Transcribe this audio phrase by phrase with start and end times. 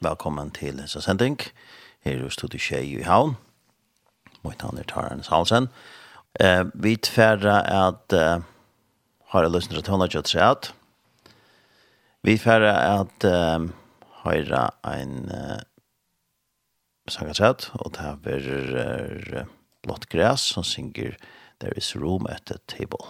[0.00, 1.36] Velkommen til Hesa Sending.
[2.00, 3.34] Her er stod i Kjei i Havn.
[4.40, 5.66] Mitt navn er Tarans Halsen.
[6.40, 8.40] Eh, vi tverra at eh,
[9.28, 10.08] har jeg lyst til å hun har
[10.40, 10.70] at.
[12.24, 13.66] Vi tverra at eh,
[14.22, 14.54] har
[14.88, 15.60] en eh,
[17.04, 18.16] sangarsett, og det er
[19.36, 19.52] eh,
[19.84, 21.18] blått græs som synger
[21.60, 23.04] There is room at the table.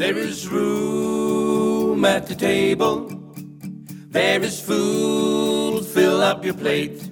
[0.00, 1.71] There is room
[2.04, 3.08] at the table.
[4.10, 7.10] There is food, fill up your plate.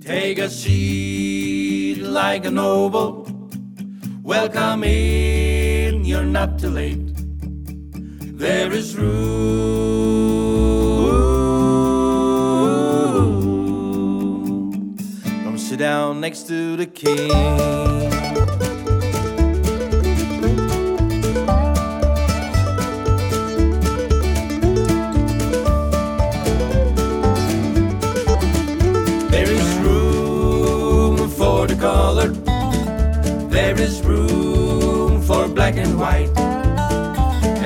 [0.00, 3.26] Take a seat like a noble.
[4.22, 7.12] Welcome in, you're not too late.
[8.38, 9.42] There is room.
[15.44, 18.31] Come sit down next to the king.
[33.52, 36.30] There is room for black and white.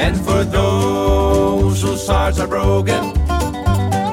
[0.03, 3.15] And for those whose hearts are broken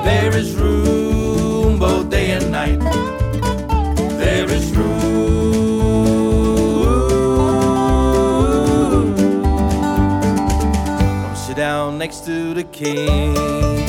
[0.03, 2.79] There is room both day and night.
[4.19, 5.63] There is room.
[11.23, 13.82] Come sit down next to the king.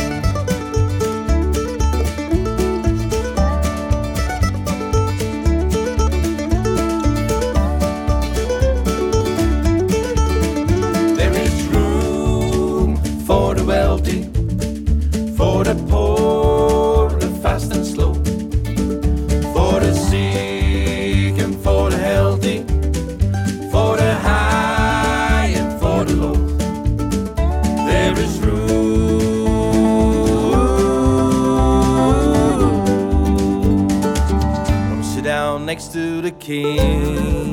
[36.25, 37.53] the king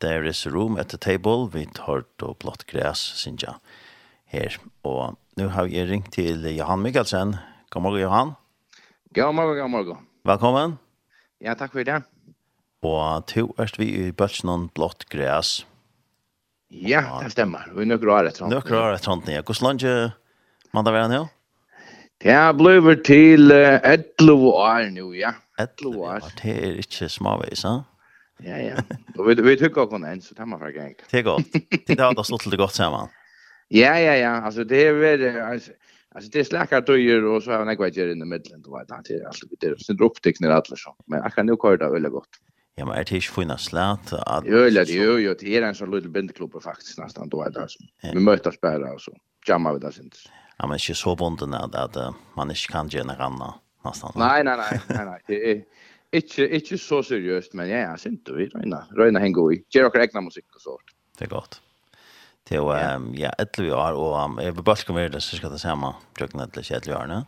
[0.00, 3.54] There is a room at the table with hurt og blått græs, synes jeg,
[4.26, 4.56] her.
[4.82, 7.36] Og nå har jeg ringt til Johan Mikkelsen.
[7.70, 8.32] God morgen, Johan.
[9.14, 9.96] God morgen, god morgen.
[10.24, 10.78] Velkommen.
[11.44, 11.98] Ja, takk for det.
[12.80, 15.66] Og to erst vi i Bøtjenon blått græs.
[16.72, 17.66] Ja, det stemmer.
[17.76, 18.54] Vi nøkker å ha rett hånd.
[18.54, 19.42] Nøkker å ha rett hånd, ja.
[19.44, 19.84] Hvordan land
[20.72, 21.20] man da være nå?
[22.24, 25.34] Det er blevet til 11 år nå, ja.
[25.60, 26.32] 11 år.
[26.40, 27.82] Det er ikke småveis, ja?
[28.40, 28.80] Ja, ja.
[29.18, 30.96] Og vi vi tykker å en, så det er man være gøy.
[31.12, 31.52] Det er godt.
[31.84, 33.12] Det er da stått litt godt sammen.
[33.68, 34.30] Ja, ja, ja.
[34.30, 35.50] Alltså det är väl
[36.14, 39.14] alltså det släcker döjer och så har jag något i mitten då vet jag det
[39.14, 40.96] är alltså det är sin upptäckning alla så.
[41.06, 42.28] Men jag kan nog köra det väldigt gott.
[42.74, 45.74] Ja, men är det inte fina slät att Jo, ja, jo, jo, det är en
[45.74, 47.68] sån liten bindklubb faktiskt nästan då vet jag.
[48.12, 49.12] Vi möts bara och så.
[49.48, 50.10] Jamma vi där sen.
[50.58, 54.12] Ja, men inte så bonden att att man inte kan ge några andra nästan.
[54.16, 55.20] Nej, nej, nej, nej, nej.
[55.26, 55.62] Det är
[56.12, 58.86] inte inte så seriöst men ja, jeg synes du, Røyna.
[58.96, 59.64] Röna henger i.
[59.74, 60.80] Ger och egna musik och sånt.
[61.18, 61.61] Det är gott
[62.48, 65.60] til um, ja, 11 år, og um, jeg vil bare komme det så skal det
[65.62, 67.22] samme, tjøkken 11 år, ne?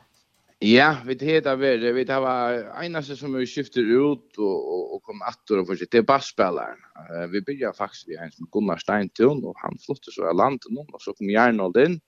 [0.65, 5.21] Ja, vi heter Verre, vi har enaste som vi skifter ut og, og, og kom
[5.27, 6.81] attor og forsitt, det er bassspilleren.
[6.97, 10.81] Uh, vi byrja faktisk vi en som Gunnar Steintun, og han flyttet så av landen,
[10.85, 11.99] og så kom Jarnold inn.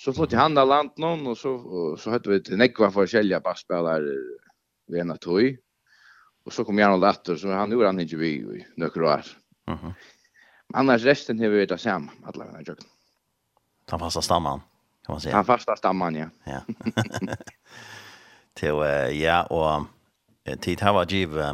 [0.00, 4.14] Så flyttet han av landen, og så, og, så hørte vi til nekva forskjellige bassspillere
[4.88, 5.58] ved en av tog.
[6.48, 9.28] Og så kom Jarnold attor, så han gjorde han ikke vi i nøkker år.
[9.68, 9.92] Uh -huh.
[10.72, 12.76] Annars resten har vi vet att sam alla den här
[13.86, 14.60] Ta fasta stamman
[15.06, 15.34] kan man säga.
[15.34, 16.26] Han fasta stamman ja.
[16.44, 16.60] Ja.
[18.54, 19.86] Till uh, ja och
[20.60, 21.52] tid har var giv uh,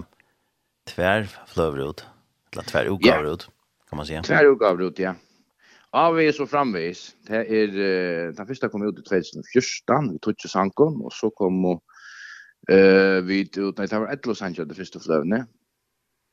[0.84, 2.06] tvär flövrot
[2.52, 3.48] eller tvär ogavrut
[3.90, 4.22] kan man säga.
[4.22, 5.14] Tvär ogavrut ja.
[5.90, 10.48] Avvis og framvis, det er, uh, den första kom ut i 2014, vi tog ju
[10.48, 15.46] sankon og så kom uh, vi ut, nei, det var Edlo Sancho, det första flövne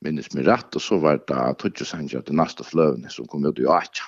[0.04, 3.58] minnes mig rätt och så var det Tutjo Sancho till nästa flövne som kom ut
[3.58, 4.04] i Acha.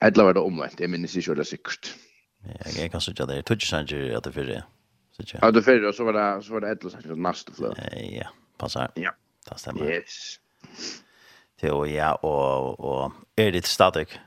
[0.00, 1.94] Eller var det omvänt, det minnes inte det säkert.
[2.42, 4.62] Ja, jag kan säga det, Tutjo Sancho att det förra.
[5.40, 7.90] Ja, det förra och så var det, så var det Edla Sancho till nästa flövne.
[8.12, 8.28] Ja,
[8.58, 8.90] passar.
[8.94, 9.10] Ja.
[9.48, 9.90] Det stämmer.
[9.90, 10.40] Yes.
[11.60, 14.18] Det och ja, och, och är det statik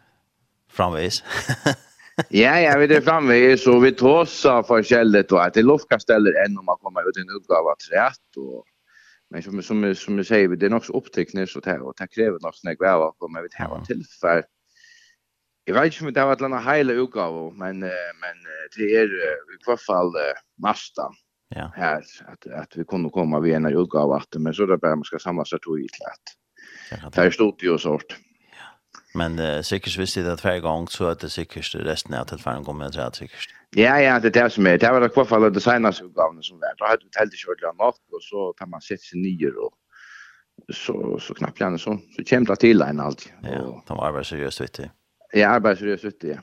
[0.72, 1.24] framvis?
[2.30, 6.58] ja, ja, vi är framvis och vi tåsar för kället och att det luftkasteller än
[6.58, 8.66] om man kommer ut i en utgave av trätt och
[9.34, 12.40] Men som som som jag säger det är också upptäckning så det och det kräver
[12.42, 14.44] nog snägg väl och man vet här till för
[15.64, 16.94] Jag vet inte om det har ett en annat hela
[17.54, 18.38] men, men
[18.78, 20.14] det är i hvert fall
[20.62, 21.12] masta
[21.50, 21.72] ja.
[21.76, 22.04] här.
[22.26, 25.20] Att, att vi kunde komma vid en utgave, men så är det bara man ska
[25.20, 25.88] samla sig till
[27.04, 28.16] att det är stort ju och sånt.
[29.14, 32.66] Men uh, sikkert visste jeg det hver gang, så er det sikkert resten av tilfellen
[32.66, 33.52] kommer til at sikkert.
[33.78, 34.78] Ja, ja, det er det som er.
[34.82, 36.74] Det var i hvert fall det seneste utgavene som var.
[36.80, 40.74] Da hadde vi telt ikke ordentlig nok, og så tar man sett seg nyer, og
[40.74, 41.98] så, så knappt gjerne så.
[42.16, 43.32] Så kommer det til en alltid.
[43.46, 44.90] Ja, de arbeider seriøst, vet du.
[45.34, 46.42] Ja, arbeider seriøst, vet du, ja.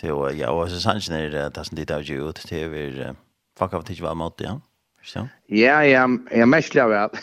[0.00, 3.12] Til, var, ja, og så sannsyn er det som de tar ut, til er vi,
[3.60, 4.56] fuck av tidlig var mot, ja.
[4.56, 4.69] Ja.
[5.02, 5.28] Så.
[5.46, 7.10] Ja, ja, jag mäsklar väl.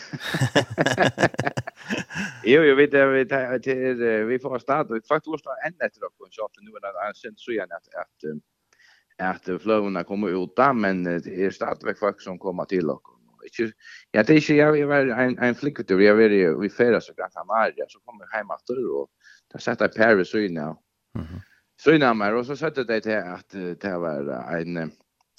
[2.44, 3.94] Jo, jo, vet vi till
[4.26, 7.14] vi får starta vi får lust att ända till och så att nu är det
[7.14, 12.20] sen så igen att att att flowna kommer ut där men det är startväg folk
[12.20, 13.02] som kommer till och
[13.42, 13.72] inte
[14.10, 17.72] jag det är jag var en en flickvit jag är vi färdas så kan han
[17.88, 19.08] så kommer hem efter och
[19.52, 20.74] där sätter Paris så nu.
[21.14, 21.40] Mhm.
[21.80, 24.92] Så innan mig och så sätter det till att det var en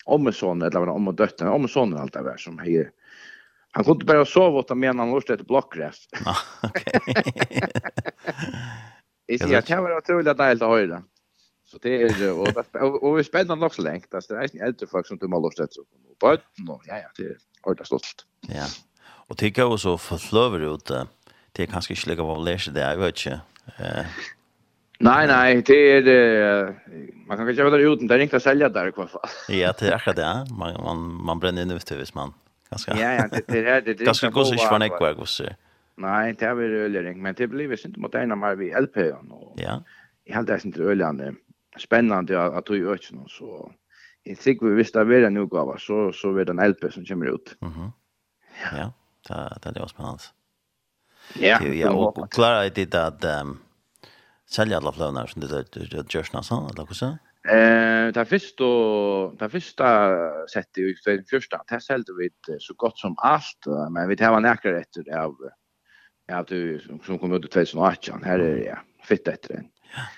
[0.09, 2.91] om en son eller om en dotter, om en son allt det där som hej
[3.71, 6.07] Han kunde bara sova åt men han låste ett blockgräs.
[6.25, 6.99] Ja, okej.
[9.27, 11.03] Det är jag var otroligt dejligt att höra.
[11.65, 14.03] Så det är och och, och vi spänner nog så länge.
[14.09, 16.97] Det är inte äldre folk som du har lust att så på bötten och ja
[16.97, 18.25] ja, det är ordentligt stolt.
[18.41, 18.65] Ja.
[19.27, 20.91] Och det går så förflöver ut
[21.51, 23.41] det är kanske skulle gå av läs det, jag vet inte.
[23.77, 24.05] Eh
[24.99, 26.75] Nej, nej, det är det,
[27.27, 29.21] man kan kanske vara ute, det är inte att sälja där i alla fall.
[29.47, 30.21] Ja, det er akkurat det.
[30.21, 30.45] ja.
[30.57, 32.33] Man, man, man brenner inn ut hvis man
[32.69, 33.93] Ganske, Ja, ja, det, det är det.
[33.93, 35.41] det ganske god gos inte var nekvar gos.
[35.95, 38.97] Nej, det är väl öljering, men det blir visst inte mot ena mer vid LP.
[39.55, 39.83] Ja.
[40.23, 41.33] Jag hade det inte öljande
[41.77, 43.71] spännande att du gör inte så...
[44.23, 46.93] Jag tycker vi visste att vi är en utgåva, så, så är det en LP
[46.93, 47.55] som kommer ut.
[47.61, 47.91] Mm -hmm.
[48.77, 48.93] Ja,
[49.27, 50.23] det, det er är spennende.
[51.39, 53.41] Ja, ja og klarer jeg det at...
[53.41, 53.59] Um,
[54.49, 58.63] sälja alla flönar som det där görs nästan eller hur Eh, det första
[59.39, 60.15] det första
[60.47, 62.29] sättet ju den första det sålde vi
[62.59, 65.35] så gott som allt men vi tar en äkare efter av
[66.27, 69.65] ja du som som kom ut 2018 här är det fitt efter den.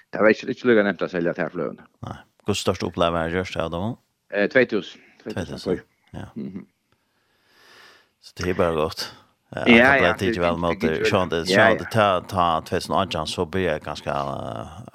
[0.10, 1.82] Det var inte lite lugnt nämnt att sälja till flön.
[2.00, 2.18] Nej.
[2.46, 4.00] Hur störst upplevelsen görs det då?
[4.34, 5.02] Eh 2000.
[5.24, 5.80] 2000.
[6.12, 6.26] Ja.
[8.22, 9.16] Så det är bara gott.
[9.56, 10.16] Ja, ja.
[10.20, 14.26] Det är väl mot Sean det Sean det ta ta 2018 så blir jag ganska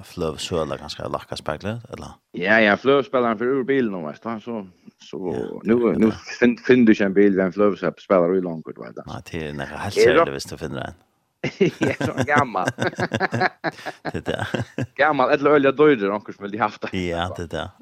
[0.04, 2.08] flöv så eller ganska lacka speglet eller.
[2.32, 4.66] Ja, ja, flöv spelar för ur bilen om vet så
[4.98, 8.76] så nu nu finn finn du en bil vem flöv så spelar i långt vet
[8.76, 9.02] du.
[9.06, 10.92] Nej, det är när helt så det visst du finner en.
[11.78, 12.68] Ja, så gammal.
[14.12, 14.48] Det där.
[14.94, 16.98] Gammal, eller ölja döder, onkel som vill haft det.
[16.98, 17.68] Ja, det där.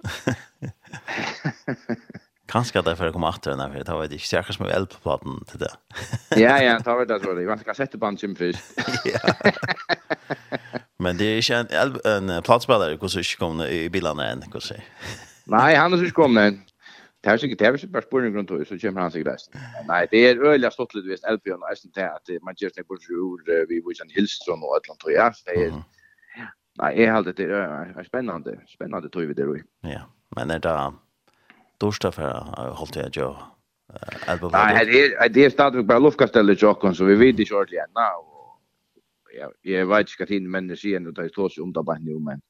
[2.50, 4.56] Kanskje at det er for å komme etter henne, for da vet jeg ikke sikkert
[4.58, 5.70] som er eld på platen til det.
[6.44, 7.46] ja, ja, da vet jeg tror det.
[7.46, 8.64] Jeg vet ikke sette på en kjempe først.
[11.04, 14.60] Men det er ikke en, elb, en platspiller hvordan ikke kommer i bilene enn, hva
[14.62, 14.78] si.
[15.52, 16.58] Nei, han er ikke kommet enn.
[17.24, 19.56] Det er sikkert, det er sikkert bare spørning rundt henne, så kommer han sikkert resten.
[19.88, 22.84] Nei, det er øyelig stått litt vist elbjørn og eisen til at man gjør seg
[22.90, 23.40] bort ur
[23.70, 25.26] vi hvor en hilsen og et eller annet, ja.
[25.48, 25.70] Det er,
[26.82, 29.48] nei, jeg halde det er spennende, spennende tog vi det,
[29.88, 30.04] Ja,
[30.36, 30.76] men er det
[31.84, 32.30] största för
[32.70, 33.34] hållt jag ju.
[34.52, 37.90] Nej, det är det är stadigt bara luftkastellet jocken så vi vet inte ordentligt än.
[37.94, 42.18] Ja, jag vet inte vad in men ser ändå det står om det bara nu
[42.18, 42.40] men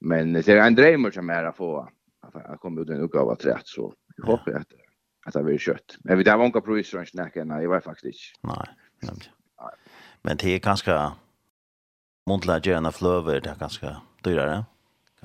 [0.00, 1.88] men det är en dröm som är att få
[2.20, 4.72] att komma ut en uppgåva att rätt så jag hoppas att
[5.26, 5.96] att det blir kött.
[6.04, 8.54] Men vi där var några proviser och snackar nej, jag vet faktiskt inte.
[8.54, 8.66] Nei,
[9.02, 9.32] nämligen.
[10.22, 11.12] Men det er är ganska
[12.26, 14.64] Mundla gärna fløver, det är ganska dyrare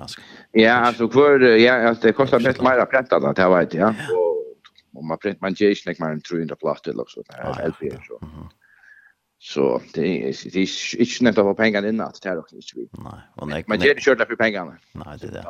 [0.02, 0.22] ganska.
[0.52, 3.90] Ja, alltså för ja, alltså det kostar mest mer att pränta det, här vet, jag.
[3.90, 7.94] Och om man print man ger snack mer än 300 plast eller så där LP
[8.08, 8.20] så.
[9.40, 12.56] Så det är det är inte snällt att få pengarna in att det här också
[12.56, 12.90] inte vi.
[12.92, 13.64] Nej, och nej.
[13.68, 14.78] Men det kört för pengarna.
[14.92, 15.46] Nej, det är det.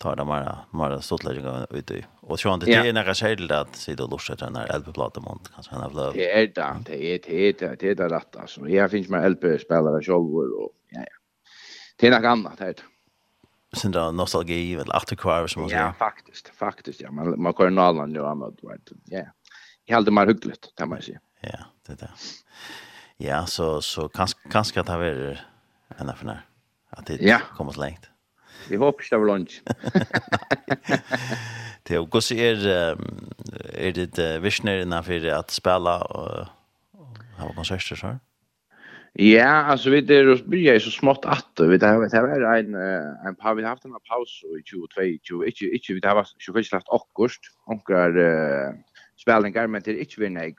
[0.00, 2.04] Tar det bara bara stortlägga ut i.
[2.20, 5.50] Och så inte det är några skäl att se då lossa den här LP-plattan mont
[5.54, 8.68] kanske han har Det är det, det är det, det är det rätt alltså.
[8.68, 11.16] Jag finns med LP-spelare själv och ja ja.
[11.96, 12.74] Det är något annat här
[13.74, 15.82] sindra nostalgi eller afterkvar som man säger.
[15.82, 17.00] Ja, faktiskt, faktiskt.
[17.00, 18.92] Ja, man man kör nallan nu annat vet.
[19.04, 19.26] Ja.
[19.84, 21.20] Jag hade mer hyggligt kan man säga.
[21.40, 22.10] Ja, det er det.
[23.16, 25.46] Ja, så så kanskje kanske att det är
[26.00, 26.44] enn for nær,
[26.90, 27.38] at det ja.
[27.56, 28.10] kommer så lengt.
[28.68, 29.62] Vi hoppas det var lunch.
[31.86, 32.66] Det er och så är
[33.74, 36.46] er det uh, visjoner innenfor at spela og,
[36.94, 38.18] og ha konserter så här.
[39.16, 42.58] Ja, alltså vi det är börja så smått att vi det har det här är
[42.58, 42.74] en
[43.26, 46.52] en par vi har haft en paus i 22 2022 inte inte vi har så
[46.52, 48.74] fisk haft akkurst onkar eh
[49.22, 50.56] spelningar men det är inte vi nej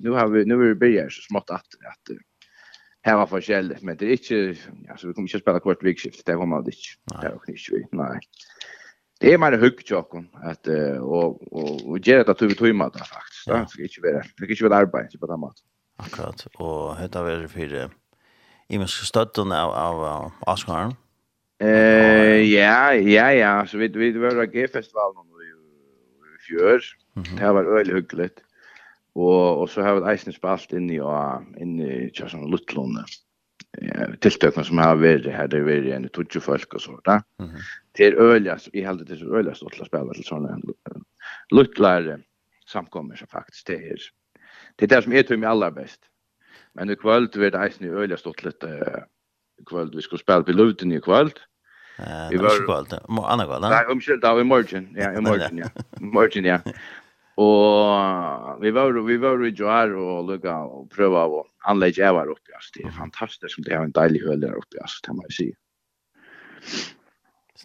[0.00, 2.16] nu har vi nu är det börja så smått att att
[3.02, 4.60] här var forskjelligt men det är inte
[4.90, 7.62] alltså vi kommer inte spela kort vikskift det kommer det inte det är också inte
[7.72, 8.20] vi nej
[9.20, 10.66] det är mer högt jag att
[11.00, 14.44] och och och ge det att vi tog mat faktiskt det ska inte vara det
[14.44, 15.66] ska inte vara arbete på det maten
[15.98, 16.46] Akkurat.
[16.60, 17.90] Og hetta var fyrir
[18.68, 20.96] imenske støtten av, av, av Askaren.
[21.62, 23.52] Eh, ja, ja, ja.
[23.66, 25.52] Så vi, vi var G-festivalen i,
[26.34, 26.82] i fjør.
[27.14, 27.38] Mm -hmm.
[27.38, 28.30] Det var veldig hyggelig.
[29.14, 31.00] Og, og så har vi eisen spalt inn i,
[31.60, 33.06] inn i Kjøsson Luttlåne.
[33.82, 37.06] Ja, tiltøkene som har vært her, det har vært en tutsi folk og sånt.
[37.06, 37.62] Mm -hmm.
[37.96, 40.60] Det er øyelig, jeg heldig det er øyelig stått å spille til sånne
[41.52, 42.18] luttlare
[42.66, 44.00] samkommer som faktisk det er
[44.76, 46.02] det er det som er til meg aller best.
[46.76, 49.04] Men i kvöld vil det eisen i øyla stått litt uh,
[49.68, 49.94] kvöld.
[49.96, 51.40] Vi skulle spela på Luten i kvöld.
[51.96, 52.60] Uh, vi var...
[52.66, 54.90] Kvöld, anna kvöld, Nei, omkyld, da, i morgen.
[54.96, 55.70] Ja, i morgen, ja.
[56.00, 56.60] I morgen, ja.
[57.36, 62.30] Og vi var, vi var i Joar og lukka og prøva å anlegge jeg var
[62.32, 62.76] oppi, altså.
[62.76, 65.48] Det er fantastisk, det er en deilig høl der oppi, altså, det må jeg si.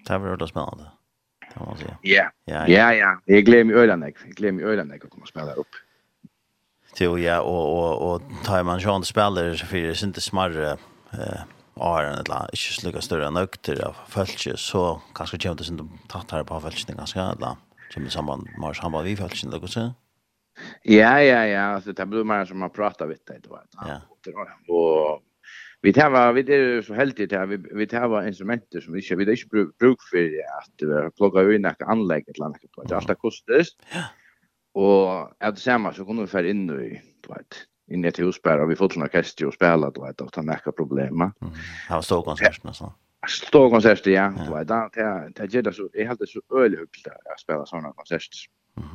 [0.02, 0.92] Det var ordentlig spennende,
[1.46, 1.94] det må jeg si.
[2.16, 3.14] Ja, ja, ja.
[3.32, 4.20] Jeg gleder meg i øyla nek.
[4.28, 5.84] Jeg gleder meg i øyla nek å komme og spela der oppi
[6.96, 10.72] till ja och och och tar man Jean spelare så för det är inte smarre
[11.14, 11.42] eh
[11.76, 16.32] Aron eller inte så lika större nökter av fältet så kanske kommer det inte tatt
[16.32, 17.56] här på fältet ganska eller
[17.94, 19.94] som samman mars han var vi fältet eller så
[20.84, 21.62] Ja ja ja.
[21.62, 24.02] Alltså det blir mer som man pratar vet det då ja.
[24.68, 25.22] Och
[25.82, 27.46] vi tar va vi det så helt det här.
[27.46, 29.48] Vi vi tar var instrumenter som vi inte vi det inte
[29.80, 33.64] bruk för att plugga in något anlägg eller något det alltså kostar.
[33.94, 34.04] Ja.
[34.74, 38.20] Och at det samme så kunne vi för in i, på ett inn i et
[38.20, 41.22] hus og vi fått en orkester og spela då att ta nekka problem.
[41.22, 41.34] Mm.
[41.88, 42.92] Det var stor konsert nästan.
[43.28, 44.34] Stor konsert ja.
[44.48, 44.90] Då är det
[45.36, 48.40] det det det så är helt så öle hyggligt att spela såna konserter.
[48.78, 48.90] Mm.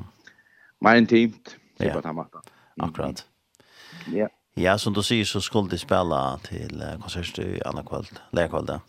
[0.81, 1.57] Mer intimt.
[1.79, 2.31] Det var tamat.
[2.77, 3.27] Akkurat.
[4.13, 4.29] Ja.
[4.55, 8.81] Ja, som du säger så skulle de spela till konsert i andra kväll, lärkväll där.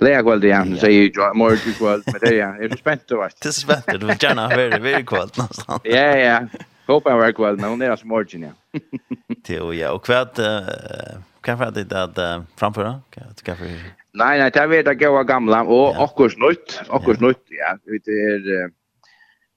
[0.00, 1.36] Lea kvöld igen, så säger jag.
[1.36, 2.56] Mår du kvöld men det, ja.
[2.56, 3.40] Är du spänt och vart?
[3.42, 5.80] Det är spänt, du vill gärna vara väldigt kvöld någonstans.
[5.84, 6.46] Ja, ja.
[6.86, 8.80] Hoppa var kvöld, men hon är alltså morgon, ja.
[9.48, 9.92] Jo, ja.
[9.92, 10.36] Och kvöld,
[11.40, 12.18] kan jag det att
[12.56, 13.00] framföra?
[13.10, 13.56] Kan jag
[14.12, 17.78] Nej, nej, det vet jag gå gamla och också nøyt, också nøyt, ja.
[17.84, 18.70] Det är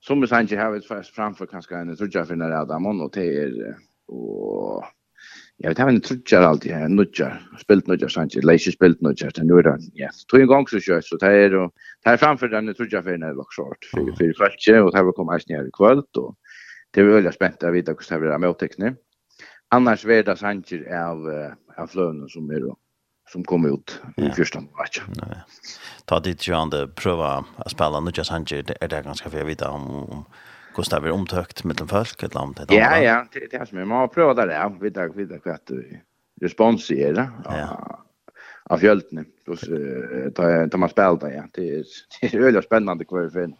[0.02, 0.82] som vi sanns har vi
[1.16, 3.76] framfor kanskje en sådär för när Adam och det er,
[4.08, 4.84] og,
[5.62, 9.44] Ja, vi tar en trutjar alltid her, nudjar, spilt nudjar, sant, leise spilt nudjar, det
[9.46, 9.68] nu er
[10.00, 11.70] ja, tog en gang så kjøtt, så det er, og
[12.02, 15.30] det er framfor den trutjar fyrir nere vaksort, för fyrir falskje, og det er kom
[15.36, 16.34] eisen her i kvöld, og
[16.94, 18.94] det er veldig spent av vidda hvordan det er møtekne.
[19.72, 21.30] Annars er det sanger av,
[21.78, 22.66] av fløvene som er
[23.32, 25.16] som kom ut i första matchen.
[26.06, 29.70] Ta dit ju ande prova att spela spille nudjar det er det ganska för vita
[29.70, 30.26] om, om
[30.76, 33.98] hur det blir omtökt den folk ett land ett Ja ja, det är som man
[33.98, 34.72] har provat det.
[34.82, 35.70] Vi tar vi tar kvart
[36.42, 37.30] respons i det.
[37.44, 38.00] Ja.
[38.64, 39.26] Av fjälten.
[39.46, 41.44] Då tar ta man spel där ja.
[41.54, 41.84] Det är
[42.22, 43.56] det är öliga spännande kvar för en.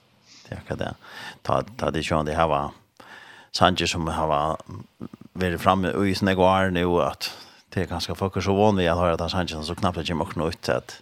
[0.68, 0.96] Kan det.
[1.42, 2.72] Ta ta det sjön det här var
[3.52, 4.58] Sanchez som har
[5.34, 7.38] varit framme i sina gåar nu att
[7.70, 10.22] det är ganska folk så van vid att höra att Sanchez så knappt att Jim
[10.22, 11.02] också nått att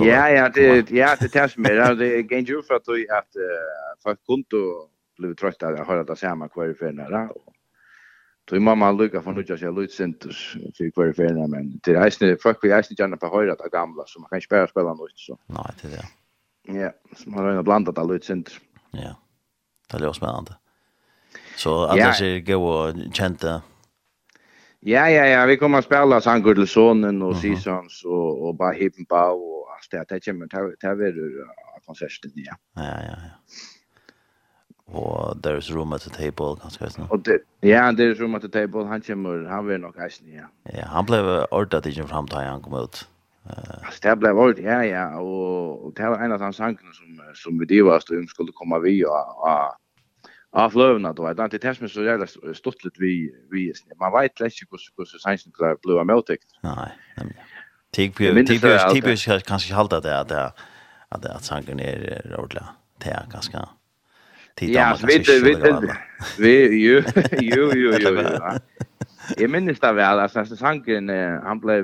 [0.00, 1.98] Ja, ja, det ja, det tas med.
[1.98, 2.88] Det är ju för att
[3.18, 3.32] att
[4.02, 4.56] folk kunde
[5.18, 7.54] blev trött att höra det samma kvar i när och
[8.56, 12.06] är mamma lukka från Lucas jag lut centers för kvar i när men det är
[12.06, 14.94] inte folk vi är inte gärna på höra det gamla så man kan spela spela
[14.94, 15.38] något så.
[15.46, 16.80] Nej, det är det.
[16.80, 18.60] Ja, så man har ju blandat alla centers.
[18.90, 19.16] Ja,
[19.92, 20.56] det låter spännande.
[21.56, 23.62] Så annars är det gå och känta
[24.80, 28.72] Ja, ja, ja, vi kommer att spela Sankur till sonen och Seasons och, och bara
[28.72, 30.14] Hippenbau och allt det.
[30.14, 31.14] Det kommer att ta över
[31.86, 32.54] konserten, ja.
[32.74, 33.30] Ja, ja, ja
[34.88, 38.48] og there's room at the table kanskje vet Og det ja, there's room at the
[38.48, 40.46] table han kommer han vil nok eisen ja.
[40.72, 43.08] Ja, han blev ordat ikke fram til han kom ut.
[43.46, 46.94] Eh, uh, det blev ordat ja ja og, og det var en av de sankene
[46.94, 49.76] som som vi det var stod skulle komma vi och och
[50.52, 54.40] av flövna då att det tärs med så jävla stort lite vi vi man vet
[54.40, 56.40] lätt hur hur så sansen klar blåa motik.
[56.62, 56.90] Nej.
[57.92, 60.32] Tig på tig på tig på kanske halta det att
[61.08, 62.68] att att sanken är ordla.
[62.98, 63.68] Det är ganska
[64.58, 65.96] tid ja, man kan switcha.
[66.38, 66.52] Vi,
[66.84, 67.02] ju
[67.40, 68.28] ju ju ju.
[69.38, 71.08] Jag minns det väl alltså så sanken
[71.42, 71.82] han ble,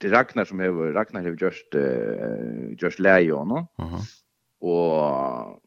[0.00, 3.58] det Ragnar som över Ragnar har just, uh, just leio, no?
[3.58, 4.00] Uh -huh.
[4.60, 5.62] Och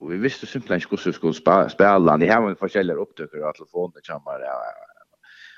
[0.00, 1.68] Og vi visste simpelthen inte hur vi skulle spela.
[1.68, 2.16] spela.
[2.16, 4.56] De har en forskjellige opptøkker av telefonen til Ja,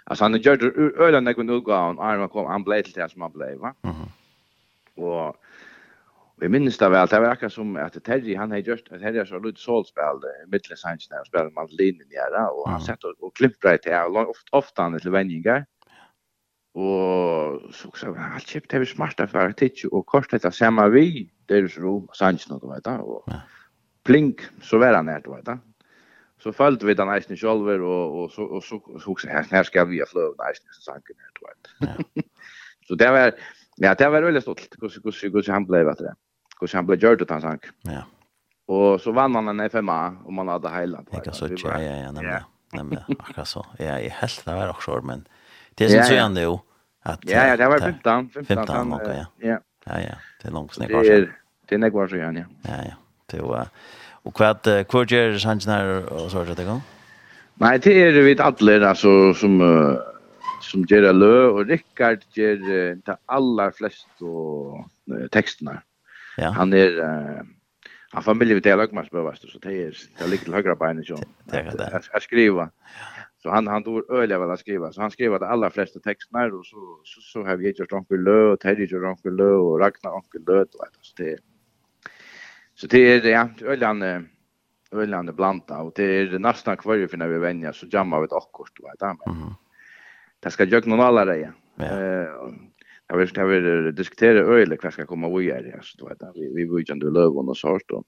[0.06, 3.22] Alltså han gjorde det när øyne når han utgav kom, han blev till det som
[3.22, 3.74] han blev Va?
[3.84, 4.08] Mhm.
[4.96, 5.36] Och
[6.42, 9.28] Vi minnes det vel, det var akkurat som at Terry, han har gjort, Terry har
[9.28, 13.30] så lite solspill, mittlen sannsene, og spiller med linjen nere, og han sett og, og
[13.38, 15.68] klimpra i det, og ofte, ofte han til vendingar.
[16.74, 20.50] Og så sa vi, alt kjipt, det er smart, det er tidsju, og kort dette
[20.56, 23.30] samme vi, deres ro, sannsene, du vet da, og
[24.08, 25.60] plink, så var han her, du vet da.
[26.42, 29.86] Så följde vi den eisen sjolver, og, og, så, og så, så, så, her skal
[29.92, 32.26] vi ha fløv, den eisen sanken her, du vet.
[32.88, 33.30] Så det var,
[33.78, 36.16] ja, det var veldig stolt, hvordan han ble etter det
[36.62, 37.68] hur han blev gjort ut hans sank.
[37.82, 38.02] Ja.
[38.66, 41.04] Och så vann han en FMA, och man hade hela.
[41.10, 42.42] Jag kan så ja, ja, ja, nemlig.
[42.72, 43.66] Nemlig, akkurat så.
[43.78, 45.26] Ja, jeg helt det var også, men
[45.76, 46.54] det er sånn så gjerne jo.
[47.04, 48.28] At, ja, ja, det var 15.
[48.32, 49.24] 15, 15 han, ja.
[49.42, 49.58] Ja.
[49.86, 51.26] ja, ja, det er langt snakk var är,
[51.68, 52.70] Det är nekvar så gjerne, ja.
[52.70, 52.94] Ja, ja,
[53.30, 53.68] det var...
[54.22, 56.82] Och hva er gör sannsyn her og så er det gang?
[57.60, 59.60] Nei, det är vi alla alltså som...
[59.60, 59.98] Uh,
[60.62, 65.82] som gjør lö och Rickard gjør uh, det aller flest och uh, tekstene.
[66.36, 66.50] Ja.
[66.50, 67.42] Han är uh,
[68.12, 71.18] han familj vid Delagmars behövs så det är det ligger till högra benet så.
[72.12, 72.68] Jag skriver.
[73.42, 76.44] Så han han då öliga väl att skriva så han skrev att alla flesta texterna
[76.44, 79.80] och så så så har vi gjort onkel Lö och Terry gjort onkel Lö och
[79.80, 81.38] Ragnar onkel Lö och vet så det.
[82.74, 84.24] Så det är ja, öliga
[84.90, 88.32] öljande blanda och det är nästan kvar för när vi vänjer så jammar vi ett
[88.32, 89.30] akkord vet du.
[89.30, 89.54] Mm.
[90.40, 91.52] Det ska jag någon alla det.
[91.78, 92.26] Eh
[93.12, 96.18] jag vill jag vill diskutera öle vad ska komma vad är det så då vet
[96.34, 98.04] vi vi vill ju ändå löv och så då.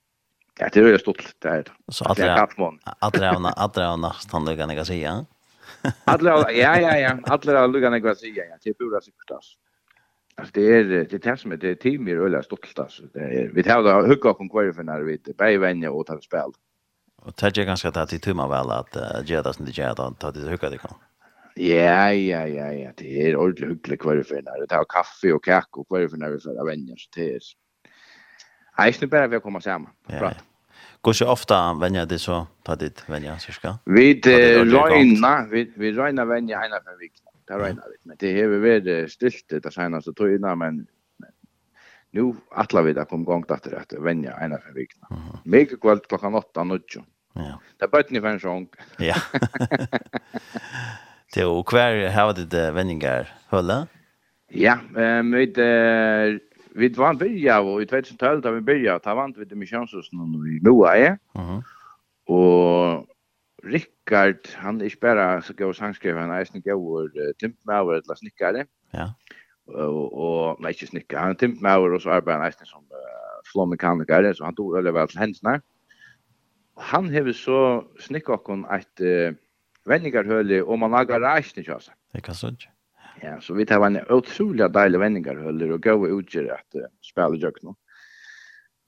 [0.58, 1.64] Ja, det är ju stort det här.
[1.88, 2.78] Så att det är kappman.
[2.84, 5.26] Att drävna att drävna standarden jag säga.
[6.04, 9.58] Alla ja ja ja, alla lugan jag säga ja, det borde sig förstås.
[10.34, 13.02] Alltså det är det det som det team är öle stolt alltså.
[13.14, 16.52] Det är vi tar hugga kom kvar för när vi vet bävänja och tar spel.
[17.22, 20.10] Och tar jag ganska att det tummar väl att göra det som det gör då
[20.10, 20.94] tar det hugga det kan.
[21.54, 22.90] Ja, ja, ja, ja.
[22.96, 24.50] Det är ordentligt hyggligt kvar i förna.
[24.68, 26.64] Det har kaffe och kakao kvar i förna vi för så
[27.16, 27.40] Det är...
[28.78, 29.90] Nej, det är bara vi kommer samman.
[30.06, 30.32] Ja, ja.
[31.00, 33.78] Går så ofta vänja det så ta dit vänja så ska.
[33.84, 37.32] Vi röjna, vi vi röjna vänja ena för veckan.
[37.44, 37.96] Det röjna vi.
[38.02, 40.86] Men det har vi varit stilt det senaste tiden men
[42.10, 45.08] nu alla vi där kom gång efter att vänja ena för veckan.
[45.44, 46.80] Mycket kväll klockan 8 och
[47.32, 47.60] Ja.
[47.76, 48.68] Det bøtten i fem sjong.
[48.98, 49.14] Ja.
[51.34, 53.86] Det och kvar har det det vändningar hålla.
[54.48, 55.58] Ja, eh med
[56.74, 60.48] vi vann börja och i 2012 då vi börja ta vant vi det missionshusen och
[60.48, 61.18] i Moa är.
[61.34, 61.62] Mhm.
[62.26, 63.06] Och
[63.62, 68.66] Rickard, han är bara så god sangskrivare, han är snickare och timpmäver eller snickare.
[68.90, 69.14] Ja.
[69.66, 72.84] Och, och nej, inte snickare, han är timpmäver och så arbetar han nästan som
[73.52, 75.34] flåmekanikare, så han tog över väl till.
[76.76, 79.00] Han har så snickat hon ett
[79.88, 81.80] vendingarhøle, og man lager reisene ikke.
[82.14, 82.58] Det kan sånn
[83.22, 87.62] Ja, så vi tar en utrolig deilig vendingarhøle, og gøy utgjør at uh, spiller jøk
[87.64, 87.76] nå.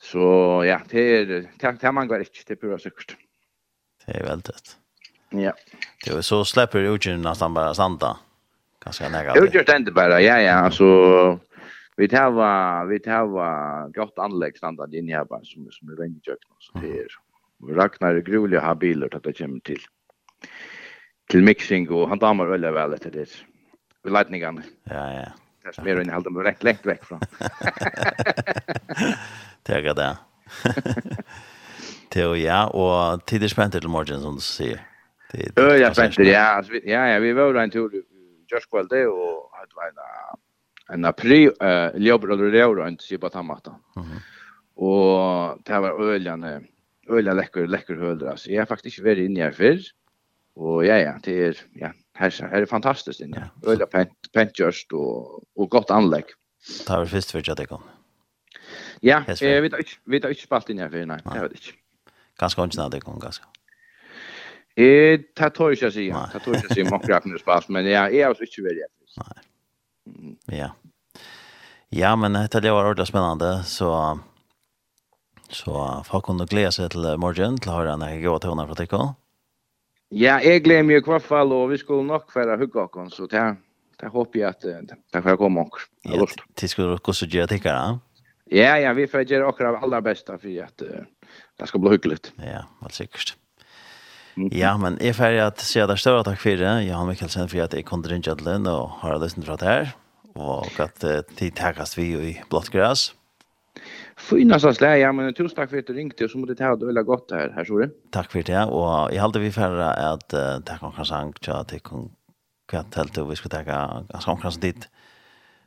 [0.02, 0.26] Så
[0.66, 3.16] ja, det er, det, det man går ikke, det er pura sikkert.
[4.04, 4.76] Det er veldig tett.
[5.36, 5.54] Ja.
[6.04, 8.16] Det er så slipper utgjør nesten bare bara
[8.84, 9.48] Kanskje jeg nekker det.
[9.48, 11.40] Utgjør standa bare, ja, ja, altså...
[11.96, 13.28] Vi tar vi tar
[13.92, 17.08] gott anlägg standard in här bara som som är vänjök så det är
[17.76, 19.80] Ragnar Grulje har bilar att det kommer till
[21.28, 23.28] till mixing och han damer väl väl efter det.
[24.02, 24.62] Vi lightningarna.
[24.84, 25.26] Ja ja.
[25.62, 27.20] Det är mer än halda mig rätt läkt väck från.
[29.62, 30.18] Tackar det.
[32.10, 34.86] Teo ja och tidigt spänt till morgon som du säger.
[35.32, 37.90] Det är ja spänt ja ja ja vi var en tur
[38.52, 39.96] just kväll det och hade en
[40.88, 43.74] en april eh Leopold Leopold inte se på tammata.
[43.96, 44.04] Mhm.
[44.74, 46.66] Och det var öljan
[47.08, 48.46] öljan läcker läcker höldras.
[48.46, 49.78] Jag är faktiskt väldigt inne här för.
[50.56, 53.50] Och ja ja, det är ja, här är fantastiskt inne.
[53.62, 53.70] Ja.
[53.70, 56.24] Öliga pent pentjust och och gott anlägg.
[56.86, 57.82] Tar vi först för att det kom.
[59.00, 61.64] Ja, vi vet inte, vet inte spalt inne här för nej, Det vet inte.
[62.38, 63.44] Ganska inte när det kom ganska.
[64.76, 66.10] Eh, ta tar jag sig.
[66.10, 68.80] Ta tar jag sig mockrak nu spalt, men ja, är alltså inte väl
[70.46, 70.58] Nej.
[70.58, 70.70] Ja.
[71.88, 74.18] Ja, men det där var ordentligt spännande så
[75.48, 78.72] så folk kunde glädja sig till morgon till höra när jag går till honom för
[78.72, 78.78] att
[80.14, 83.26] Ja, jeg gleder meg i hvert fall, og vi skulle nok være hugga oss, så
[83.30, 83.56] det
[83.96, 85.86] Det håper jeg at det får komme oss.
[86.04, 86.20] Ja,
[86.60, 88.00] det skulle dere også gjøre det, ikke
[88.52, 90.82] Ja, ja, vi får gjøre akkurat aller beste for at
[91.58, 92.18] det skal bli hyggelig.
[92.38, 93.36] Ja, helt sikkert.
[94.36, 96.72] Ja, men jeg er ferdig at sier det større takk for det.
[96.84, 99.70] Johan Mikkelsen for at jeg kunne ringe til den og har lyst til å prate
[99.70, 99.94] her.
[100.36, 103.14] Og at uh, tid takkast vi i blått græs.
[104.16, 106.54] Fyna så slä ja, men tusen takk for at du ringte, og så må du
[106.56, 107.90] ta det veldig godt her, her, Sjore.
[108.16, 111.60] Takk for det, og jeg halte vi færre at uh, takk om kanskje sang, tja,
[111.68, 112.06] takk om
[112.72, 113.68] hva telt, vi vi skal takk
[114.32, 114.88] om kanskje dit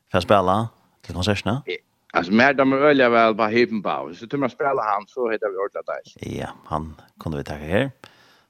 [0.10, 0.58] for å spille
[1.06, 1.62] til konsertene.
[2.14, 5.82] Alltså mer de öliga väl på Hippenbau Så tumma spela han så heter vi ordla
[5.86, 6.02] där.
[6.40, 7.92] Ja, han kunde vi tacka här.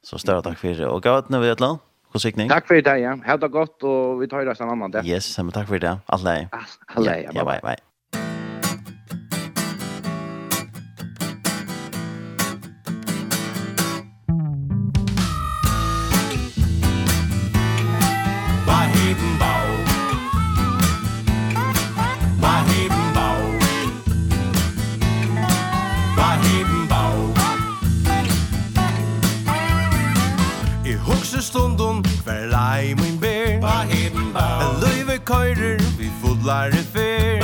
[0.02, 0.88] Så större tack för det.
[0.88, 1.80] Och gott nu vid ett land.
[2.12, 2.50] God sikning.
[2.50, 3.18] Tack för det, ja.
[3.26, 5.06] Ha det gott och vi tar det det annan där.
[5.06, 5.98] Yes, men tack för det.
[6.06, 6.50] Alla.
[6.96, 7.20] Alla.
[7.20, 7.88] Ja, bye bye.
[36.50, 37.42] flyr i fyr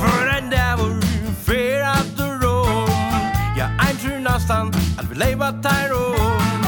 [0.00, 1.00] For en dævor
[1.46, 2.90] fyr at du rom
[3.56, 6.64] Ja, ein tror nastan at vi leiva tar om.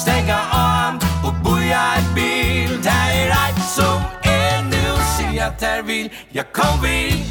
[0.00, 2.82] Stenga an och boja ett bil.
[2.82, 4.84] Det är rätt som är nu
[5.16, 7.24] Se att her vill jag kom vi.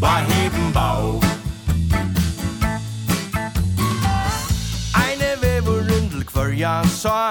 [0.00, 1.20] Ba heben bau.
[4.94, 7.30] Eine vevor rundel kvarja sa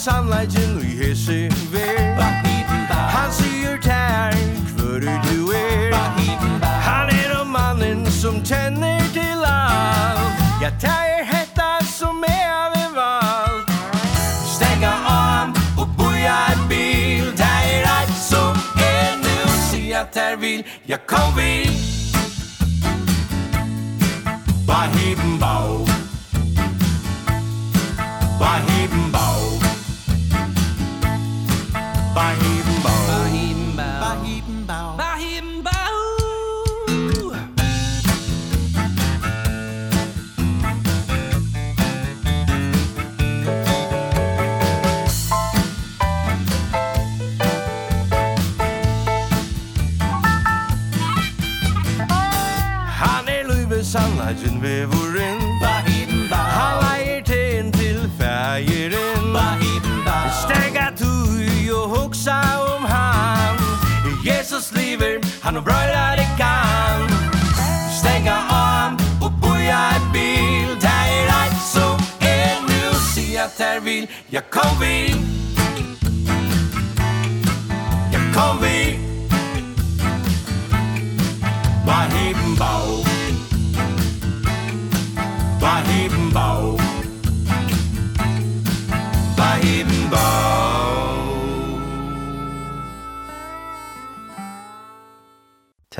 [0.00, 1.46] 山来真为何事？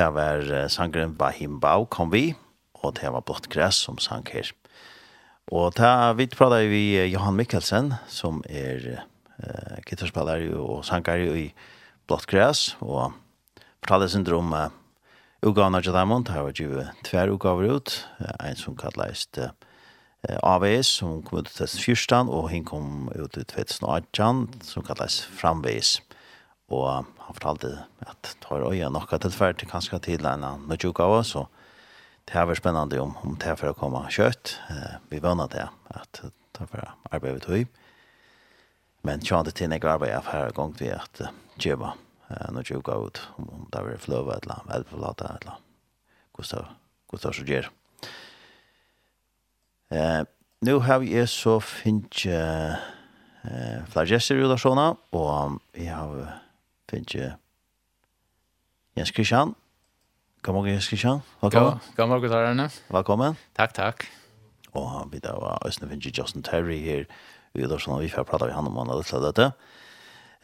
[0.00, 2.30] Det var sangren Bahim Bau kom vi,
[2.80, 4.48] og det var Blått Græs som sang her.
[5.52, 11.50] Og det vi pratet vi Johan Mikkelsen, som er uh, gitarspillere og sanger i
[12.08, 13.12] Blått Græs, og
[13.82, 14.70] fortalte sin om uh,
[15.44, 18.08] Ugana Jadamon, det var jo tver ugaver ut,
[18.40, 19.52] en som kalles uh,
[20.40, 26.00] AVS, som kom ut til 2014, og hun kom ut til 2018, som kalles Framvis.
[26.70, 27.72] Og han fortalte
[28.06, 31.48] at tar øye nokka til tvert, kanskje til en nødjuk av oss, og
[32.26, 34.54] det her var spennende om, om det er for å komme kjøtt.
[34.70, 37.80] Eh, vi vønner det, at det er for å arbeide ved tog.
[39.02, 41.22] Men tjant det til jeg arbeid av her gang til at
[41.58, 41.94] gjøre
[42.28, 45.58] eh, nødjuk av ut, om det var fløve eller annet, eller hvordan det
[47.10, 47.66] Gustav så gjør.
[49.90, 50.22] Eh,
[50.62, 52.76] nu har vi så finnes eh,
[53.90, 56.40] flere gjester i relasjoner, og jeg har
[56.90, 57.36] finnes
[58.98, 59.54] Jens Kristian.
[60.42, 61.22] God morgen, Jens Kristian.
[61.40, 61.78] Velkommen.
[61.78, 62.70] God, god morgen, Tarane.
[62.90, 63.36] Velkommen.
[63.54, 64.06] Takk, takk.
[64.72, 67.06] Og han da av Østene finnes Justin Terry her
[67.54, 69.50] i Udorsson, og vi får prate med han om han har litt dette.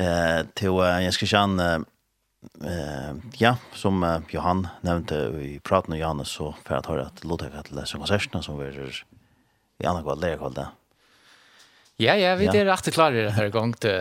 [0.02, 6.34] Eh, til uh, Jens Kristian, eh, ja, som uh, Johan nevnte i praten med Johannes,
[6.36, 9.00] så får jeg ta det til Lodhøyka til Sønkonsertene, som vi er
[9.82, 10.82] i andre kvart, lærkvallet.
[11.96, 13.94] Ja, ja, vi er rett og klart denne gang til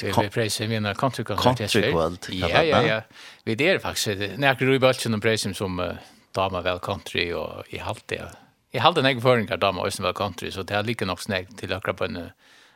[0.00, 1.58] vi preiser mine country concert.
[1.60, 2.28] Country-kveld.
[2.32, 3.00] Ja, ja, ja.
[3.44, 5.98] Vi er faktisk, når jeg i bølgen og preiser som uh,
[6.36, 8.30] dama vel country, og i halte, ja.
[8.72, 11.20] I halte en egen føring av dama også vel country, så det er like nok
[11.20, 12.30] snakk til akkurat på en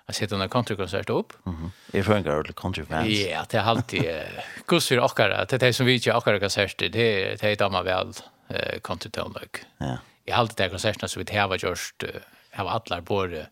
[0.09, 1.33] Jeg sitter under country-konsert opp.
[1.47, 1.71] Mm -hmm.
[1.95, 3.09] Jeg føler ikke country-fans.
[3.09, 5.45] Ja, det er alltid gus gods for okkara.
[5.45, 8.09] Det er det som vi ikke okkara konserter, det er damer vel
[8.51, 9.65] uh, country-tøndøk.
[9.81, 9.97] Ja.
[10.27, 12.05] Jeg har alltid det konsertene som vi har gjort,
[12.51, 13.47] har alle båret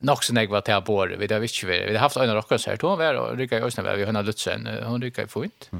[0.00, 2.66] nok så nekva til på det, vi har ikke vært, vi har haft øyne rockers
[2.66, 5.70] her, hun var og rykket i Øsne, vi har Lutzen, hun rykket i Funt.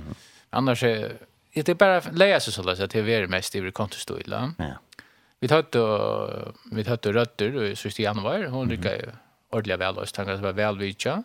[0.53, 1.19] Annars er,
[1.55, 4.55] det er bare leia seg sånn at det er mest i kontostøyla.
[4.59, 4.77] Ja.
[5.43, 9.11] Vi tar og vi tar til Røtter, og så i januar, hun rykket i
[9.55, 11.19] ordentlig vel, og tanker var vel vidtja.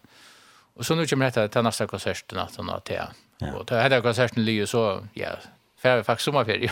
[0.76, 3.16] Og så nu kommer dette til neste konsert, at hun har til.
[3.54, 4.84] Og til dette konserten ligger så,
[5.16, 5.36] ja,
[5.80, 6.72] för jag faktiskt sommarferie.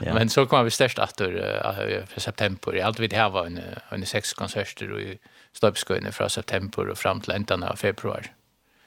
[0.00, 0.14] ja.
[0.14, 2.82] Men så kommer vi störst att uh, för september.
[2.82, 5.18] Allt vi det här var en en sex konserter och i
[5.52, 8.26] Stöpskön från september och fram till ändan av februari.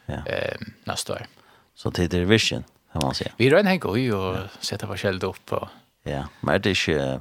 [0.06, 0.14] Ja.
[0.14, 1.26] Ehm nästa år.
[1.76, 3.32] Så till det vision kan man säga.
[3.38, 4.38] Vi rör en och ja.
[4.60, 5.68] sätta vår upp och
[6.04, 7.20] Ja, men det är inte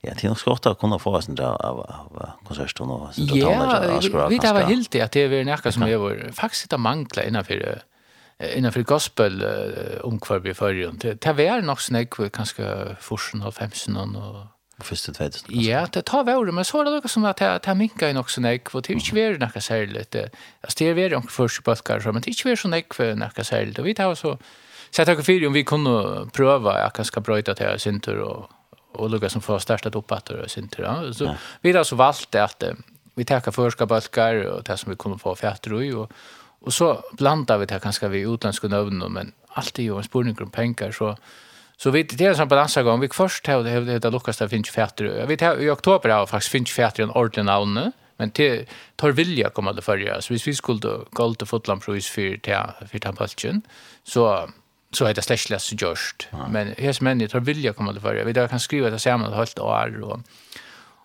[0.00, 3.26] Ja, det är nog skott att kunna få oss där av av konserten och vi,
[3.26, 3.38] där.
[4.12, 6.30] Ja, vi det var helt det att det är näka som är vår...
[6.32, 7.82] faktiskt det mangla innanför
[8.40, 10.98] innanför gospel uh, omkvarb i förrjun.
[10.98, 14.46] Det var nog snägg kanske forsen av femsen och
[14.82, 15.60] Første tvätten.
[15.60, 18.40] Ja, det tar vore men så er det noe som at det minkar ju också
[18.40, 20.16] nek, og det är ju väl några särligt.
[20.62, 23.14] Alltså det er vært också første bøtkar, så men det är ju så näck för
[23.14, 23.46] særlig.
[23.46, 23.78] särligt.
[23.78, 24.38] Vi tar så
[24.90, 28.50] så jag fyrir om vi kunde pröva jag kanske bröta det här synter og,
[28.94, 30.82] og lukka som får startet opp att det synter.
[30.82, 31.12] Ja.
[31.12, 32.62] Så vi har så valgt det att
[33.14, 36.10] vi tar første bøtkar, og det som vi kunne få fjärter och
[36.60, 40.36] Och så blandar vi det här vi utlandske utländska men allt är ju en spurning
[40.40, 40.92] om pengar.
[40.92, 41.16] Så,
[41.76, 43.00] så vi, det är en sån balansagång.
[43.00, 45.26] Vi först har det heter Lukas där finns fätter.
[45.26, 47.92] Vi vet i oktober har faktiskt finns fätter en ordentlig namn.
[48.16, 50.20] Men det tar vilja komma det förra.
[50.20, 53.62] Så hvis vi skulle gå till fotlandprojus för, för tampalchen
[54.04, 54.48] så
[54.92, 56.28] så är det släckligt just görst.
[56.50, 58.24] Men hes människor tar vilja komma det förra.
[58.24, 60.02] Vi där kan skriva det samman ett halvt år.
[60.02, 60.20] Och,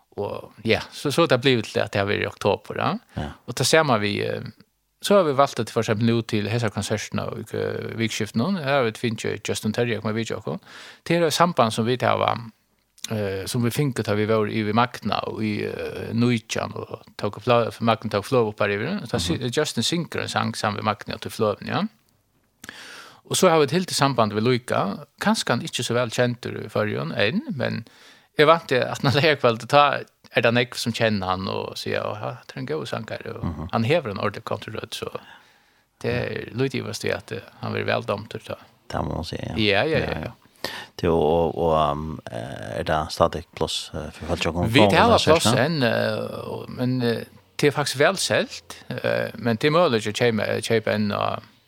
[0.10, 2.98] och ja, så, så det har blivit att det har varit i oktober.
[3.14, 3.24] Ja.
[3.46, 4.42] Och då ser man vi
[5.02, 7.38] Så har vi valgt att för exempel nu till hesa konserterna och
[7.96, 8.56] vikskiften någon.
[8.56, 10.62] Här har vi finns ju Justin Terry med video och
[11.04, 12.40] det är samband som vi tar
[13.10, 17.38] eh som vi finket har vi var i Magna och i uh, Nuichan och tog
[17.38, 19.08] upp för Magna tog flow upp här i den.
[19.08, 21.88] Så Justin synker en sang sammen med Magna till flowen, ja.
[23.32, 24.98] Och så har vi ett helt samband med Luika.
[25.20, 27.84] Kanske han inte så väl känd ur förrjun än, men
[28.36, 31.78] jag vant att när det här kvället tar är det Nick som känner han och
[31.78, 35.10] säger ja, han är en god sankare och han häver en ordentlig kontraröd så
[35.98, 38.50] det är lite vad det att han blir väl dömt ut.
[38.88, 39.58] Det måste man säga.
[39.58, 40.18] Ja, ja, ja.
[40.24, 40.32] ja.
[40.96, 44.68] Det och och um, är det static plus för fallet jag kommer.
[44.68, 45.80] Vi tar plus en
[46.68, 47.00] men
[47.56, 48.86] det är faktiskt väl sålt
[49.34, 51.14] men det är möjligt att köpa köpa en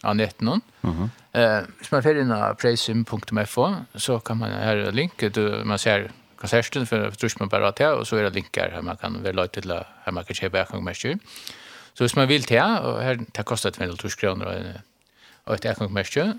[0.04, 0.62] av netten.
[0.82, 1.10] Mhm.
[1.32, 6.12] Eh, som man får in på prisim.fo så kan man här länka du man ser
[6.44, 9.36] konserten för förstås man bara till och så är det länkar här man kan väl
[9.36, 9.72] lägga till
[10.04, 11.06] här man kan köpa kan mest.
[11.94, 14.28] Så hvis man vill till och här det kostar 200 kr
[15.46, 16.34] och ett kan mest ju.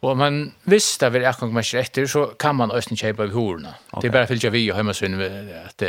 [0.00, 3.28] Och man visst där vill jag kan mest efter så kan man östen köpa i
[3.28, 3.74] horna.
[4.00, 5.04] Det är bara fyllt jag vi hemma så
[5.66, 5.82] att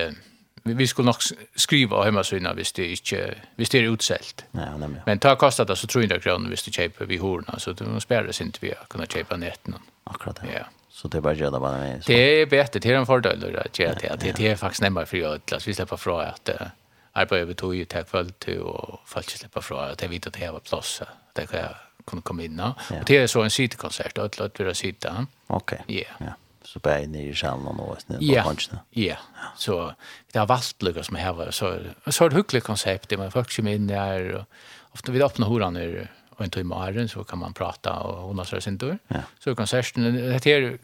[0.64, 1.16] vi skulle nog
[1.56, 4.46] skriva hemma så visst det inte visst det är utsålt.
[4.52, 5.04] Nej, nämligen.
[5.06, 8.24] Men ta kostar det så 300 kr visst du köper vi horna så det spelar
[8.24, 9.76] det inte vi kunna köpa netten.
[10.04, 10.48] Akkurat det.
[10.54, 10.66] Ja.
[10.96, 12.04] Så det är bara göra bara med.
[12.06, 14.16] Det är bättre, det är en fördel då att göra det.
[14.20, 16.68] Det, det är faktiskt närmare för jag att vi släpper från att uh,
[17.12, 20.34] arbeta över tog ju tack för till och folk släpper från att det vet att
[20.34, 21.02] det var plats.
[21.34, 22.58] Det kan jag kunna komma in.
[22.58, 22.74] Ja.
[23.00, 25.26] Och det är så en sitkonsert, att låta vi sitta.
[25.48, 25.80] Okej.
[25.84, 25.96] Okay.
[25.96, 26.12] Yeah.
[26.18, 26.34] Ja.
[26.64, 28.80] Så bara inne i salen och något nu på kanten.
[28.90, 29.16] Ja.
[29.58, 29.94] Så
[30.32, 33.60] det har valt lukar som här var så så ett hyggligt koncept det man faktiskt
[33.60, 34.46] in där och
[34.92, 38.38] ofta vi öppnar horan nu och en timme åren så kan man prata och hon
[38.38, 38.98] har så sin tur.
[39.08, 39.22] Ja.
[39.40, 40.78] Så konserten det här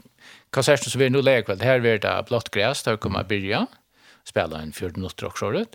[0.50, 1.58] konserten så blir nu läge kväll.
[1.58, 3.68] Det här blir det blått gräs där kommer börja
[4.24, 5.66] spela en 14 minuter och så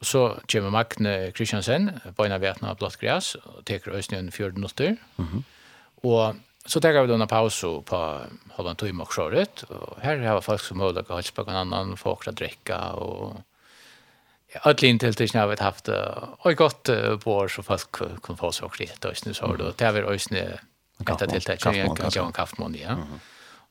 [0.00, 4.32] Och så kommer Magne Kristiansen på av vetna av blått gräs och tar ösnen en
[4.32, 4.96] 14 minuter.
[5.16, 5.44] Mhm.
[5.94, 6.34] Och
[6.66, 8.20] så tar vi då en paus på
[8.56, 9.30] halvan timme och så
[9.68, 13.36] Och här har folk som håller på att spela annan folk att dricka och
[14.54, 15.88] Alla intelligensen har vi haft
[16.38, 16.88] och gott
[17.24, 20.58] på så fast kan få så konkret och nu så har det där vi ösne
[21.06, 22.96] att det tilltäck kan kan en kaffemån ja.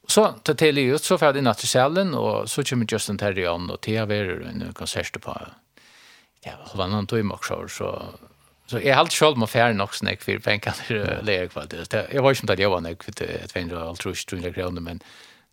[0.08, 3.70] Så til till ut så för din til salen, och så kommer Justin Terry on
[3.70, 5.38] och TV en konsert på.
[6.46, 8.02] Ja, vad han tog i också så
[8.68, 10.76] så är allt själv med færre nok snakk for pengar
[11.24, 12.08] leger kvalitet.
[12.14, 14.16] Jag var ikke inte där jag var när jag kvitt ett vänner allt tror
[14.56, 15.00] jag men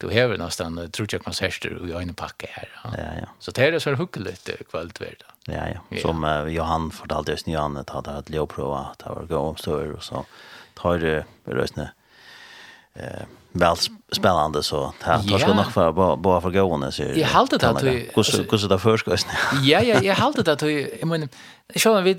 [0.09, 2.69] du har nästan tror jag konserter i en pakke her.
[2.85, 3.13] Ja, ja.
[3.21, 3.29] ja.
[3.39, 6.01] Så det er så hyggligt kvalitet Ja, ja.
[6.01, 9.57] Som uh, Johan fortalte oss nu han hadde hade leoprova, att det var gå om
[9.57, 10.25] så så
[10.75, 11.91] tar det rösne.
[12.95, 13.77] Eh väl
[14.13, 17.69] spännande så här tar ska nog för bara bara för gående så jag håller det
[17.69, 19.27] att hur hur det förskost.
[19.63, 20.63] Ja ja, jag håller det att
[21.01, 21.29] jag menar
[21.77, 22.15] så vi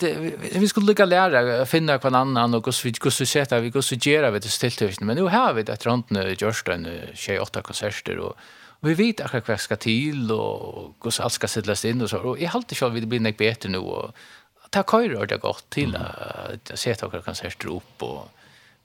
[0.55, 3.95] vi skulle lycka lära finna kvar annan och hur vi hur vi sätter vi hur
[3.95, 7.61] vi gör vi det stilt men nu har vi det runt nu just en 28
[7.61, 8.37] konserter och
[8.79, 12.17] vi vet att vad ska till och hur allt ska sättas in och så.
[12.17, 14.15] Och jag håller så vi blir något bättre nu och
[14.69, 18.29] ta köra det gott till att sätta några konserter upp och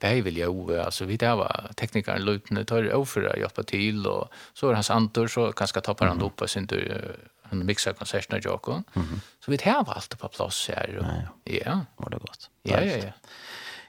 [0.00, 4.06] Bäi vill jag alltså vi där var teknikern Lutne tar över för att hjälpa till
[4.06, 7.02] och så är hans antor så kanske tappar han upp och synte
[7.42, 8.82] han mixar konserterna Jakob.
[8.96, 9.20] Mm.
[9.44, 11.04] Så vi tar allt på plats här och
[11.44, 11.62] ja.
[11.64, 11.80] Ja.
[11.96, 12.50] Var det gott.
[12.62, 13.12] Ja ja ja.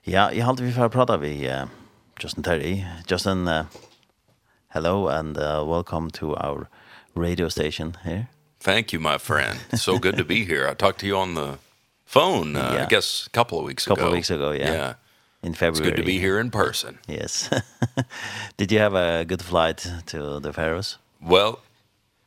[0.03, 1.65] Ja, jag hade vi för att prata vi uh,
[2.19, 2.85] Justin Terry.
[3.07, 3.65] Justin uh,
[4.67, 6.67] hello and uh, welcome to our
[7.13, 8.25] radio station here.
[8.63, 9.59] Thank you my friend.
[9.73, 10.71] So good to be here.
[10.71, 11.57] I talked to you on the
[12.05, 12.85] phone uh, yeah.
[12.85, 14.01] I guess a couple of weeks couple ago.
[14.01, 14.73] Couple of weeks ago, yeah.
[14.73, 14.93] Yeah
[15.43, 15.89] in February.
[15.89, 16.99] It's good to be here in person.
[17.07, 17.49] Yes.
[18.57, 20.97] Did you have a good flight to the Faroes?
[21.21, 21.59] Well,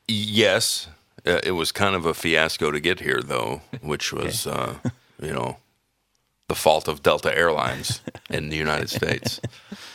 [0.09, 0.88] yes.
[1.27, 4.59] Uh, it was kind of a fiasco to get here though, which was okay.
[4.85, 5.57] uh, you know,
[6.48, 9.40] the fault of Delta Airlines in the United States.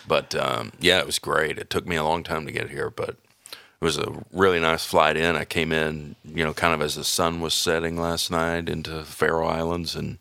[0.08, 1.60] But um yeah, it was great.
[1.60, 3.10] It took me a long time to get here, but
[3.52, 5.36] it was a really nice flight in.
[5.36, 9.04] I came in, you know, kind of as the sun was setting last night into
[9.04, 10.18] Faroe Islands and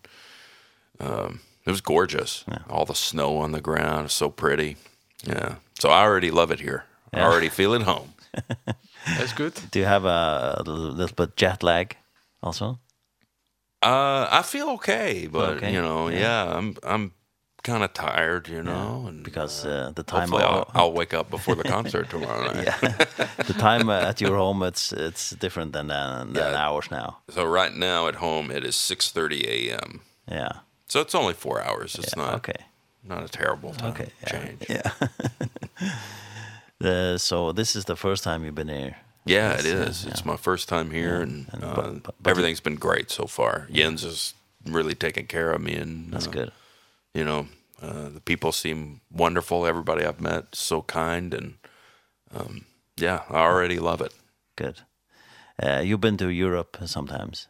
[1.01, 2.45] um It was gorgeous.
[2.49, 2.61] Yeah.
[2.71, 4.77] All the snow on the ground, is so pretty.
[5.25, 5.57] Yeah.
[5.79, 6.85] So I already love it here.
[7.13, 7.21] Yeah.
[7.21, 8.15] I already feel at home.
[9.19, 9.53] That's good.
[9.71, 11.95] Do you have a, a little bit jet lag
[12.43, 12.79] also?
[13.83, 15.73] Uh I feel okay, but okay.
[15.75, 17.13] you know, yeah, yeah I'm I'm
[17.65, 21.13] kind of tired, you know, yeah, and because uh, the time I'll, I'll, I'll wake
[21.13, 22.65] up before the concert tomorrow night.
[22.65, 22.79] yeah.
[23.47, 26.65] the time uh, at your home it's it's different than uh, than yeah.
[26.65, 27.19] hours now.
[27.29, 30.01] So right now at home it is 6:30 a.m.
[30.27, 30.53] Yeah.
[30.89, 31.95] So it's only four hours.
[31.95, 32.65] It's yeah, not okay.
[33.05, 34.67] Not a terrible time okay, yeah, change.
[34.69, 34.91] Yeah.
[36.79, 38.97] the, so this is the first time you've been here.
[39.25, 40.07] Yeah, it is.
[40.07, 40.27] Uh, it's yeah.
[40.27, 41.23] my first time here, yeah.
[41.23, 43.67] and, and uh, but, but, but everything's been great so far.
[43.71, 43.85] Yeah.
[43.85, 46.53] Jens is really taking care of me, and that's uh, good.
[47.15, 47.49] You know,
[47.83, 49.67] uh, the people seem wonderful.
[49.67, 51.55] Everybody I've met so kind, and
[52.35, 52.65] um,
[52.97, 54.15] yeah, I already love it.
[54.57, 54.81] Good.
[55.63, 57.49] Uh, you've been to Europe sometimes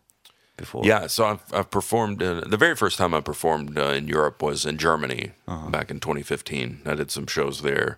[0.59, 0.85] before?
[0.85, 4.43] Yeah, so I've I've performed uh, the very first time I performed uh, in Europe
[4.43, 5.71] was in Germany uh -huh.
[5.71, 6.83] back in 2015.
[6.85, 7.97] I did some shows there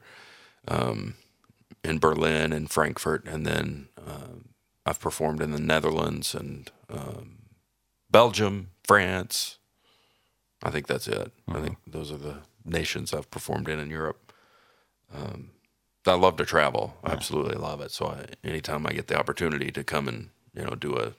[0.69, 1.15] um
[1.83, 4.37] in Berlin and Frankfurt and then uh
[4.87, 7.39] I've performed in the Netherlands and um
[8.09, 9.59] Belgium, France.
[10.67, 11.15] I think that's it.
[11.17, 11.59] Uh -huh.
[11.59, 14.21] I think those are the nations I've performed in in Europe.
[15.15, 15.51] Um
[16.07, 16.97] I love to travel.
[17.05, 17.91] I absolutely love it.
[17.91, 21.13] So I, anytime I get the opportunity to come and, you know, do a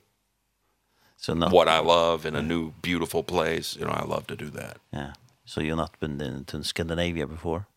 [1.21, 3.75] so not, what I love in a new beautiful place.
[3.79, 4.77] You know, I love to do that.
[4.91, 5.13] Yeah.
[5.45, 7.67] So you've not been in, to Scandinavia before?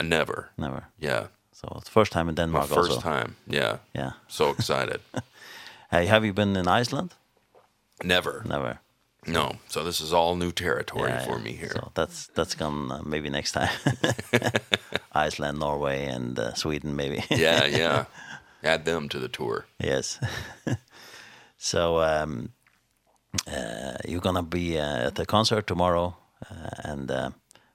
[0.00, 0.50] Never.
[0.56, 0.84] Never.
[1.00, 1.26] Yeah.
[1.50, 3.00] So it's first time in Denmark My first also.
[3.00, 3.34] time.
[3.48, 3.78] Yeah.
[3.92, 4.12] Yeah.
[4.28, 5.00] So excited.
[5.90, 7.14] hey, have you been in Iceland?
[8.04, 8.44] Never.
[8.44, 8.78] Never.
[9.26, 9.56] No.
[9.68, 11.44] So this is all new territory yeah, for yeah.
[11.44, 11.72] me here.
[11.74, 13.70] So that's that's gone uh, maybe next time.
[15.12, 17.24] Iceland, Norway and uh, Sweden maybe.
[17.30, 18.04] yeah, yeah.
[18.62, 19.64] Add them to the tour.
[19.80, 20.20] Yes.
[21.56, 22.50] so um
[23.46, 26.16] uh, you're going to be uh, at the concert tomorrow
[26.50, 27.30] uh, and uh,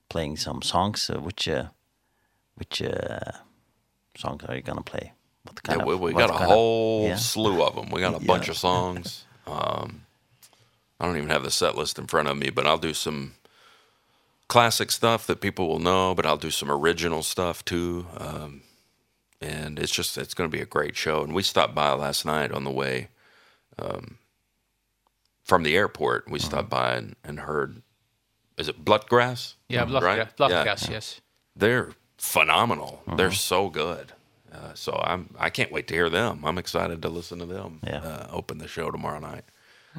[0.08, 1.10] playing some songs.
[1.10, 1.68] Uh, which uh,
[2.54, 3.32] which uh,
[4.16, 5.12] songs are you going to play?
[5.44, 7.16] What kind yeah, we, we of, got a whole of, yeah?
[7.16, 7.90] slew of them.
[7.90, 8.26] We got a yeah.
[8.26, 9.24] bunch of songs.
[9.46, 10.02] um,
[11.00, 13.34] I don't even have the set list in front of me, but I'll do some
[14.46, 18.06] classic stuff that people will know, but I'll do some original stuff too.
[18.16, 18.62] Um,
[19.40, 21.24] and it's just, it's going to be a great show.
[21.24, 23.08] And we stopped by last night on the way
[23.80, 24.18] um,
[25.52, 27.82] from the airport we stopped mm by and, and heard
[28.56, 29.54] is it Bloodgrass?
[29.68, 30.18] Yeah, blood Right?
[30.18, 30.94] Yeah, Bloodgrass, yeah.
[30.94, 31.20] yes.
[31.54, 32.92] They're phenomenal.
[32.92, 33.16] Mm -hmm.
[33.18, 34.12] They're so good.
[34.54, 36.44] Uh, so I'm I can't wait to hear them.
[36.44, 38.04] I'm excited to listen to them yeah.
[38.04, 39.44] uh, open the show tomorrow night.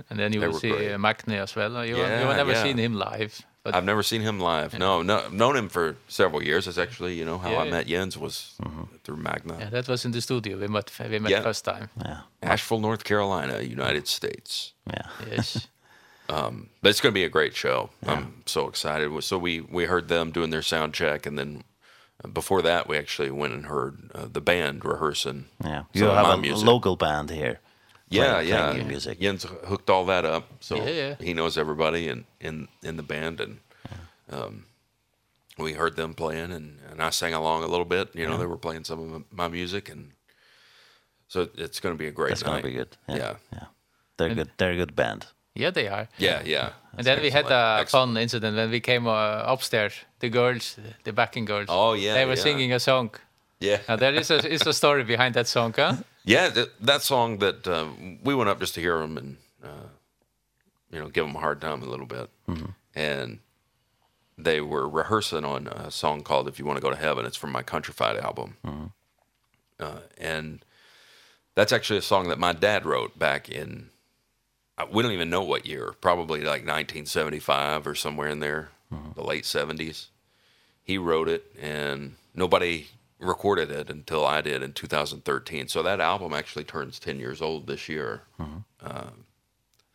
[0.10, 0.94] And then you they will see great.
[0.94, 1.86] uh, Magne as well.
[1.86, 2.64] You, yeah, you never yeah.
[2.64, 3.34] seen him live.
[3.66, 4.78] I've never seen him live.
[4.78, 6.66] No, no, I've known him for several years.
[6.66, 7.72] That's actually, you know, how yeah, I yeah.
[7.72, 8.88] met Jens was mm -hmm.
[9.04, 9.58] through Magna.
[9.60, 10.58] Yeah, that was in the studio.
[10.58, 11.44] We met we met yeah.
[11.44, 11.88] first time.
[12.06, 12.20] Yeah.
[12.42, 14.74] Asheville, North Carolina, United States.
[14.84, 15.08] Yeah.
[15.32, 15.68] Yes.
[16.36, 17.90] um, but it's going to be a great show.
[18.00, 18.18] Yeah.
[18.18, 19.24] I'm so excited.
[19.24, 21.64] So we we heard them doing their sound check and then
[22.34, 25.46] before that we actually went and heard uh, the band rehearsing.
[25.64, 25.84] Yeah.
[25.92, 26.66] You have a music.
[26.66, 27.60] local band here
[28.10, 28.72] yeah, playing, yeah.
[28.72, 29.20] Playing music.
[29.20, 31.16] Jens hooked all that up, so yeah, yeah.
[31.20, 33.60] he knows everybody in in in the band, and
[34.30, 34.66] um,
[35.58, 38.16] we heard them playing, and and I sang along a little bit.
[38.16, 38.40] You know, yeah.
[38.40, 40.12] they were playing some of my music, and
[41.28, 42.62] so it's going to be a great That's night.
[42.62, 42.98] Going to be good.
[43.08, 43.36] Yeah, yeah.
[43.54, 43.66] yeah.
[44.18, 44.52] They're and, good.
[44.58, 45.28] They're a good band.
[45.56, 46.08] Yeah, they are.
[46.18, 46.72] Yeah, yeah.
[46.98, 47.22] And then Excellent.
[47.22, 48.16] we had a Excellent.
[48.16, 49.94] fun incident when we came uh, upstairs.
[50.20, 51.68] The girls, the backing girls.
[51.70, 52.44] Oh yeah, they were yeah.
[52.44, 53.12] singing a song.
[53.60, 53.80] Yeah.
[53.88, 55.96] Now there is a is a story behind that song, huh?
[56.26, 57.88] Yeah, th that song that uh,
[58.24, 59.88] we went up just to hear him and uh
[60.92, 62.30] you know, give him a hard time a little bit.
[62.96, 63.40] And
[64.38, 67.26] they were rehearsing on a song called If You Want to Go to Heaven.
[67.26, 68.58] It's from my Countrified album.
[69.80, 70.64] Uh and
[71.56, 73.90] that's actually a song that my dad wrote back in
[74.92, 79.14] we don't even know what year, probably like 1975 or somewhere in there, mm -hmm.
[79.16, 80.10] the late 70s.
[80.84, 82.88] He wrote it and nobody
[83.24, 85.68] recorded it until I did in 2013.
[85.68, 88.24] So that album actually turns 10 years old this year.
[88.84, 89.10] Uh,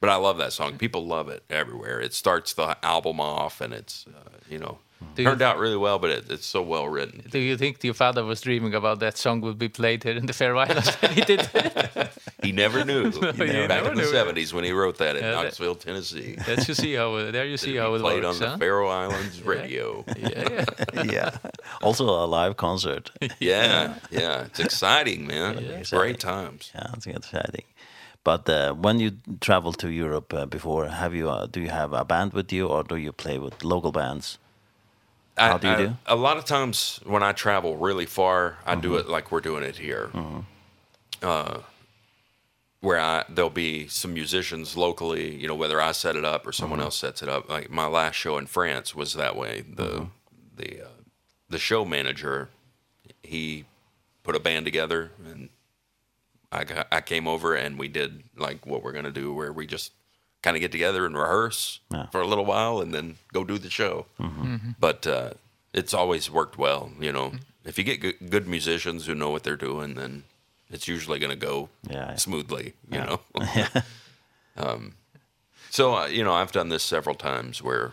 [0.01, 0.79] but I love that song.
[0.79, 2.01] People love it everywhere.
[2.01, 4.79] It starts the album off and it's uh, you know,
[5.15, 7.25] Do you, turned out really well, but it, it's so well written.
[7.31, 10.27] Do you think your father was dreaming about that song would be played here in
[10.27, 10.95] the Faroe Islands?
[11.11, 11.49] he did.
[12.43, 13.11] he never knew.
[13.11, 16.37] no, you know, back in the 70s when he wrote that in uh, Knoxville, Tennessee.
[16.47, 18.53] Let's you see how there you see how it played works, on huh?
[18.55, 20.05] the Faroe Islands radio.
[20.17, 21.03] yeah, yeah.
[21.05, 21.31] yeah.
[21.83, 23.11] Also a live concert.
[23.39, 24.45] yeah, yeah.
[24.45, 25.59] It's exciting, man.
[25.59, 25.71] Yeah.
[25.79, 25.99] Exciting.
[25.99, 26.73] Great times.
[26.75, 27.65] Yeah, it's exciting.
[28.25, 31.93] But uh, when you travel to Europe uh, before, have you uh, do you have
[31.93, 34.39] a band with you, or do you play with local bands?
[35.39, 35.97] I, How do you I, do?
[36.07, 38.83] A lot of times when I travel really far, I uh -huh.
[38.83, 40.11] do it like we're doing it here.
[40.13, 40.45] Uh -huh.
[41.23, 41.63] Uh
[42.81, 46.53] where I there'll be some musicians locally, you know, whether I set it up or
[46.53, 46.93] someone uh -huh.
[46.93, 47.51] else sets it up.
[47.51, 49.65] Like my last show in France was that way.
[49.77, 50.09] The uh -huh.
[50.57, 50.89] the uh,
[51.51, 52.49] the show manager
[53.23, 53.65] he
[54.23, 55.49] put a band together and
[56.51, 59.53] I got, I came over and we did like what we're going to do where
[59.53, 59.93] we just
[60.43, 62.07] kind of get together and rehearse yeah.
[62.07, 64.07] for a little while and then go do the show.
[64.19, 64.47] Mm -hmm.
[64.47, 64.75] Mm -hmm.
[64.79, 65.31] But uh
[65.73, 67.29] it's always worked well, you know.
[67.31, 67.69] Mm -hmm.
[67.69, 70.25] If you get good, good musicians who know what they're doing, then
[70.71, 72.17] it's usually going to go yeah, yeah.
[72.17, 73.21] smoothly, you know.
[74.65, 74.95] um
[75.71, 77.93] so uh, you know, I've done this several times where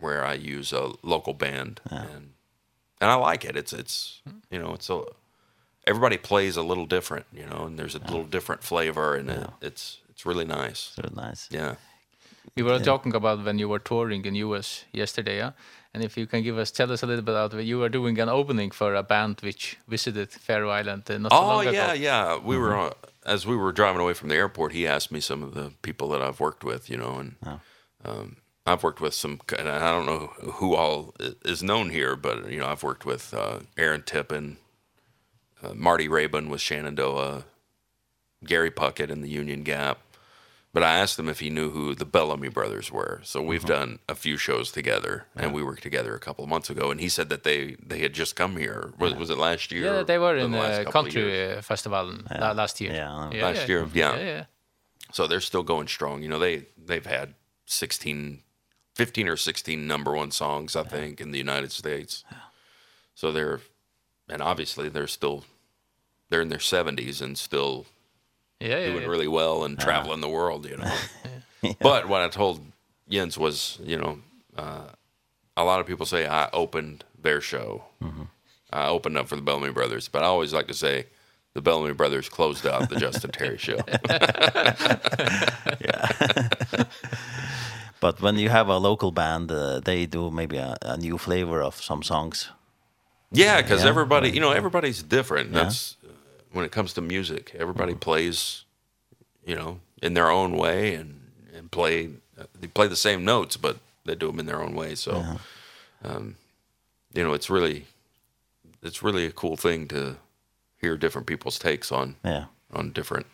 [0.00, 2.02] where I use a local band yeah.
[2.02, 2.32] and
[3.00, 3.56] and I like it.
[3.56, 5.02] It's it's you know, it's a
[5.86, 8.10] everybody plays a little different, you know, and there's a yeah.
[8.10, 9.42] little different flavor and yeah.
[9.42, 10.92] it, it's It's really nice.
[10.92, 11.48] It's really nice.
[11.50, 11.76] Yeah.
[12.54, 12.82] We were yeah.
[12.82, 15.52] talking about when you were touring in US yesterday, yeah?
[15.94, 17.88] and if you can give us tell us a little bit about what you were
[17.88, 21.60] doing an opening for a band which visited Faroe Island uh, not so oh, long
[21.62, 21.70] ago.
[21.70, 22.36] Oh yeah, yeah.
[22.36, 22.60] We mm -hmm.
[22.60, 22.92] were uh,
[23.34, 26.06] as we were driving away from the airport, he asked me some of the people
[26.08, 27.60] that I've worked with, you know, and oh.
[28.04, 30.22] um I've worked with some and I don't know
[30.58, 31.14] who all
[31.44, 34.58] is known here, but you know, I've worked with uh Aaron Tippin,
[35.62, 37.44] uh, Marty Rabin with Shenandoah,
[38.44, 39.98] Gary Puckett in the Union Gap,
[40.72, 43.20] But I asked him if he knew who the Bellamy brothers were.
[43.24, 43.78] So we've mm -hmm.
[43.78, 45.44] done a few shows together yeah.
[45.44, 48.00] and we worked together a couple of months ago and he said that they they
[48.02, 48.92] had just come here.
[48.98, 49.20] Was yeah.
[49.20, 49.84] was it last year?
[49.84, 52.54] Yeah, they were in the, the country uh, festival yeah.
[52.54, 52.94] last year.
[52.94, 53.68] Yeah, last yeah.
[53.68, 53.88] year.
[53.94, 54.16] Yeah.
[54.16, 54.26] yeah.
[54.26, 54.44] Yeah.
[55.12, 56.22] So they're still going strong.
[56.22, 58.42] You know, they they've had 16
[58.94, 60.88] 15 or 16 number 1 songs I yeah.
[60.88, 62.24] think in the United States.
[62.30, 62.38] Yeah.
[63.14, 63.60] So they're
[64.28, 65.44] and obviously they're still
[66.28, 67.86] they're in their 70s and still
[68.60, 69.08] yeah, yeah, doing yeah.
[69.08, 70.26] really well and traveling uh.
[70.26, 70.94] the world, you know.
[71.62, 71.72] yeah.
[71.80, 72.60] But what I told
[73.08, 74.18] Jens was, you know,
[74.56, 74.88] uh,
[75.56, 77.84] a lot of people say I opened their show.
[78.00, 78.26] Mm -hmm.
[78.72, 81.06] I opened up for the Bellamy Brothers, but I always like to say
[81.54, 83.78] the Bellamy Brothers closed out the Justin Terry show.
[85.80, 86.08] yeah.
[88.00, 91.62] but when you have a local band, uh, they do maybe a, a new flavor
[91.62, 92.50] of some songs.
[93.32, 93.88] Yeah, cuz yeah.
[93.88, 95.50] everybody, you know, everybody's different.
[95.50, 95.62] Yeah.
[95.62, 95.96] That's
[96.52, 97.54] when it comes to music.
[97.58, 98.64] Everybody plays,
[99.44, 101.20] you know, in their own way and
[101.54, 102.10] and play
[102.58, 104.94] they play the same notes, but they do them in their own way.
[104.94, 105.36] So yeah.
[106.04, 106.36] um
[107.12, 107.86] you know, it's really
[108.82, 110.16] it's really a cool thing to
[110.80, 112.44] hear different people's takes on yeah.
[112.72, 113.26] on different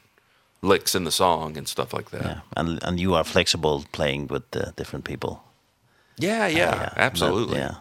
[0.63, 2.25] licks in the song and stuff like that.
[2.25, 2.41] Yeah.
[2.57, 5.43] And and you are flexible playing with the different people.
[6.19, 6.93] Yeah, yeah, uh, yeah.
[6.97, 7.59] absolutely.
[7.59, 7.77] That, yeah.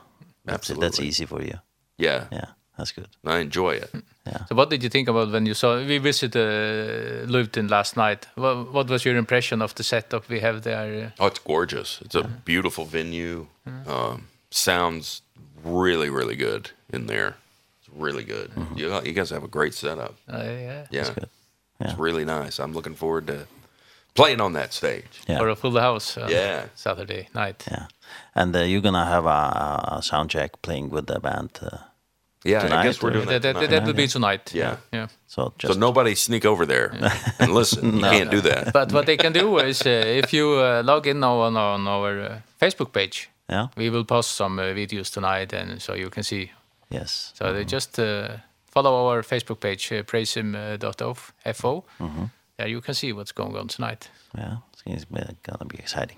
[0.47, 0.85] Absolutely.
[0.85, 1.59] That's, that's easy for you.
[1.97, 2.25] Yeah.
[2.31, 2.45] Yeah.
[2.77, 3.07] That's good.
[3.25, 3.89] I enjoy it.
[4.27, 4.45] Yeah.
[4.45, 8.27] So what did you think about when you saw we visited uh, Luton last night?
[8.35, 11.13] What what was your impression of the setup we have there?
[11.19, 12.01] Oh, it's gorgeous.
[12.01, 13.47] It's a beautiful venue.
[13.87, 15.21] Um sounds
[15.63, 17.35] really really good in there.
[17.79, 18.49] It's really good.
[18.55, 18.77] Mm -hmm.
[18.79, 20.15] You you guys have a great setup.
[20.27, 20.87] Oh uh, yeah.
[20.89, 21.01] Yeah.
[21.01, 21.29] It's good.
[21.79, 21.89] Yeah.
[21.89, 22.63] It's really nice.
[22.63, 23.47] I'm looking forward to
[24.13, 25.39] playing on that stage yeah.
[25.39, 27.67] for a full house uh, yeah Saturday night.
[27.67, 27.85] Yeah.
[28.33, 31.77] And uh, you're going to have a, a sound check playing with the band uh,
[32.45, 33.41] Yeah, tonight, I guess we're doing that.
[33.41, 34.53] That, that, that would be tonight.
[34.53, 34.77] Yeah.
[34.93, 35.07] yeah.
[35.27, 36.93] So, just so nobody sneak over there
[37.39, 37.99] and listen.
[38.01, 38.11] no.
[38.11, 38.71] You can't do that.
[38.71, 42.19] But what they can do is uh, if you uh, log in on, on our
[42.19, 43.67] uh, Facebook page, yeah.
[43.75, 46.51] we will post some uh, videos tonight and so you can see.
[46.89, 47.31] Yes.
[47.33, 47.55] So mm -hmm.
[47.55, 48.05] they just uh,
[48.69, 51.83] follow our Facebook page, uh, praisehim.fo.
[51.97, 52.29] Mm.
[52.57, 54.09] There you can see what's going on tonight.
[54.37, 56.17] Yeah, it's going to be exciting.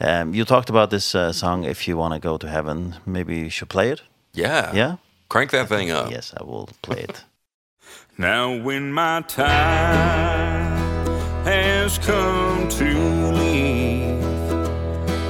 [0.00, 2.94] Um, you talked about this uh, song, If You Want to Go to Heaven.
[3.04, 4.02] Maybe you should play it?
[4.32, 4.74] Yeah.
[4.74, 4.96] Yeah?
[5.28, 6.10] Crank that thing up.
[6.10, 7.24] Yes, I will play it.
[8.18, 10.84] now when my time
[11.44, 12.94] has come to
[13.32, 14.20] leave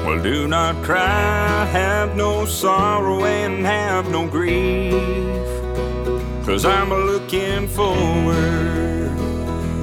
[0.05, 4.93] Well, do not cry, have no sorrow and have no grief
[6.47, 9.17] Cause I'm looking forward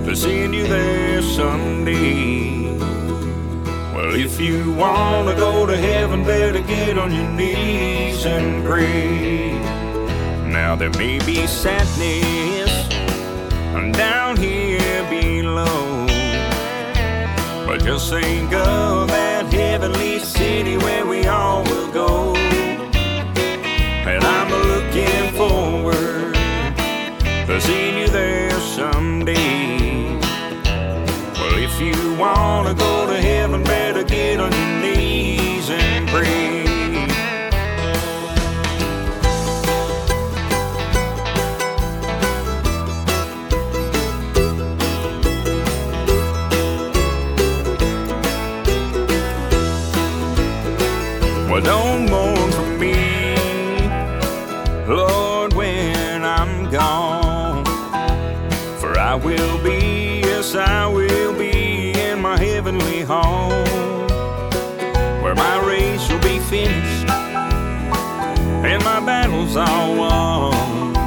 [0.05, 2.77] to seeing you there someday
[3.93, 9.51] Well, if you want to go to heaven, better get on your knees and pray
[10.51, 12.89] Now there may be sadness
[13.93, 16.05] down here below.
[17.65, 21.05] But just think of that heavenly city where
[69.55, 70.97] lives I want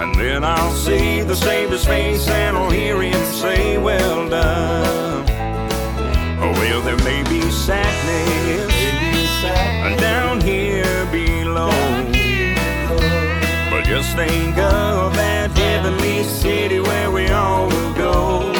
[0.00, 5.26] And then I'll see the Savior's face And I'll hear him say, well done.
[6.40, 11.06] Oh, well, there may be sadness, may be sadness Down here.
[11.10, 11.70] Below
[13.70, 18.52] But just think of that heavenly city Where we all will go.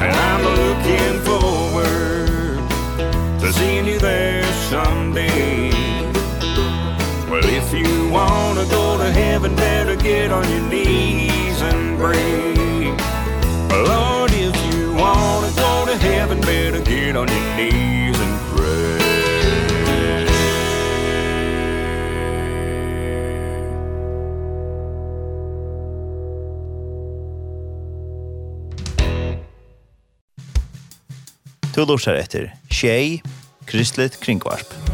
[0.00, 2.68] And I'm looking forward
[3.40, 5.73] To seeing you there someday.
[9.34, 12.84] heaven better get on your knees and pray
[13.90, 19.00] Lord if you want to go to heaven better get on your knees and pray
[31.74, 33.20] Du lursar etter Tjej,
[33.64, 34.93] Kristligt Kringvarp.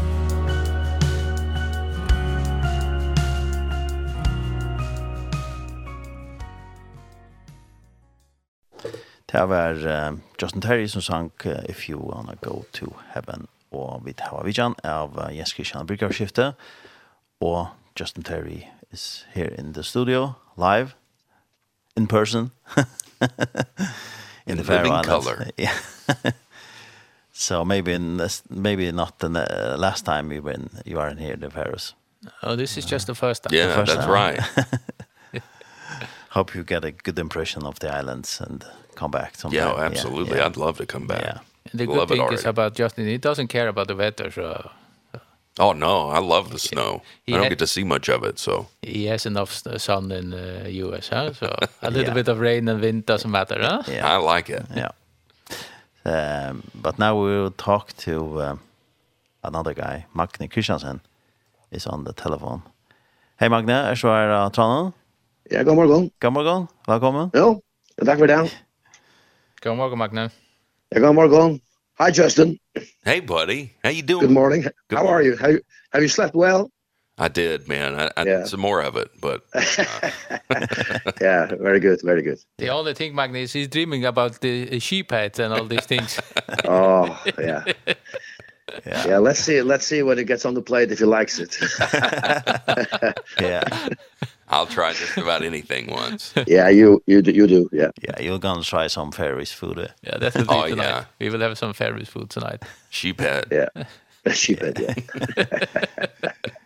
[9.31, 13.47] Det var uh, Justin Terry som sang uh, If You Wanna Go To Heaven.
[13.71, 16.53] Og vi tar av vidjan av uh, Jens Christian Bryggerskiftet
[17.41, 17.67] og
[17.99, 20.95] Justin Terry is here in the studio live
[21.97, 22.51] in person.
[24.47, 25.47] In, in the Faroe Islands color.
[25.57, 25.75] yeah.
[27.31, 31.17] So maybe in this, maybe not the uh, last time you were you are in
[31.17, 31.93] here in the Faroes.
[32.41, 33.53] Oh this is uh, just the first time.
[33.53, 34.11] Yeah first that's time.
[34.11, 35.43] right.
[36.29, 38.65] Hope you get a good impression of the islands and
[38.95, 39.57] come back someday.
[39.57, 40.37] Yeah, absolutely.
[40.37, 40.45] Yeah, yeah.
[40.45, 41.21] I'd love to come back.
[41.21, 41.39] Yeah.
[41.73, 44.71] The the love good thing is about Justin, he doesn't care about the weather, so...
[45.59, 47.01] Oh no, I love the snow.
[47.23, 48.67] He I don't had, get to see much of it, so.
[48.81, 51.33] He has enough sun in the uh, US, huh?
[51.33, 52.13] So a little yeah.
[52.23, 53.83] bit of rain and wind doesn't matter, huh?
[53.87, 54.07] Yeah.
[54.07, 54.65] I like it.
[54.75, 54.91] Yeah.
[56.05, 58.59] Um, but now we will talk to um,
[59.43, 61.01] another guy, Magne Kristiansen,
[61.69, 62.63] is on the telephone.
[63.39, 64.93] Hei Magne, er så her av Trondheim?
[65.51, 66.11] Ja, god morgen.
[66.19, 67.31] God morgen, velkommen.
[67.33, 67.61] Jo,
[68.05, 68.51] takk for det.
[69.61, 70.31] God morgen, Magne.
[70.89, 71.61] Ja, good morgen.
[71.99, 72.59] Hi, Justin.
[73.03, 73.71] Hey, buddy.
[73.83, 74.21] How you doing?
[74.21, 74.63] Good morning.
[74.63, 75.13] Good How morning.
[75.13, 75.37] are you?
[75.37, 75.59] How,
[75.93, 76.71] have you slept well?
[77.19, 77.93] I did, man.
[77.93, 78.45] I, I yeah.
[78.45, 80.09] some more of it, but uh.
[81.21, 82.39] yeah, very good, very good.
[82.57, 86.19] The only thing Magnus is dreaming about the sheep heads and all these things.
[86.65, 87.63] oh, yeah.
[88.87, 89.07] Yeah.
[89.07, 91.55] yeah, let's see let's see when it gets on the plate if he likes it.
[93.39, 93.61] yeah.
[94.51, 96.33] I'll try just about anything once.
[96.47, 97.91] yeah, you you do, you do, yeah.
[98.01, 99.79] Yeah, you're going to try some Ferris food.
[99.79, 99.87] Eh?
[100.03, 100.85] Yeah, definitely oh, tonight.
[100.85, 101.05] Yeah.
[101.19, 102.61] We will have some Ferris food tonight.
[102.91, 103.45] Sheephead.
[103.49, 103.85] Yeah.
[104.27, 104.93] Sheephead, yeah.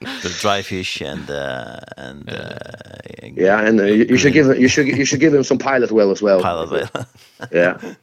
[0.24, 2.34] the dry fish and uh, and yeah.
[2.34, 5.44] uh, yeah, and uh, you, you should give him, you should you should give him
[5.44, 6.42] some pilot whale as well.
[6.42, 7.06] Pilot whale.
[7.52, 7.96] yeah.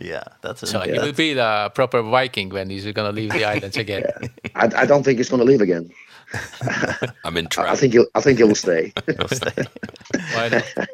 [0.00, 0.68] Yeah, that's it.
[0.68, 0.92] So yeah.
[0.92, 4.04] he will be the proper Viking when he's going to leave the islands again.
[4.22, 4.50] Yeah.
[4.54, 5.90] I I don't think he's going to leave again.
[7.24, 7.72] I'm in trap.
[7.72, 8.92] I think you'll, I think you'll stay.
[9.06, 9.64] you'll stay.
[10.34, 10.88] Why not?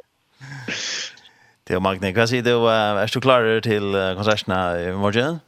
[1.64, 2.66] Theo Magni, hva sier du?
[2.68, 5.40] Er du klar til konsertene i morgen?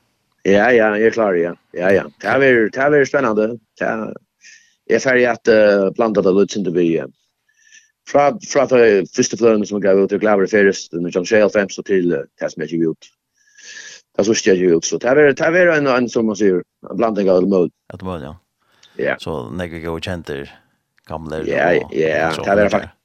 [0.47, 1.53] Ja, ja, jeg er klar, ja.
[1.75, 2.05] Ja, ja.
[2.23, 3.47] Det er veldig, det er veldig spennende.
[3.79, 4.13] Det er,
[4.87, 6.87] jeg er ferdig at uh, blant det lødsen til by.
[8.07, 11.51] Fra, fra det første fløyene som jeg gav ut, jeg glaver ferdig den John Shale
[11.51, 13.11] 5 til uh, det som jeg ikke ut.
[14.17, 14.87] Det så ikke ju ut.
[14.87, 17.43] Så det er veldig, det er veldig en, en, som man sier, en blandning av
[17.43, 18.35] det Att Ja, mål, ja.
[18.97, 19.17] Ja.
[19.19, 20.59] Så när vi går känter
[21.07, 21.39] gamla.
[21.39, 22.97] Ja, ja, det är faktiskt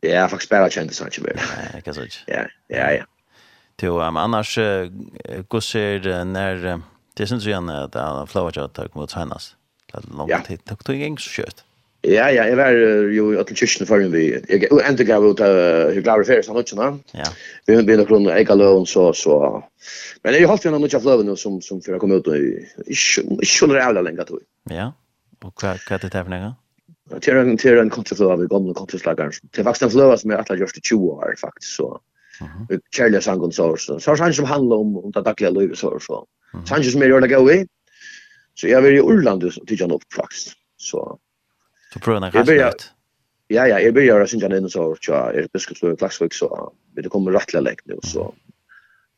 [0.00, 1.42] Ja, faktiskt spela kände så inte mer.
[1.72, 2.00] Nej, kan så.
[2.26, 3.04] Ja, ja, ja.
[3.76, 4.90] Till um, annars uh,
[5.48, 6.78] går ser uh, när uh,
[7.14, 9.56] det syns ju igen att uh, flower chat tog mot tränas.
[9.92, 11.64] Det är långt tid tog tog ingen så kött.
[12.00, 14.44] Ja, ja, jag var ju i Atlantischen för vi.
[14.48, 15.40] Jag ändå gav ut
[15.94, 16.98] hur glad för så mycket va.
[17.12, 17.24] Ja.
[17.66, 19.64] Vi har been kron ägga lön så så.
[20.22, 22.36] Men jag har hållit ju något av flöven som som för att komma ut och
[22.86, 22.94] i
[23.46, 24.40] skulle det alla länge tog.
[24.70, 24.92] Ja.
[25.44, 26.54] Och vad vad det tävlar några?
[27.20, 29.34] Det är en det är en kontraflöva vi gamla kontraflögar.
[29.42, 32.00] Det är faktiskt en flöva som är att just 20 år faktiskt så.
[32.40, 32.80] Mhm.
[32.96, 36.26] Charles Sangon så så så han som handlar om om det dagliga livet så så.
[36.66, 37.66] Sanchez mer eller gå i.
[38.54, 40.52] Så jag vill i Irland och tycker han upp faktiskt.
[40.76, 41.18] Så
[41.92, 42.90] Så prövar han rätt.
[43.46, 47.32] Ja ja, jag börjar sen jag innan så så är biskopslöv Klaxvik så det kommer
[47.32, 48.34] rättliga läkt nu så.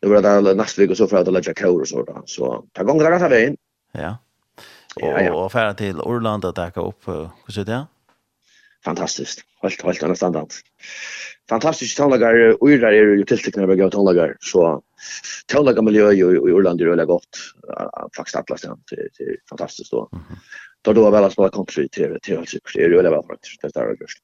[0.00, 2.22] Det var där nästa vecka så för att lägga kör och så där.
[2.26, 3.56] Så ta gånger där att ha in.
[3.92, 4.18] Ja
[4.96, 5.34] ja, ja.
[5.34, 7.86] och färra till Orlando att täcka upp hur ser det?
[8.84, 9.40] Fantastiskt.
[9.62, 10.48] Helt helt annan standard.
[11.48, 14.82] Fantastiskt tonlagar och där är ju tilltäckna bra tonlagar så
[15.46, 17.38] tonlagar miljö i Orlando är väldigt gott.
[18.16, 20.08] Faktiskt alla stan det är fantastiskt då.
[20.82, 23.74] Då då väl att spela country till till alltså det är ju väl faktiskt det
[23.74, 24.18] där är just.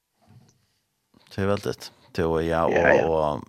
[1.35, 1.93] Det är väldigt.
[2.12, 3.45] Det var ja och och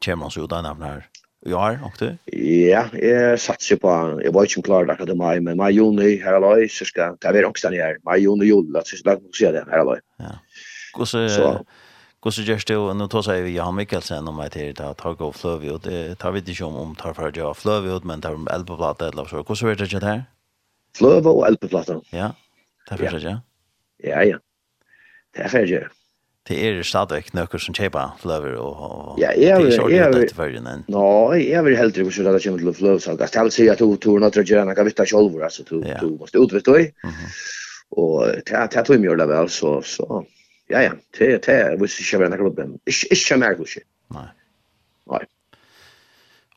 [0.00, 1.08] Chemons utan av när
[1.46, 2.00] i år, nok?
[2.36, 6.36] Ja, jeg satser på, jeg var ikke klar akkurat i mai, men mai, juni, her
[6.36, 9.52] aløy, så skal, det er veldig den her, mai, juni, juli, at siste dag, så
[9.54, 10.02] det her aløy.
[10.20, 10.34] Ja.
[10.96, 11.64] Hvordan,
[12.20, 15.30] hvordan gjørs det, nå tar seg vi Jan Mikkelsen om et her, da tar gå
[15.32, 15.88] fløvi ut,
[16.20, 19.30] tar vi ikke om om tar for å fløvi ut, men tar om elbeplata eller
[19.30, 20.26] så, hvordan er det ikke det her?
[20.98, 22.00] Fløve og elbeplata.
[22.12, 22.32] Ja,
[22.88, 23.38] det er for det, ja.
[24.04, 24.38] Ja, ja.
[25.36, 25.88] Det er for det, ja
[26.50, 30.66] det er stadig nøkker som kjøper fløver og ja, jeg er ikke ordentlig til førjen
[30.66, 30.82] enn.
[30.90, 31.04] Nå,
[31.38, 33.22] jeg vil heldig ikke sånn at jeg kommer til å fløvsalg.
[33.22, 35.66] Jeg vil si at du tror noe til å gjøre noe vitt av kjolver, altså
[35.68, 36.00] du, ja.
[36.02, 36.90] du måtte utvitt deg.
[37.04, 37.38] Mm -hmm.
[38.02, 40.24] Og det er tog mye det vel, så, så
[40.70, 42.74] ja, ja, det er hvis ikke jeg vil noe problem.
[42.86, 43.82] Ikke mer kanskje.
[44.14, 44.28] Nei.
[45.10, 45.24] Nei.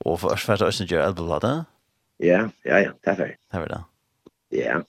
[0.05, 1.53] Og for først først øyne gjør elbelade?
[2.19, 3.37] Ja, ja, ja, det er ferdig.
[3.51, 3.81] Det er det.
[4.51, 4.81] Ja.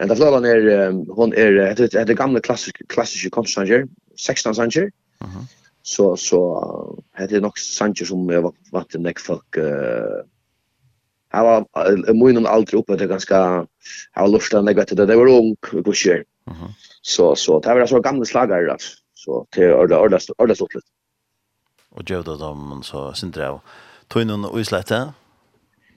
[0.00, 3.84] Enda fløven er, hon er, det er gamle klassiske, klassiske konstanger,
[4.20, 4.90] 16 sanger.
[5.20, 5.46] Mhm.
[5.82, 6.40] Så så
[7.12, 10.24] hade det nog sanger som jag vart en folk eh
[11.32, 15.16] Jeg var munnen aldri oppe, det er ganske, jeg var lustan jag vet du, det
[15.16, 15.56] var ung
[15.86, 16.24] och kör.
[16.46, 16.68] Mhm.
[17.02, 18.76] Så så det var så gamla slagare
[19.14, 20.86] så till orda orda orda stort lite.
[21.90, 23.60] Och gjorde de så sindra
[24.08, 24.60] tog in och.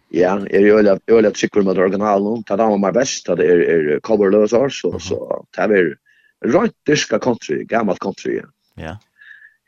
[0.10, 2.36] Ja, är ju öliga öliga sikker med originalen.
[2.36, 5.96] det Ta dem var best, det er är coverlösar så så det er
[6.44, 8.38] Rønt dyrka country, gammalt country.
[8.40, 8.48] Ja.
[8.76, 8.96] Ja.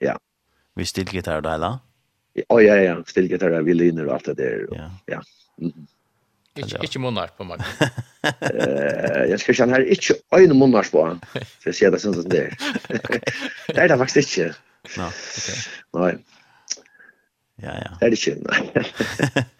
[0.01, 0.15] ja.
[0.75, 1.79] Vi still gitarr da, eller?
[2.35, 4.65] Ja, ja, ja, still gitar, violiner og allt det där.
[4.75, 4.89] Ja.
[5.07, 5.21] ja.
[6.55, 7.59] Ikke, ikke munnar på meg.
[7.63, 11.19] uh, jeg skal ikke, han har ikke øyne munnar på han.
[11.33, 12.55] Så jeg ser det sånn som det er.
[13.75, 14.53] det er det faktisk ikke.
[14.95, 15.57] No, okay.
[15.99, 16.13] Nei.
[17.63, 17.91] Ja, ja.
[17.99, 19.45] Det er det ikke, nei.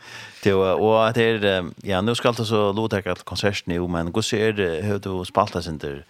[0.46, 4.42] Jo, og det er, ja, nå skal det så lotekka til konserten jo, men hvordan
[4.46, 6.04] er det, høyde du spalta sin til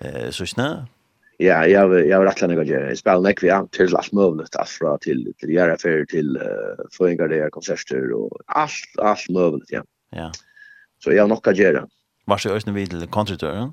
[0.00, 0.86] eh så snä.
[1.38, 4.68] Ja, jag jag har rätt länge jag spelar näck vi har till allt möjligt allt
[4.68, 6.42] från till till göra affärer till uh,
[6.92, 9.82] föringar där konserter och allt allt möjligt ja.
[10.10, 10.32] Ja.
[11.04, 11.88] Så jag har nog att göra.
[12.24, 13.72] Vad ska jag nu till konserter?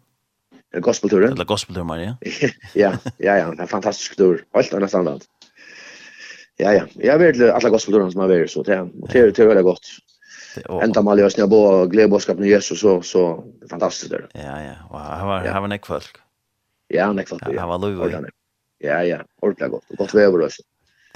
[0.73, 1.33] Gospelturen.
[1.33, 2.17] Eller gospelturen, Maria.
[2.73, 4.45] ja, ja, ja, en fantastisk tur.
[4.53, 5.21] Helt annat standard.
[6.57, 6.83] Ja, ja.
[6.95, 9.87] Jag vet alla gospelturen som har varit så det är det är väldigt gott
[10.65, 14.27] och ända mal jag snä på glädjeboskap med Jesus så så fantastiskt där.
[14.33, 16.17] Ja ja, och här var här var näck folk.
[16.87, 17.43] Ja, näck folk.
[17.47, 18.25] Ja, var lov.
[18.77, 19.83] Ja ja, ordentligt gott.
[19.89, 20.61] Gott väder också.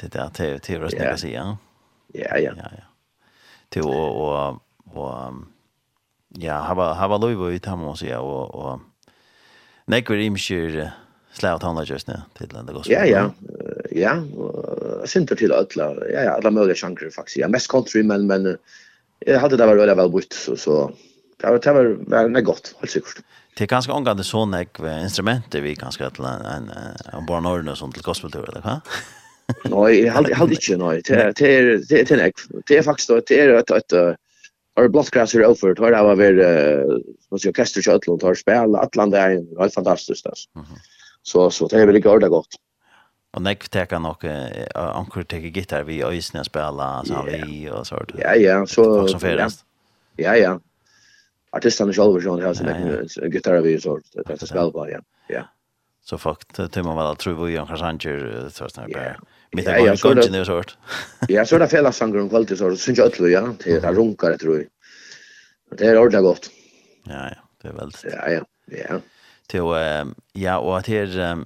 [0.01, 1.57] Det där till till rösten kan säga.
[2.13, 2.51] Ja ja.
[2.57, 2.83] Ja ja.
[3.69, 4.59] Till och och
[4.93, 5.33] och
[6.29, 8.79] ja, här var här var lov i Tammo så ja och och
[9.85, 10.91] näck vi imskir
[11.33, 12.93] släppt han just nu till den gospel.
[12.93, 13.31] Ja ja.
[13.91, 14.23] Ja,
[15.05, 15.93] synter till alla.
[16.11, 17.37] Ja ja, alla möjliga genrer faktiskt.
[17.37, 18.57] Ja, mest country men men
[19.19, 20.91] jag hade det var väl väl bort så så
[21.41, 23.17] det var det var väldigt gott helt säkert.
[23.57, 24.65] Det är ganska angående såna
[25.03, 26.71] instrumenter vi kanske att en en
[27.13, 28.81] en barn och sånt till gospeltur eller va?
[29.63, 31.01] Nej, jag hade hade inte nej.
[31.07, 32.31] Det det det är det
[32.67, 33.93] det är faktiskt det är ett ett
[34.79, 35.73] Or Blockgrass är över.
[35.91, 36.17] Det har varit
[37.29, 40.49] vad ska orkester shuttle Ötlund har spelat Atlanta är helt fantastiskt alltså.
[41.23, 42.47] Så så det är väl gott gott.
[43.35, 44.25] Och när vi tar nog
[44.73, 49.09] ankur tar gitarr vi och spela så har vi och så Ja ja, så Folk
[49.11, 49.65] som färdast.
[50.15, 50.59] Ja ja.
[51.51, 54.99] Artisterna själva John har sin gitarr vi så det är spelbart ja.
[55.27, 55.43] Ja.
[56.05, 59.19] Så folk till man väl tror vi gör kanske anker så snart där.
[59.51, 60.77] Mitt är går inte nu sort.
[61.27, 63.93] Ja, så där fälla sånger om kvalitet så syns jeg öll ja, til det är
[63.93, 64.67] runkar det tror jag.
[65.77, 66.49] Det er ordentlig godt.
[67.03, 68.03] Ja ja, det är väldigt.
[68.03, 68.41] Ja ja.
[68.65, 68.99] Ja.
[69.47, 69.61] Till
[70.33, 71.45] ja och att här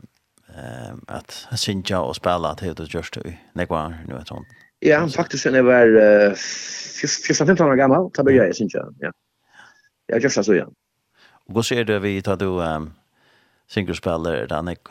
[0.58, 3.68] ehm att synja och spela till det just i Det
[4.08, 4.48] nu ett sånt.
[4.80, 6.30] Ja, faktisk sen jeg var uh,
[7.04, 8.86] just inte några gammal, da började jag synja.
[9.00, 9.12] Ja.
[10.08, 10.66] Jeg Jag just så ja.
[11.46, 12.94] Och vad ser du vi tar du ehm
[13.68, 14.90] singlespelar där Nick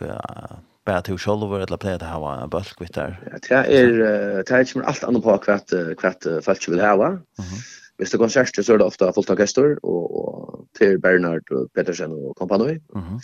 [0.85, 3.21] bara till shoulder eller play det här var en bulk vid där.
[3.31, 3.93] Ja, det är
[4.43, 5.39] det är inte allt annat på hva
[5.95, 7.19] kvart folk vil ha.
[7.99, 11.51] Hvis det er konserter så er det ofte fullt av gester, og, og Per Bernhard
[11.51, 13.19] og Petersen og kompani, mm -hmm.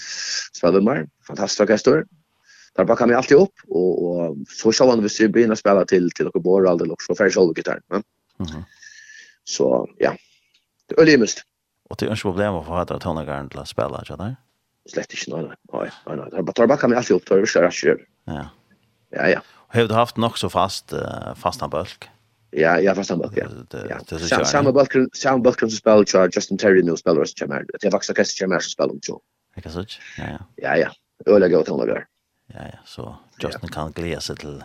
[0.59, 2.03] spiller med, fantastisk orkester,
[2.77, 6.11] där backar mig alltid upp och och så så man visst bli när spela till
[6.11, 7.81] till och borra aldrig också för själva gitarr.
[7.89, 8.03] Ja.
[8.37, 8.64] Mhm.
[9.45, 10.16] Så ja.
[10.87, 11.43] Det är limest.
[11.91, 14.16] Och det är inte problem att få att ta några garn till att spela, så
[14.16, 14.37] där.
[14.91, 15.57] Slett inte nej.
[15.72, 16.45] Nej, nej, nej.
[16.55, 17.70] Där backar mig alltid upp för det är
[18.25, 18.49] Ja.
[19.11, 19.41] Ja, ja.
[19.68, 20.93] Har du haft nog så fast
[21.37, 22.09] fast en bulk?
[22.51, 23.33] Ja, ja, fast Ja, bulk.
[23.37, 23.99] Ja.
[24.18, 24.45] så.
[24.45, 27.64] Samma bulk, samma bulk som spelar Charles Justin Terry nu spelar oss Chamar.
[27.81, 29.20] Det är faktiskt orkester Chamar spelar om så.
[29.55, 29.85] Jag kan så.
[30.18, 30.39] Ja, ja.
[30.57, 30.91] Ja, ja.
[31.33, 32.07] Öliga och tonlagar.
[32.47, 34.65] Ja, ja, så Justin kan glädja sig till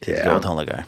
[0.00, 0.26] till yeah.
[0.26, 0.84] goda tankar.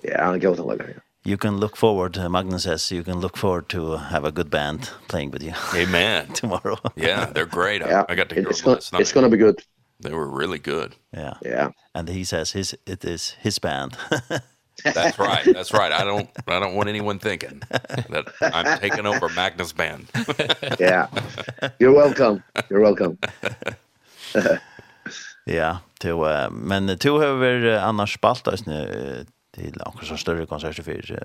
[0.00, 0.88] Ja, han goda tankar.
[0.88, 1.00] Ja.
[1.24, 4.50] You can look forward, uh, Magnus says, you can look forward to have a good
[4.50, 5.52] band playing with you.
[5.74, 6.26] Amen.
[6.34, 6.76] tomorrow.
[6.96, 7.80] yeah, they're great.
[7.86, 8.04] Yeah.
[8.08, 9.02] I, I got to go it's gonna, last night.
[9.02, 9.62] It's going to be good.
[10.00, 10.96] They were really good.
[11.14, 11.34] Yeah.
[11.42, 11.70] Yeah.
[11.94, 13.96] And he says his it is his band.
[14.84, 15.44] That's right.
[15.44, 15.92] That's right.
[15.92, 17.62] I don't I don't want anyone thinking
[18.10, 20.06] that I'm taking over Magnus band.
[20.80, 21.06] yeah.
[21.78, 22.42] You're welcome.
[22.68, 23.18] You're welcome.
[25.44, 30.04] Ja, to, uh, men to har vi uh, annars spalt oss nu uh, till några
[30.04, 31.18] så större konserter för uh,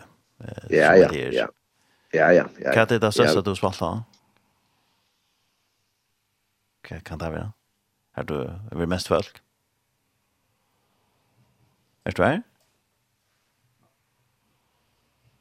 [0.69, 1.47] ja, ja, ja, ja.
[2.11, 2.73] Ja, ja, ja.
[2.73, 4.03] Kan det det största du spalt då?
[6.81, 7.53] Kan, kan det vara?
[8.11, 9.41] Har du, är det mest folk?
[12.03, 12.41] Är du här?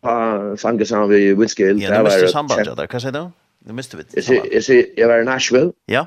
[0.02, 1.82] Ja, fanget sammen med Winskill.
[1.82, 3.30] Ja, du miste sambandet der, hva sier du?
[3.58, 4.52] Du miste vi sambandet.
[4.52, 5.72] Jeg sier, jeg var i Nashville.
[5.88, 5.92] Ja.
[5.92, 6.06] Yeah.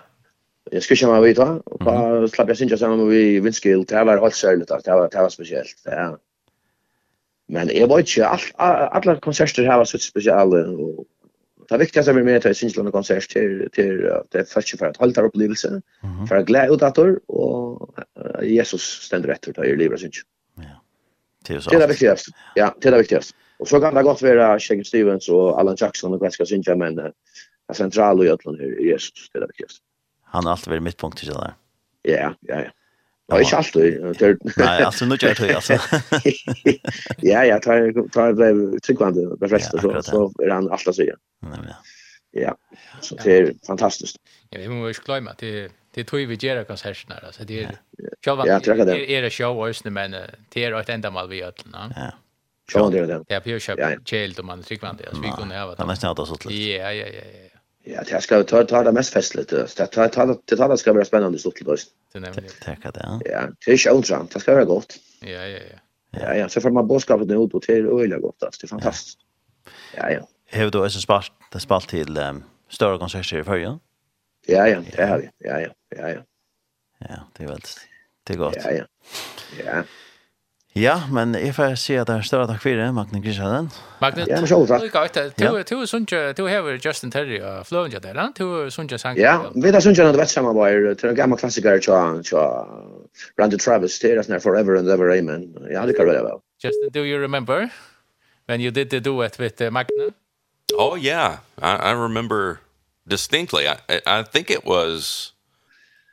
[0.72, 3.86] Jag skulle känna mig då och bara släppa synja samman med Vinskill.
[3.86, 5.82] Det var helt särligt det var det var speciellt.
[5.86, 6.17] Ja.
[7.47, 11.05] Men jag vet inte all, alla konserter här var så speciella och
[11.70, 15.22] det viktigaste vi med att syns landa konsert till till det första för att hålla
[15.22, 15.82] upplevelsen
[16.30, 17.95] för att ut åt dator och
[18.43, 20.15] Jesus ständer rätt ut i livet syns.
[20.55, 20.63] Ja.
[21.47, 21.70] Det är så.
[21.70, 22.28] Det är viktigast.
[22.55, 23.34] Ja, det är viktigaste.
[23.57, 26.95] Och så kan det gott vara Shaggy Stevens och Alan Jackson och Glasgow syns men
[26.95, 27.13] det
[27.74, 29.80] centrala i Ötland är Jesus det är viktigaste.
[30.34, 31.54] Han har alltid vært midtpunkt til det
[32.08, 32.76] Ja, ja, ja.
[33.30, 34.00] Ja, ikke alltid.
[34.58, 35.76] Nei, altså, nå gjør det, altså.
[37.32, 41.20] Ja, ja, tar jeg ble tryggvande de fleste, så så er han alltid sier.
[41.46, 41.78] Ja,
[42.38, 42.54] Ja,
[43.02, 44.18] så det er fantastisk.
[44.54, 47.64] Ja, vi må jo ikke glemme at det tror vi gjør konserten her, altså, det
[47.66, 47.78] er
[48.26, 48.50] sjåvan,
[48.86, 50.14] det er det show også, men
[50.54, 52.12] det er et enda mal vi gjør, til, ja.
[52.70, 53.20] Sjåvan, det er det.
[53.34, 55.82] Ja, vi har kjøpt kjeld og man tryggvande, altså, vi kunne ha vært.
[55.82, 57.59] Det er nesten hatt oss Ja, ja, ja, ja.
[57.94, 59.50] Ja, det ska ta ta det mest festligt.
[59.50, 61.84] Det ta ta ta det det ska bli spännande stort till dess.
[62.14, 62.52] Det nämligen.
[62.62, 63.20] Tackar det.
[63.32, 65.00] Ja, det är skönt Det ska vara gott.
[65.22, 65.80] Ja, ja, ja.
[66.12, 68.40] Ja, ja, så får man boskapet nu ut och till öliga gott.
[68.40, 69.20] Det är fantastiskt.
[69.96, 70.28] Ja, ja.
[70.46, 73.80] Hur då är så spalt det spalt till um, större konserter i förra?
[74.48, 75.30] Ja, ja, det har vi.
[75.38, 76.22] Ja, ja, ja, ja.
[77.00, 77.62] Ja, det är väl
[78.24, 78.56] det är gott.
[78.64, 78.86] Ja, ja.
[79.66, 79.84] Ja.
[80.78, 83.72] Ja, men jeg får si at det er større takk for det, Magne Kristiansen.
[84.03, 84.84] Magne, ja, men sjølv takk.
[84.86, 85.80] Du gav du
[86.15, 89.17] er du hever Justin Terry og Fløvn der, dere, du er sunnkje sang.
[89.17, 92.38] Ja, vi er sunnkje når du vet sammen var, til en gammel klassiker til
[93.39, 95.57] Randy Travis, til det er Forever and Ever Amen.
[95.72, 96.38] Ja, det kan være vel.
[96.63, 97.72] Justin, do you remember
[98.47, 100.13] when you did the duet with uh, Magne?
[100.78, 102.59] Oh yeah, I, I remember
[103.07, 103.65] distinctly.
[103.67, 105.34] I, I think it was...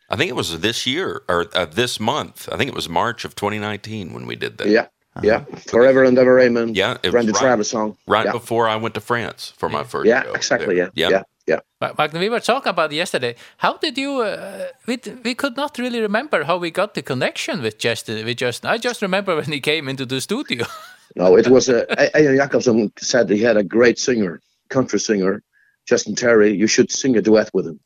[0.08, 2.48] I think it was this year or uh, this month.
[2.52, 4.68] I think it was March of 2019 when we did that.
[4.68, 4.86] Yeah.
[5.14, 5.24] Uh -huh.
[5.24, 5.44] Yeah.
[5.66, 6.74] Forever and ever amen.
[6.74, 6.98] Yeah.
[7.00, 7.96] Brenda right, Travis song.
[8.06, 8.32] Right yeah.
[8.32, 10.74] before I went to France for my first Yeah, show exactly.
[10.74, 10.90] There.
[10.94, 10.94] Yeah.
[10.94, 11.10] Yeah.
[11.10, 11.22] yeah.
[11.46, 11.60] Yeah.
[11.80, 13.36] Magnus, we were talking about yesterday.
[13.58, 17.62] How did you uh, we we could not really remember how we got the connection
[17.62, 18.70] with Justin with Justin.
[18.74, 20.66] I just remember when he came into the studio.
[21.16, 25.42] no, it was a uh, Ayan Jacobson said he had a great singer, country singer,
[25.88, 26.52] Justin Terry.
[26.52, 27.78] You should sing a duet with him.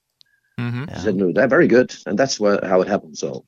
[0.60, 0.96] Mm -hmm.
[0.96, 1.90] I said, no, they're very good.
[2.04, 3.18] And that's what, how it happened.
[3.18, 3.44] So,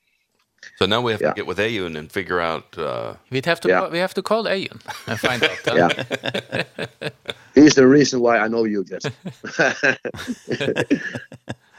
[0.77, 1.33] so now we have yeah.
[1.33, 2.77] to get with Ayun and figure out...
[2.77, 3.91] Uh, We'd have to, yeah.
[3.91, 5.59] we have to call Ayun and find out.
[5.65, 5.75] Huh?
[5.75, 5.89] yeah.
[7.55, 9.05] He's the reason why I know you, Jess.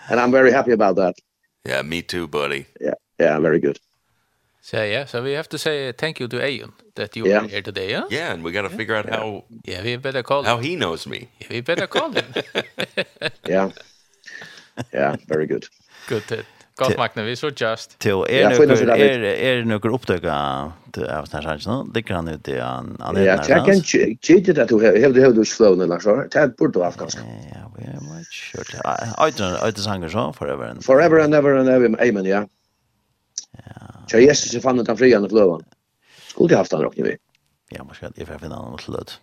[0.08, 1.14] and I'm very happy about that.
[1.68, 2.66] Yeah, me too, buddy.
[2.80, 3.78] Yeah, yeah, very good.
[4.60, 7.40] So yeah, so we have to say thank you to Ayun that you yeah.
[7.40, 8.04] are here today, yeah?
[8.10, 8.76] Yeah, and we got to yeah.
[8.76, 9.16] figure out yeah.
[9.16, 10.64] how Yeah, we better call How him.
[10.64, 11.28] he knows me.
[11.40, 12.24] Yeah, we better call him.
[13.48, 13.70] yeah
[14.92, 15.68] yeah, very good.
[16.08, 16.46] Good tip.
[16.76, 17.92] Godt Magne, vi så just.
[18.02, 21.76] Til, er det noen opptøk av denne sjansen nå?
[21.94, 25.20] Ligger han ute i en annen Ja, jeg kan kjente det at du har du
[25.22, 26.02] hevde hos flåene, Lars.
[26.02, 27.22] Det er burde du haft ganske.
[27.52, 28.74] Ja, vi er mye kjørt.
[29.22, 32.42] Øyte sanger så, Forever and Forever and Ever and Ever, Amen, ja.
[34.10, 35.62] Så Jesus er fannet han frigjende flåene.
[36.26, 37.18] Skulle de haft han råkne vi?
[37.72, 39.14] Ja, måske, jeg får finne han mot lød.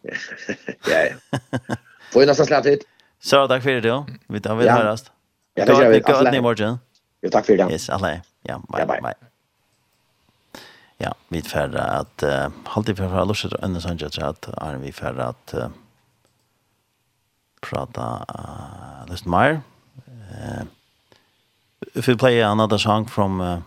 [0.88, 1.16] Ja, ja.
[2.14, 2.88] Får jeg nesten slett hit.
[3.20, 4.06] Så, takk for det, ja.
[4.32, 5.12] Vi tar vel hørast.
[5.12, 5.18] Ja.
[5.58, 5.99] Ja, det gjør vi.
[5.99, 6.80] Gott i morgen.
[7.22, 7.68] Jo, takk for det.
[7.72, 8.22] Yes, alle.
[8.47, 9.02] Ja, bye, bye.
[9.02, 9.14] bye.
[11.02, 14.78] Ja, vi er ferdig at uh, alltid for å att ändå sånt jag at er
[14.78, 15.70] vi ferdig at uh,
[17.62, 19.62] prata uh, litt mer.
[20.32, 20.66] Uh,
[21.95, 23.62] if we play another song from uh,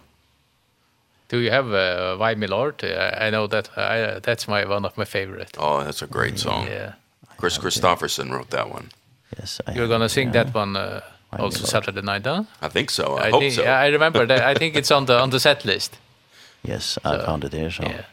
[1.29, 2.85] Do you have uh, Why My Lord?
[2.85, 5.57] I, I know that I, that's my one of my favorite.
[5.59, 6.67] Oh, that's a great song.
[6.67, 6.93] Yeah.
[7.37, 8.91] Chris Christopherson wrote that one.
[9.39, 10.45] Yes, I You're going to sing yeah.
[10.45, 11.01] that one uh,
[11.41, 12.45] also Saturday night huh?
[12.63, 14.91] I think so I, I hope think, so yeah, I remember that I think it's
[14.91, 15.93] on the on the set list
[16.69, 17.71] Yes I so, found it here.
[17.71, 18.05] so yeah.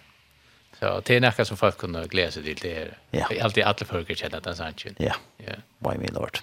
[0.80, 2.98] Så det är nästan som folk kunde glädja sig till det här.
[3.12, 3.46] Yeah.
[3.46, 4.84] Alltid alla folk känner att det är sant.
[4.86, 5.16] Ja, yeah.
[5.40, 5.60] yeah.
[5.80, 6.40] why me lord.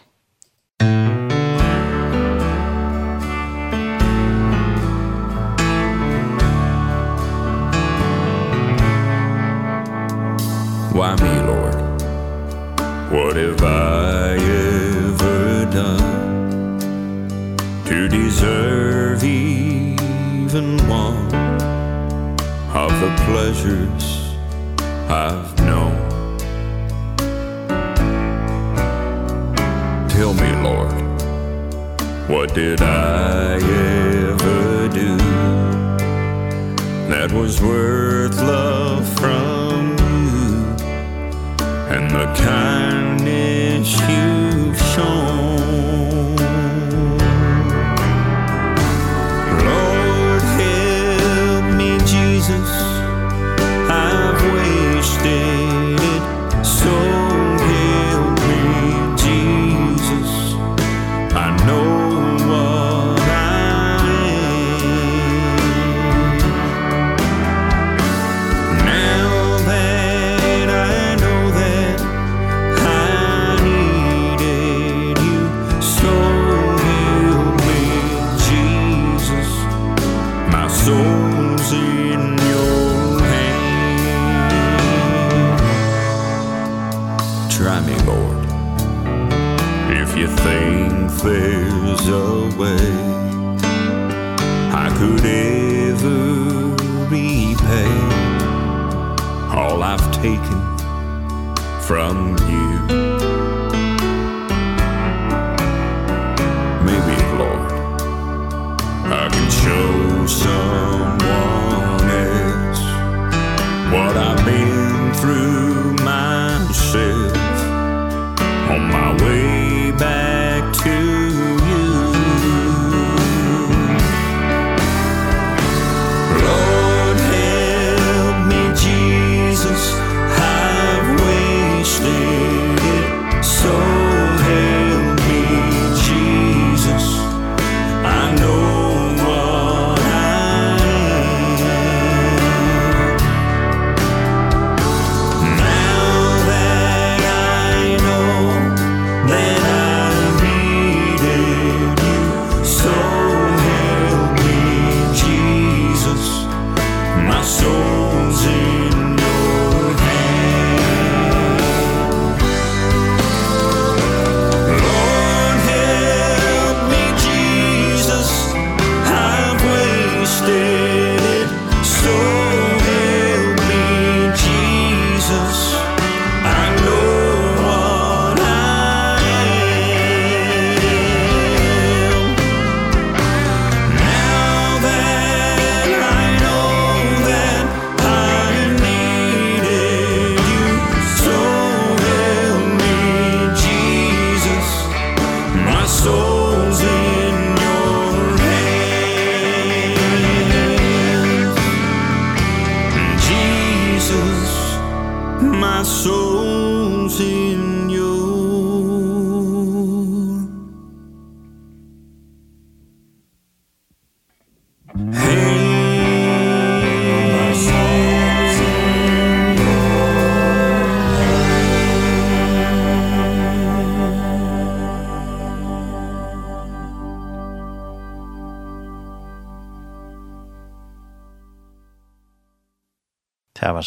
[23.52, 24.34] pleasures
[25.08, 25.96] I've known.
[30.10, 30.92] Tell me, Lord,
[32.28, 33.77] what did I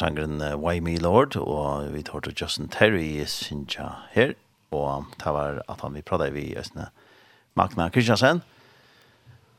[0.02, 4.34] sangren uh, Why Me Lord, og vi tar til Justin Terry synja her,
[4.74, 6.89] og det var at han vi pratet vi Østene
[7.60, 8.41] Magna Kristiansen,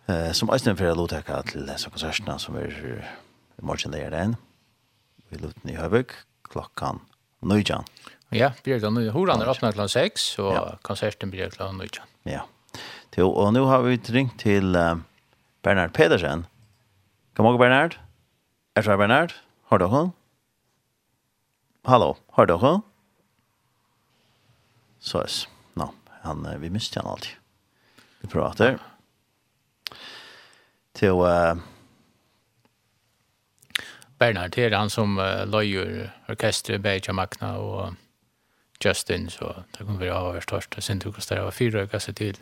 [0.08, 4.34] uh, som Østene fyrir lovtekka til disse konsertene som er i morgen der enn.
[5.30, 6.16] Vi luten i Høyvøk,
[6.50, 7.00] klokkan
[7.40, 7.86] nøyjan.
[8.32, 9.14] Ja, blir det nøyjan.
[9.14, 10.64] Horan er åpnet klokken 6, og ja.
[10.84, 12.08] konserten blir klokken nøyjan.
[12.28, 12.46] Ja,
[13.12, 14.96] til, og nå har vi ringt til uh,
[15.62, 16.46] Bernard Pedersen.
[17.36, 18.00] God morgen, Bernard.
[18.76, 19.36] Er det Bernard?
[19.68, 20.12] Har du henne?
[21.84, 22.80] Hallo, hör du också?
[24.98, 25.48] Så er det.
[25.74, 27.30] No, han, vi miste han alltid.
[28.20, 28.78] Vi pratar.
[30.92, 31.08] Till...
[31.08, 31.54] Uh,
[34.18, 37.94] Bernard, det är han som uh, løyer orkester, Beja Magna och
[38.84, 40.80] Justin, så det kommer vi att ha vår största.
[40.80, 42.38] Sen tog oss där av fyra ökar sig till.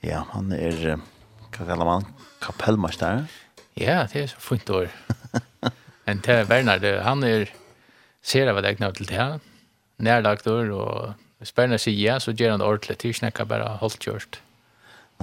[0.00, 0.98] Ja, han är,
[1.56, 2.04] hva kaller man,
[2.40, 3.26] kapellmästare?
[3.74, 4.88] Ja, det är så fint år.
[6.04, 7.50] Men til Bernard, han er
[8.24, 9.38] ser av deg til det her.
[10.04, 12.96] Nærlagtor, og hvis Bernard sier ja, så gjør han det ordentlig.
[12.98, 14.40] Det er ikke noe bare holdt kjørt.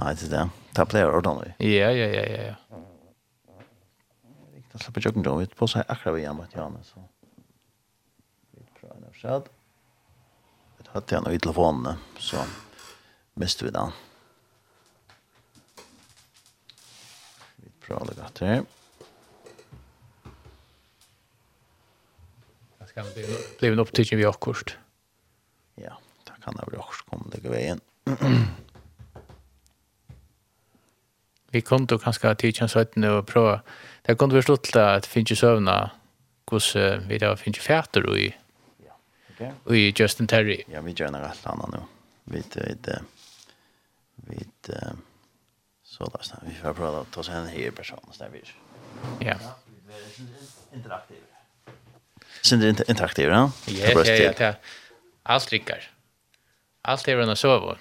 [0.00, 0.44] Nei, det er det.
[0.76, 1.54] Det pleier ordentlig.
[1.60, 2.44] Ja, ja, ja, ja.
[2.48, 3.62] ja.
[4.72, 7.02] det slipper ikke noe ut på seg akkurat vi hjemme til Janne, så
[8.54, 9.50] vi prøver å skjedd.
[10.80, 12.46] Jeg hørte han i telefonene, så
[13.40, 13.92] miste vi den.
[17.60, 18.64] Vi prøver det legge her.
[22.94, 23.26] så kan bli
[23.58, 24.76] bli en upptäckning vi akkurst.
[25.74, 27.80] Ja, det kan det bli också komma det vägen.
[31.50, 33.62] vi kunde då kanske ha tid chans att nu prova.
[34.02, 35.90] Det kunde vi slutta att finns ju sövna
[36.46, 36.76] hos
[37.08, 38.34] vi då finns ju färter och i
[38.86, 38.96] ja,
[39.30, 39.52] okej.
[39.64, 40.64] Och i Justin Terry.
[40.68, 41.78] Ja, vi gör några andra nu.
[42.24, 42.42] Vi
[42.82, 43.02] det
[44.14, 44.96] vi det
[45.82, 48.42] så där så vi får prata ta oss en här person så där vi.
[49.26, 49.36] Ja.
[50.74, 51.31] Interaktivt.
[52.44, 53.52] Sen det inte intakt Ja, va?
[53.66, 54.54] Ja, ja, ja.
[55.22, 55.90] Allt dricker.
[56.82, 57.76] Allt är runt så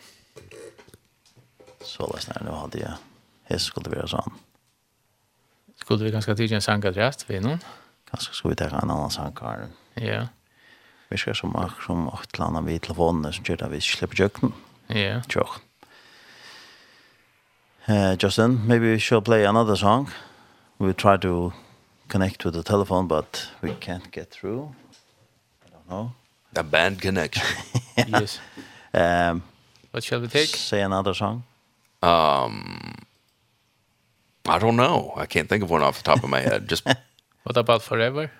[1.81, 2.93] Så läs när nu hade jag.
[3.43, 4.33] Hes skulle vara sån.
[5.75, 7.59] Skulle vi ganska tidigt en sankadrast för någon?
[8.11, 9.67] Ganska skulle vi ta en annan sankar.
[9.93, 10.27] Ja.
[11.09, 14.53] Vi ska som och som åt landa vid telefonen så kör vi släpper jökten.
[14.87, 15.21] Ja.
[15.23, 15.49] Tjock.
[17.89, 20.09] Uh, Justin, maybe we should play another song.
[20.77, 21.51] We try to
[22.11, 24.75] connect with the telephone, but we can't get through.
[25.65, 26.11] I don't know.
[26.55, 27.47] A bad connection.
[27.97, 28.05] yeah.
[28.19, 28.39] Yes.
[28.93, 29.43] Um,
[29.91, 30.49] what shall we take?
[30.49, 31.43] Say another song.
[32.01, 32.95] Um,
[34.45, 35.13] I don't know.
[35.15, 36.67] I can't think of one off the top of my head.
[36.69, 36.85] Just
[37.43, 38.31] What about Forever?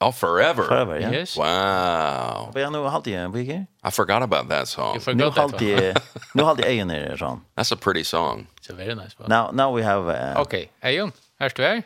[0.00, 0.64] Oh, Forever.
[0.64, 1.12] Forever, yeah.
[1.12, 1.36] Yes.
[1.36, 2.50] Wow.
[2.54, 3.66] Vi har nu halt i en vecka.
[3.84, 4.94] I forgot about that song.
[4.94, 5.94] You forgot that one.
[6.34, 7.40] Nu halt i er det.
[7.56, 8.46] That's a pretty song.
[8.60, 9.28] It's a very nice one.
[9.28, 10.08] Now, now we have...
[10.08, 11.82] Uh, okay, Eion, här står jag.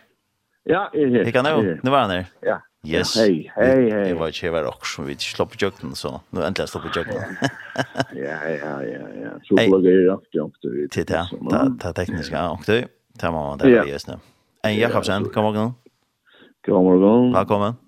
[0.67, 1.25] Ja, jeg er her.
[1.25, 2.33] Jeg kan jo, nå var han her.
[2.43, 2.57] Ja.
[2.87, 3.15] Yes.
[3.19, 4.03] Hei, hei, hei.
[4.11, 6.87] Jeg var ikke her også, som vi ikke slapp på jøkken, så nå endelig slapp
[6.87, 7.39] på jøkken.
[8.17, 9.33] Ja, ja, ja, ja.
[9.47, 9.71] Så hey.
[9.71, 10.71] lager jeg rakt i ångte.
[10.95, 11.25] Titt, ja.
[11.51, 12.79] Ta, ta tekniske Det
[13.21, 14.17] Ta mamma, det er jeg snø.
[14.65, 15.75] En Jakobsen, god morgen.
[16.67, 17.35] God morgen.
[17.35, 17.79] Velkommen.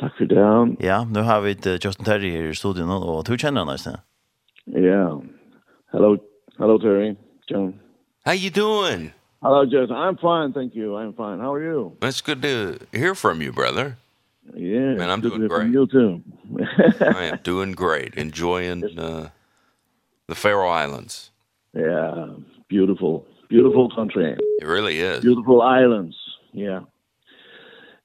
[0.00, 0.84] Takk for det.
[0.84, 4.00] Ja, nå har vi Justin Terry her i studion, og du kjenner han, nesten.
[4.72, 5.16] Ja.
[5.92, 6.16] Hello,
[6.58, 7.16] hello Terry.
[7.50, 7.74] John.
[8.26, 9.15] How you doing?
[9.42, 9.90] Hello, Jess.
[9.90, 10.96] I'm fine, thank you.
[10.96, 11.38] I'm fine.
[11.38, 11.96] How are you?
[12.02, 13.98] It's good to hear from you, brother.
[14.54, 14.94] Yeah.
[14.94, 15.70] Man, I'm doing great.
[15.70, 16.22] You too.
[17.00, 18.14] I am doing great.
[18.14, 19.28] Enjoying uh,
[20.26, 21.30] the Faroe Islands.
[21.74, 22.28] Yeah,
[22.68, 23.26] beautiful.
[23.48, 24.36] Beautiful country.
[24.60, 25.22] It really is.
[25.22, 26.16] Beautiful islands.
[26.52, 26.80] Yeah.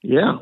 [0.02, 0.40] Yeah.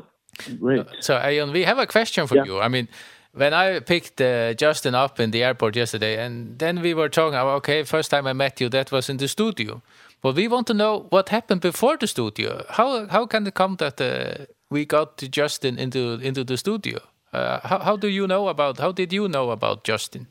[0.58, 0.86] Great.
[1.00, 2.44] So, Ayon, we have a question for yeah.
[2.44, 2.60] you.
[2.60, 2.88] I mean,
[3.32, 7.34] when I picked uh, Justin up in the airport yesterday, and then we were talking
[7.34, 9.82] about, okay, first time I met you, that was in the studio.
[10.22, 12.64] But we want to know what happened before the studio.
[12.68, 16.98] How how can it come that uh, we got Justin into into the studio?
[17.32, 20.26] Uh, how how do you know about how did you know about Justin?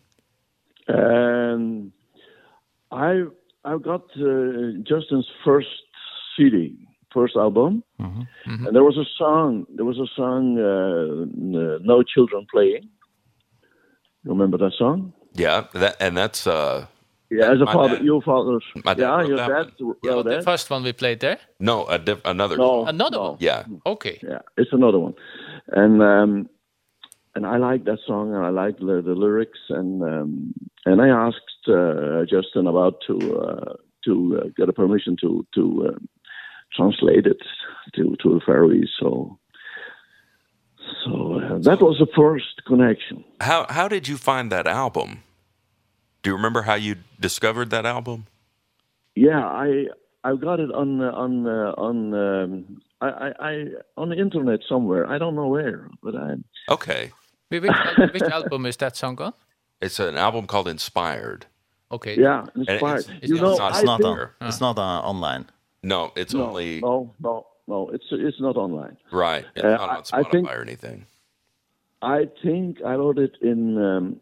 [0.87, 1.91] Um
[2.91, 3.25] I
[3.65, 5.67] I got uh, Justin's first
[6.35, 6.75] CD,
[7.13, 7.83] first album.
[7.97, 8.25] Mm -hmm.
[8.45, 8.65] Mm -hmm.
[8.65, 12.89] And there was a song, there was a song uh, No Children Playing.
[14.23, 15.13] You remember that song?
[15.33, 16.85] Yeah, that and that's uh
[17.31, 18.05] Yeah, as a my father, dad.
[18.05, 18.63] your father's.
[18.83, 19.73] My dad yeah, your that dad.
[19.79, 21.37] Yeah, well, the first one we played there?
[21.59, 22.85] No, a diff another no.
[22.85, 23.37] Another one?
[23.39, 23.65] Yeah.
[23.85, 24.19] Okay.
[24.23, 25.13] Yeah, it's another one.
[25.71, 26.49] And um,
[27.35, 30.53] and I like that song, and I like the, the lyrics, and um,
[30.85, 33.73] and I asked uh, Justin about to uh,
[34.05, 36.09] to uh, get a permission to to um,
[36.75, 37.41] translate it
[37.95, 38.89] to to the Faroese.
[38.99, 39.37] So
[41.05, 43.23] so uh, that was the first connection.
[43.39, 45.23] How how did you find that album?
[46.23, 48.27] do you remember how you discovered that album?
[49.15, 49.87] Yeah, I
[50.23, 53.65] I got it on uh, on uh, on um, I I I
[53.97, 55.07] on the internet somewhere.
[55.07, 56.35] I don't know where, but I
[56.69, 57.11] Okay.
[57.49, 57.63] Which
[58.13, 59.33] which album is that song on?
[59.81, 61.47] It's an album called Inspired.
[61.91, 62.15] Okay.
[62.19, 62.99] Yeah, Inspired.
[62.99, 65.45] It's, it's, you know, it's not, it's not, think, on, it's not uh, online.
[65.81, 67.89] No, it's no, only No, no, no.
[67.89, 68.97] It's it's not online.
[69.11, 69.45] Right.
[69.55, 71.05] It's uh, not on Spotify I think, or anything.
[72.01, 74.19] I think I wrote it in um,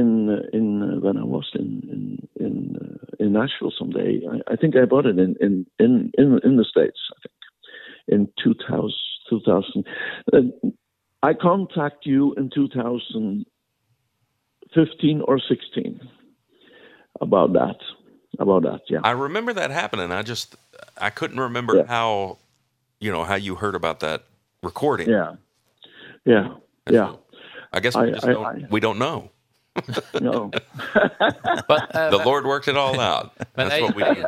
[0.00, 0.10] in
[0.52, 4.20] in when I was in in in uh, in Nashville someday.
[4.32, 6.98] I, I think I bought it in in in in, in the states.
[7.14, 7.34] I think
[8.08, 8.92] in 2000.
[9.28, 9.84] 2000.
[10.32, 10.38] Uh,
[11.22, 16.00] I contact you in 2015 or 16
[17.20, 17.78] about that
[18.38, 20.54] about that yeah I remember that happening I just
[20.98, 21.86] I couldn't remember yeah.
[21.86, 22.36] how
[23.00, 24.24] you know how you heard about that
[24.62, 25.36] recording yeah
[26.26, 26.56] yeah
[26.90, 27.14] yeah.
[27.72, 29.30] I guess we I, just I, don't, I, we don't know
[30.20, 30.50] no.
[31.68, 33.32] but, uh, the Lord worked it all out.
[33.54, 34.24] That's I, what we need.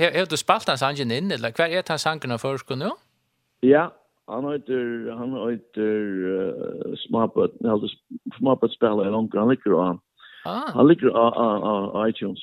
[0.00, 2.90] Har du, du spalt hans angen inn, eller hver er hans angen av førsko nå?
[3.62, 3.88] Ja,
[4.28, 4.82] han heter,
[5.18, 5.94] han heter
[6.26, 7.88] uh, Smabot, eller
[8.38, 10.02] Smabot spiller en onkel han ligger av han.
[10.46, 10.70] Ah.
[10.78, 12.42] Han ligger av iTunes,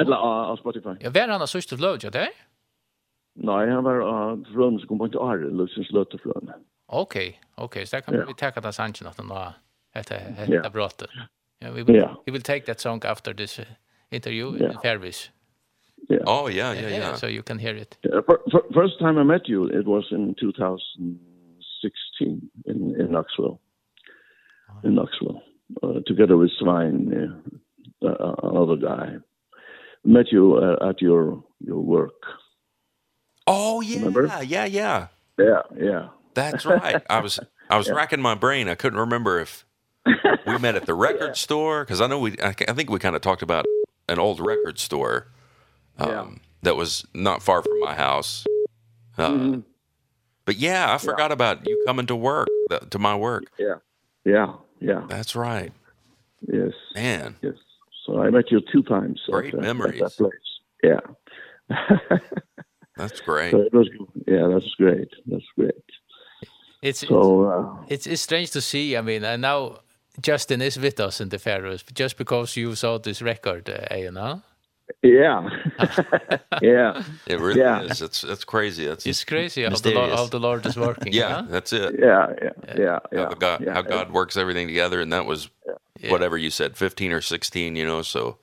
[0.00, 0.96] eller av Spotify.
[1.00, 2.28] Ja, hver han har sørst til lød, ja, det
[3.34, 6.54] Nei, han var av frønne som kom på en til Are, Lusens løtefrønne.
[6.94, 7.16] Ok,
[7.56, 7.84] okay.
[7.84, 9.56] så der kan vi teka det sannsyn at han har
[9.94, 10.68] at at yeah.
[10.68, 11.10] brought it.
[11.60, 12.14] Yeah, we will, yeah.
[12.26, 13.64] we will take that song after this uh,
[14.10, 14.70] interview yeah.
[14.70, 15.30] in Paris.
[16.08, 16.18] Yeah.
[16.26, 17.16] Oh yeah, yeah, yeah, yeah.
[17.16, 17.96] So you can hear it.
[18.02, 23.60] Yeah, for, for, first time I met you, it was in 2016 in in Knoxville.
[24.70, 24.80] Oh.
[24.84, 25.42] In Knoxville,
[25.82, 27.42] uh, together with Svein,
[28.02, 29.16] uh, uh, another guy.
[30.04, 32.20] Met you uh, at your your work.
[33.46, 34.26] Oh yeah, Remember?
[34.44, 35.08] yeah, yeah.
[35.38, 36.08] Yeah, yeah.
[36.34, 37.02] That's right.
[37.08, 37.40] I was
[37.70, 37.94] I was yeah.
[37.94, 38.68] racking my brain.
[38.68, 39.64] I couldn't remember if
[40.46, 41.32] we met at the record yeah.
[41.32, 43.66] store cuz I know we I, I think we kind of talked about
[44.08, 45.28] an old record store
[45.98, 46.26] um yeah.
[46.62, 48.46] that was not far from my house.
[49.16, 49.62] Uh, mm -hmm.
[50.44, 51.32] But yeah, I forgot yeah.
[51.32, 52.48] about you coming to work
[52.90, 53.44] to my work.
[53.58, 53.78] Yeah.
[54.24, 54.56] Yeah.
[54.80, 55.06] Yeah.
[55.08, 55.72] That's right.
[56.52, 56.72] Yes.
[56.94, 57.36] Man.
[57.42, 57.54] Yes.
[58.04, 59.22] So I met you two times.
[59.30, 60.02] Great at, memories.
[60.02, 60.32] At that place.
[60.82, 61.00] Yeah.
[62.96, 63.52] that's great.
[63.52, 63.88] So it was
[64.26, 65.08] yeah, that's great.
[65.26, 65.74] That's great.
[66.82, 68.96] It's so uh, it's it's strange to see.
[68.96, 69.78] I mean, and now
[70.20, 74.10] Justin is with us in the Faroes just because you saw this record, uh, you
[74.10, 74.42] know?
[75.02, 75.48] Yeah.
[76.62, 77.02] yeah.
[77.26, 77.82] It really yeah.
[77.82, 78.02] is.
[78.02, 78.86] It's it's crazy.
[78.86, 81.12] It's It's crazy how the Lord, how the Lord is working.
[81.12, 81.42] yeah, huh?
[81.48, 81.96] that's it.
[81.98, 82.50] Yeah, yeah.
[82.76, 83.24] Yeah, yeah.
[83.24, 83.74] How God, yeah.
[83.74, 85.48] how God works everything together and that was
[86.00, 86.10] yeah.
[86.10, 88.38] whatever you said 15 or 16, you know, so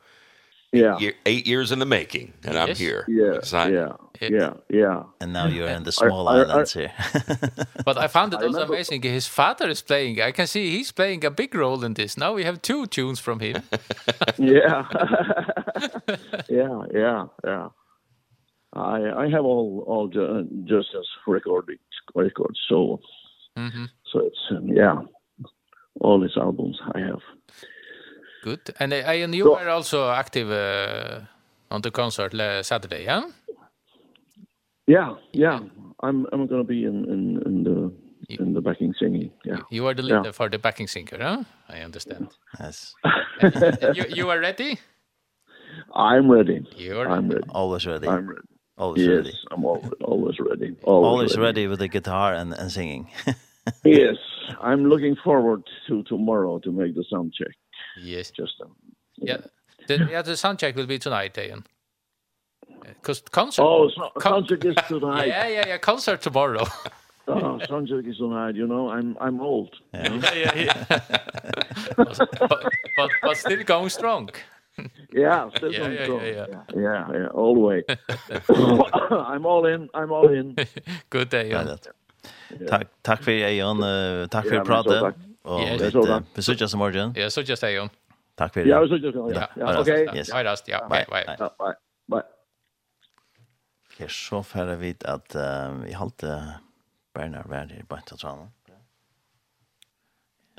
[0.72, 0.97] yeah.
[0.99, 3.05] year, eight years in the making, and I'm here.
[3.07, 5.03] Yeah, not, yeah, it, yeah, yeah.
[5.19, 6.93] And now you're in the small I, I, islands I, here.
[7.86, 9.01] but I found it also remember, amazing.
[9.01, 10.22] His father is playing.
[10.22, 12.17] I can see he's playing a big role in this.
[12.17, 13.63] Now we have two tunes from him.
[14.38, 14.88] yeah.
[16.49, 17.69] yeah, yeah, yeah.
[18.74, 21.80] I I have all all ju just as recording
[22.15, 22.99] records so
[23.57, 23.88] mm -hmm.
[24.03, 25.01] so it's um, yeah
[25.99, 27.22] all these albums I have
[28.41, 28.59] Good.
[28.79, 31.21] And uh, and you so, are also active uh,
[31.69, 33.23] on the concert uh, Saturday, yeah?
[34.87, 35.59] Yeah, yeah.
[36.01, 37.91] I'm I'm going to be in in in the
[38.39, 39.31] in the backing singing.
[39.45, 39.59] Yeah.
[39.69, 40.31] You are the leader yeah.
[40.31, 41.43] for the backing singer, huh?
[41.69, 42.29] I understand.
[42.59, 42.95] Yes.
[43.93, 44.79] you you are ready?
[45.93, 46.65] I'm ready.
[46.75, 47.47] You're I'm ready.
[47.49, 48.07] Always ready.
[48.07, 48.47] I'm ready.
[48.77, 49.33] Always yes, ready.
[49.51, 50.75] I'm always always ready.
[50.83, 51.41] Always, always ready.
[51.41, 53.09] ready with the guitar and and singing.
[53.83, 54.17] yes,
[54.59, 57.53] I'm looking forward to tomorrow to make the sound check.
[57.97, 58.31] Yes.
[58.31, 58.75] Just um,
[59.17, 59.37] yeah.
[59.37, 59.87] yeah.
[59.87, 61.65] The, yeah, the sound check will be tonight, Ian.
[62.83, 63.63] Because concert.
[63.63, 65.27] Oh, so, con concert is tonight.
[65.27, 65.77] yeah, yeah, yeah.
[65.77, 66.65] Concert tomorrow.
[67.27, 68.55] oh, sound check is tonight.
[68.55, 69.75] You know, I'm I'm old.
[69.93, 70.85] Yeah, yeah, yeah.
[70.89, 70.99] yeah.
[71.97, 74.29] but, but but still going strong.
[75.11, 76.45] yeah, still yeah, yeah, yeah, yeah,
[76.76, 77.84] yeah, yeah, all the way.
[79.11, 79.89] I'm all in.
[79.93, 80.55] I'm all in.
[81.09, 81.68] Good day, Ian.
[81.68, 82.68] Yeah.
[82.68, 85.15] Tack tack för dig uh, Tack för pratet.
[85.41, 85.91] Och vi
[86.34, 87.13] vi ses just morgon.
[87.15, 87.89] Ja, så just hej.
[88.35, 88.69] Tack för det.
[88.69, 89.47] Ja, så just hej.
[89.55, 90.23] Ja, okej.
[90.34, 90.68] Hej rast.
[90.68, 91.38] Ja, bye bye.
[91.38, 91.49] Bye.
[92.07, 92.23] Bye.
[93.93, 95.35] Okej, så färre vi att
[95.84, 96.53] vi hållte
[97.13, 98.47] Bernard Werner i bänta tranan.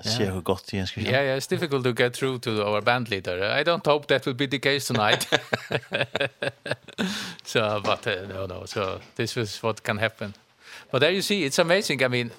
[0.04, 0.16] Yeah.
[0.16, 1.14] See how got the inscription.
[1.14, 3.44] Yeah, yeah, it's difficult to get through to our band leader.
[3.44, 5.26] I don't hope that will be the case tonight.
[7.44, 8.64] so, but uh, no, no.
[8.66, 10.34] So this is what can happen.
[10.90, 12.02] But there you see, it's amazing.
[12.02, 12.32] I mean,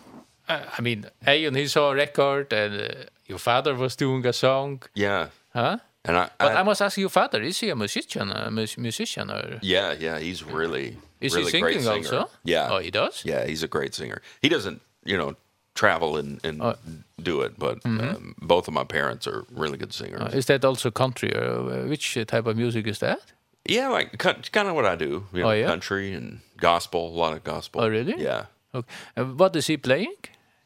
[0.47, 4.81] I mean, Aeon, he saw a record, and uh, your father was doing a song.
[4.93, 5.27] Yeah.
[5.53, 5.77] Huh?
[6.05, 8.29] And I, but I, I must ask your father, is he a musician?
[8.31, 9.59] A mus musician or?
[9.61, 12.17] Yeah, yeah, he's really, is really he singing great singer.
[12.17, 12.29] Also?
[12.43, 12.67] Yeah.
[12.71, 13.23] Oh, he does?
[13.23, 14.21] Yeah, he's a great singer.
[14.41, 15.35] He doesn't, you know,
[15.75, 16.75] travel and, and uh,
[17.21, 18.15] do it, but mm -hmm.
[18.15, 20.33] um, both of my parents are really good singers.
[20.33, 21.31] Uh, is that also country?
[21.35, 23.33] Or uh, which type of music is that?
[23.65, 25.11] Yeah, like kind of what I do.
[25.31, 25.69] You know, oh, yeah?
[25.69, 27.81] Country and gospel, a lot of gospel.
[27.81, 28.21] Oh, really?
[28.21, 28.45] Yeah.
[28.73, 28.93] Okay.
[29.15, 30.17] And what is he playing?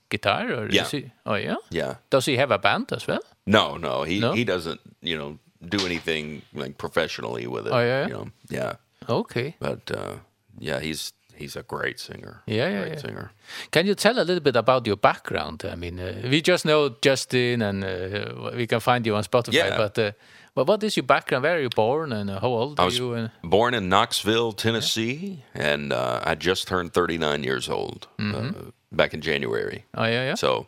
[0.10, 0.84] guitar or yeah.
[0.84, 4.20] is he oh yeah yeah does he have a band as well no no he
[4.20, 4.34] no?
[4.34, 8.08] he doesn't you know do anything like professionally with it oh, yeah?
[8.08, 8.74] you know yeah
[9.10, 10.16] okay but uh
[10.60, 13.00] yeah he's he's a great singer yeah yeah, great yeah.
[13.00, 13.32] singer
[13.72, 16.90] can you tell a little bit about your background i mean uh, we just know
[17.02, 19.78] Justin and uh, we can find you on Spotify yeah.
[19.78, 20.12] but uh,
[20.58, 21.44] But what is your background?
[21.44, 23.10] Where are you born and how old are you?
[23.10, 23.30] Was you?
[23.44, 25.74] born in Knoxville, Tennessee, yeah.
[25.74, 28.56] and uh, I just turned 39 years old mm -hmm.
[28.56, 29.86] uh, back in January.
[29.96, 30.36] Oh yeah, yeah.
[30.36, 30.68] So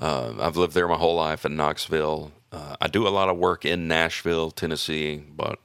[0.00, 2.32] um I've lived there my whole life in Knoxville.
[2.50, 5.58] Uh I do a lot of work in Nashville, Tennessee, but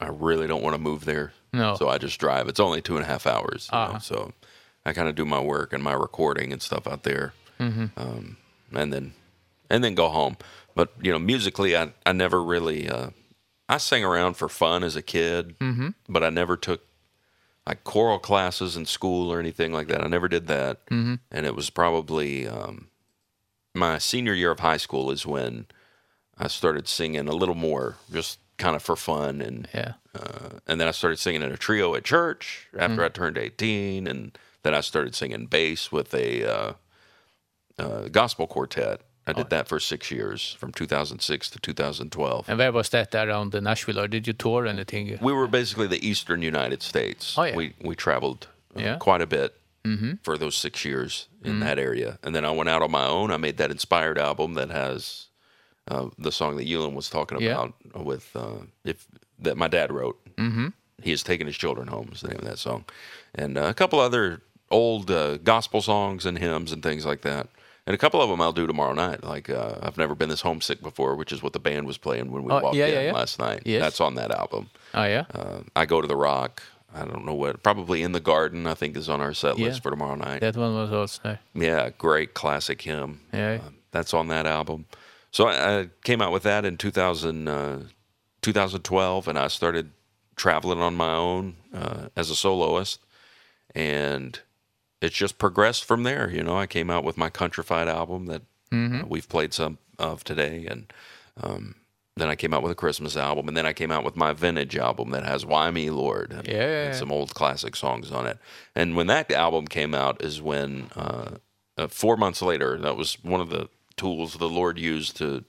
[0.00, 1.32] I really don't want to move there.
[1.52, 1.76] No.
[1.76, 2.48] So I just drive.
[2.48, 3.92] It's only two and a half hours, you uh -huh.
[3.92, 3.98] know.
[4.00, 4.32] So
[4.86, 7.32] I kind of do my work and my recording and stuff out there.
[7.58, 7.90] Mhm.
[7.90, 8.36] Mm um
[8.72, 9.14] and then
[9.70, 10.36] and then go home.
[10.74, 13.10] But, you know, musically I I never really uh
[13.68, 15.94] I sang around for fun as a kid, mm -hmm.
[16.08, 16.80] but I never took
[17.66, 20.04] like choral classes in school or anything like that.
[20.04, 20.86] I never did that.
[20.90, 21.18] Mm -hmm.
[21.30, 22.88] And it was probably um
[23.74, 25.66] my senior year of high school is when
[26.38, 29.94] I started singing a little more just kind of for fun and yeah.
[30.14, 33.06] Uh and then I started singing in a trio at church after mm -hmm.
[33.06, 36.72] I turned 18 and then I started singing bass with a uh
[37.78, 42.48] uh gospel quartet I did that for six years, from 2006 to 2012.
[42.48, 45.18] And where was that around the Nashville, or did you tour anything?
[45.20, 47.38] We were basically the eastern United States.
[47.38, 47.56] Oh, yeah.
[47.56, 48.96] We, we traveled uh, yeah.
[48.98, 50.18] quite a bit mm -hmm.
[50.22, 51.66] for those six years in mm -hmm.
[51.66, 52.18] that area.
[52.22, 53.30] And then I went out on my own.
[53.30, 55.28] I made that Inspired album that has
[55.90, 58.06] uh, the song that Elon was talking about yeah.
[58.06, 59.06] with uh, if
[59.42, 60.18] that my dad wrote.
[60.36, 60.72] Mm -hmm.
[61.02, 62.84] He has taken his children home is the name of that song.
[63.34, 67.46] And uh, a couple other old uh, gospel songs and hymns and things like that.
[67.86, 69.22] And a couple of them I'll do tomorrow night.
[69.22, 72.30] Like uh, I've never been this homesick before, which is what the band was playing
[72.30, 73.12] when we oh, walked yeah, in yeah, yeah.
[73.12, 73.62] last night.
[73.64, 73.82] Yes.
[73.82, 74.70] That's on that album.
[74.94, 75.24] Oh yeah.
[75.34, 76.62] Uh, I go to the rock.
[76.94, 77.62] I don't know what.
[77.62, 78.66] Probably in the garden.
[78.66, 80.40] I think is on our set list for tomorrow night.
[80.40, 81.38] That one was also.
[81.52, 83.20] Yeah, great classic hymn.
[83.32, 83.58] Yeah.
[83.64, 84.86] Uh, that's on that album.
[85.30, 87.80] So I, I came out with that in 2000 uh
[88.40, 89.90] 2012 and I started
[90.36, 93.00] traveling on my own uh as a soloist
[93.74, 94.38] and
[95.04, 96.30] it just progressed from there.
[96.30, 99.02] You know, I came out with my Countrified album that mm -hmm.
[99.02, 100.92] uh, we've played some of today and
[101.42, 101.74] um
[102.16, 104.32] then I came out with a Christmas album and then I came out with my
[104.32, 106.86] vintage album that has Why Me Lord and, yeah, yeah, yeah.
[106.86, 108.38] and some old classic songs on it.
[108.74, 111.30] And when that album came out is when uh,
[111.76, 115.44] uh 4 months later that was one of the tools the Lord used to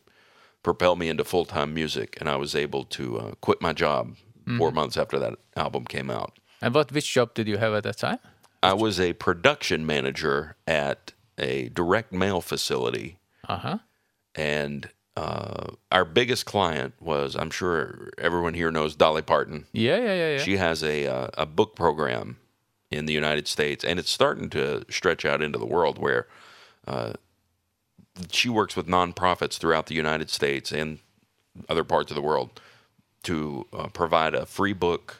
[0.64, 4.16] propel me into full-time music and I was able to uh, quit my job mm
[4.46, 4.58] -hmm.
[4.58, 6.32] 4 months after that album came out.
[6.62, 8.20] And what which job did you have at that time?
[8.66, 13.18] I was a production manager at a direct mail facility.
[13.48, 13.80] Uh-huh.
[14.34, 19.66] And uh our biggest client was I'm sure everyone here knows Dolly Parton.
[19.72, 20.38] Yeah, yeah, yeah, yeah.
[20.40, 22.38] She has a uh, a book program
[22.92, 26.28] in the United States and it's starting to stretch out into the world where
[26.88, 27.14] uh
[28.32, 31.00] she works with nonprofits throughout the United States and
[31.70, 32.60] other parts of the world
[33.24, 35.18] to uh, provide a free book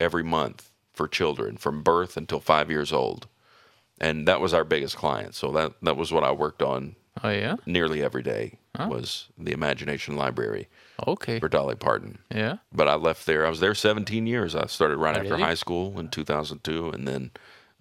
[0.00, 3.26] every month for children from birth until 5 years old.
[4.00, 5.34] And that was our biggest client.
[5.34, 6.96] So that that was what I worked on.
[7.22, 7.56] Oh yeah.
[7.66, 8.88] Nearly every day huh?
[8.90, 10.68] was the Imagination Library.
[11.06, 11.38] Okay.
[11.38, 12.18] For Dolly Parton.
[12.34, 12.56] Yeah.
[12.72, 13.46] But I left there.
[13.46, 14.54] I was there 17 years.
[14.54, 17.30] I started right oh, after high school in 2002 and then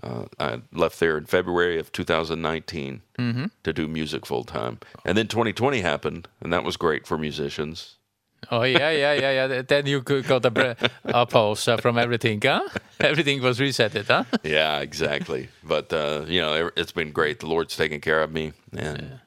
[0.04, 3.52] uh I left there in February of 2019 mm -hmm.
[3.64, 4.78] to do music full time.
[5.06, 7.98] And then 2020 happened and that was great for musicians
[8.52, 9.62] Oh yeah, yeah, yeah, yeah.
[9.62, 12.68] Then you got a, a pause uh, from everything, huh?
[13.00, 14.24] Everything was resetted, huh?
[14.44, 15.50] yeah, exactly.
[15.64, 17.40] But uh, you know, it's been great.
[17.40, 19.20] The Lord's taken care of me, and.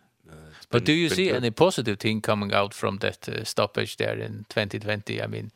[0.70, 1.36] But been, do you see good.
[1.36, 5.22] any positive thing coming out from that uh, stoppage there in 2020?
[5.22, 5.52] I mean,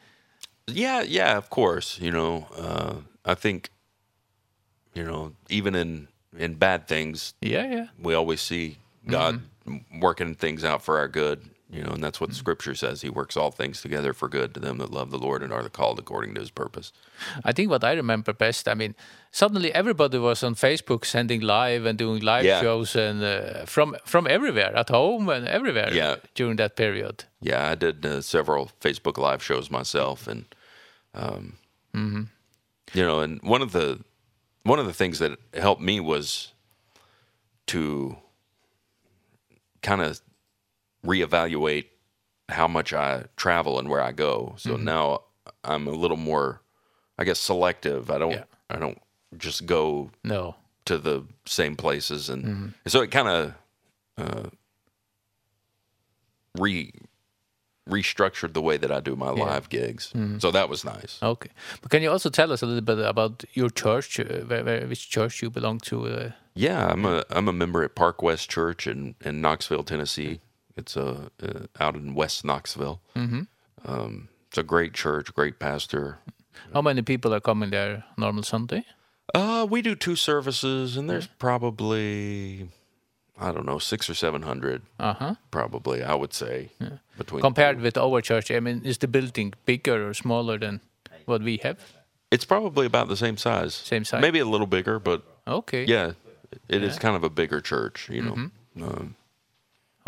[0.68, 1.98] yeah, yeah, of course.
[2.00, 2.94] You know, uh,
[3.24, 3.70] I think,
[4.94, 10.00] you know, even in in bad things, yeah, yeah, we always see God mm -hmm.
[10.00, 11.40] working things out for our good,
[11.70, 13.02] You know, and that's what mm scripture says.
[13.02, 15.68] He works all things together for good to them that love the Lord and are
[15.68, 16.92] called according to his purpose.
[17.44, 18.94] I think what I remember best, I mean,
[19.32, 22.62] suddenly everybody was on Facebook sending live and doing live yeah.
[22.62, 26.16] shows and uh, from from everywhere, at home and everywhere yeah.
[26.34, 27.24] during that period.
[27.40, 30.46] Yeah, I did uh, several Facebook live shows myself and
[31.14, 31.58] um
[31.92, 32.26] mm -hmm.
[32.94, 33.98] you know, and one of the
[34.62, 36.54] one of the things that helped me was
[37.66, 38.16] to
[39.82, 40.20] kind of
[41.04, 41.86] reevaluate
[42.48, 44.54] how much I travel and where I go.
[44.56, 44.84] So mm -hmm.
[44.84, 45.22] now
[45.64, 46.60] I'm a little more
[47.18, 48.14] I guess selective.
[48.14, 48.44] I don't yeah.
[48.70, 48.98] I don't
[49.36, 50.54] just go no
[50.84, 52.72] to the same places and mm -hmm.
[52.84, 53.52] and so it kind of
[54.16, 54.50] uh
[56.54, 56.92] re
[57.88, 59.54] restructured the way that I do my yeah.
[59.54, 60.12] live gigs.
[60.14, 60.40] Mm -hmm.
[60.40, 61.18] So that was nice.
[61.22, 61.50] Okay.
[61.80, 64.86] But can you also tell us a little bit about your church, uh, where, where,
[64.86, 66.06] which church you belong to?
[66.06, 66.30] Uh?
[66.54, 70.40] Yeah, I'm a I'm a member at Park West Church in in Knoxville, Tennessee.
[70.78, 72.98] It's a uh out in West Knoxville.
[73.14, 73.30] Mhm.
[73.30, 73.46] Mm
[73.84, 76.18] um it's a great church, great pastor.
[76.72, 78.82] How many people are coming there normal Sunday?
[79.34, 82.68] Uh we do two services and there's probably
[83.40, 84.82] I don't know 6 or 700.
[84.98, 85.34] Uh-huh.
[85.50, 86.98] Probably I would say yeah.
[87.16, 90.80] between Compared with our church, I mean is the building bigger or smaller than
[91.26, 91.76] what we have?
[92.30, 93.74] It's probably about the same size.
[93.74, 94.22] Same size.
[94.22, 95.84] Maybe a little bigger, but Okay.
[95.84, 96.12] Yeah.
[96.68, 96.88] It yeah.
[96.88, 98.34] is kind of a bigger church, you know.
[98.34, 98.50] Mm.
[98.82, 99.14] Um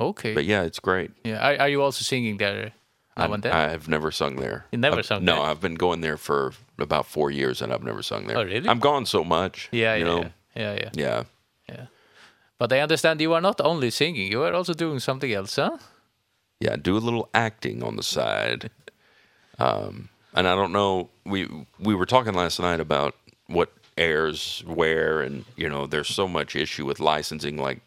[0.01, 0.35] Okay.
[0.35, 1.10] But yeah, it's great.
[1.24, 1.47] Yeah.
[1.47, 2.72] Are, are you also singing there?
[3.16, 3.52] I want there.
[3.52, 4.64] I've never sung there.
[4.72, 5.43] You never I've, sung no, there?
[5.43, 8.39] No, I've been going there for about 4 years and I've never sung there.
[8.39, 8.66] Oh, really?
[8.68, 9.68] I'm gone so much.
[9.72, 10.20] Yeah, you yeah, know?
[10.20, 10.31] yeah.
[10.55, 10.90] Yeah, yeah.
[10.94, 11.22] Yeah.
[11.68, 11.86] Yeah.
[12.59, 15.78] But I understand you are not only singing, you are also doing something else, huh?
[16.60, 18.70] Yeah, do a little acting on the side.
[19.59, 21.48] um, and I don't know, we
[21.78, 23.14] we were talking last night about
[23.47, 27.81] what airs where and, you know, there's so much issue with licensing, like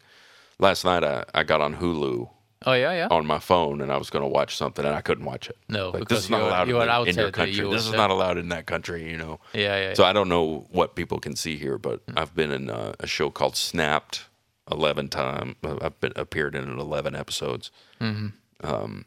[0.58, 2.28] last night I, I got on Hulu
[2.66, 3.08] Oh yeah, yeah.
[3.10, 5.58] On my phone, and I was going to watch something, and I couldn't watch it.
[5.68, 7.54] No, like, because this is not allowed you in, you were in, in your country.
[7.54, 9.40] You this is not allowed in that country, you know.
[9.52, 9.88] Yeah, yeah.
[9.88, 9.94] yeah.
[9.94, 12.14] So I don't know what people can see here, but mm.
[12.16, 14.24] I've been in a, a show called Snapped
[14.70, 15.56] 11 times.
[15.62, 17.70] I've been appeared in 11 episodes.
[18.00, 18.32] Mm -hmm.
[18.66, 19.04] Um,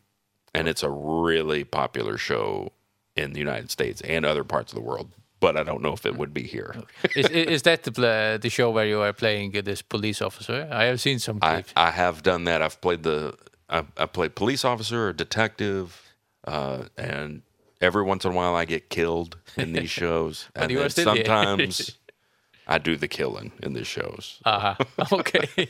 [0.53, 2.73] and it's a really popular show
[3.15, 5.07] in the United States and other parts of the world
[5.39, 6.75] but I don't know if it would be here.
[7.15, 10.67] is, is that the the show where you are playing this police officer?
[10.71, 11.73] I have seen some clips.
[11.75, 12.61] I, I have done that.
[12.61, 13.35] I've played the
[13.69, 16.13] I I played police officer, or detective,
[16.45, 17.41] uh and
[17.81, 21.97] every once in a while I get killed in these shows and then sometimes
[22.67, 24.39] I do the killing in these shows.
[24.45, 24.75] Uh-huh.
[25.11, 25.67] Okay.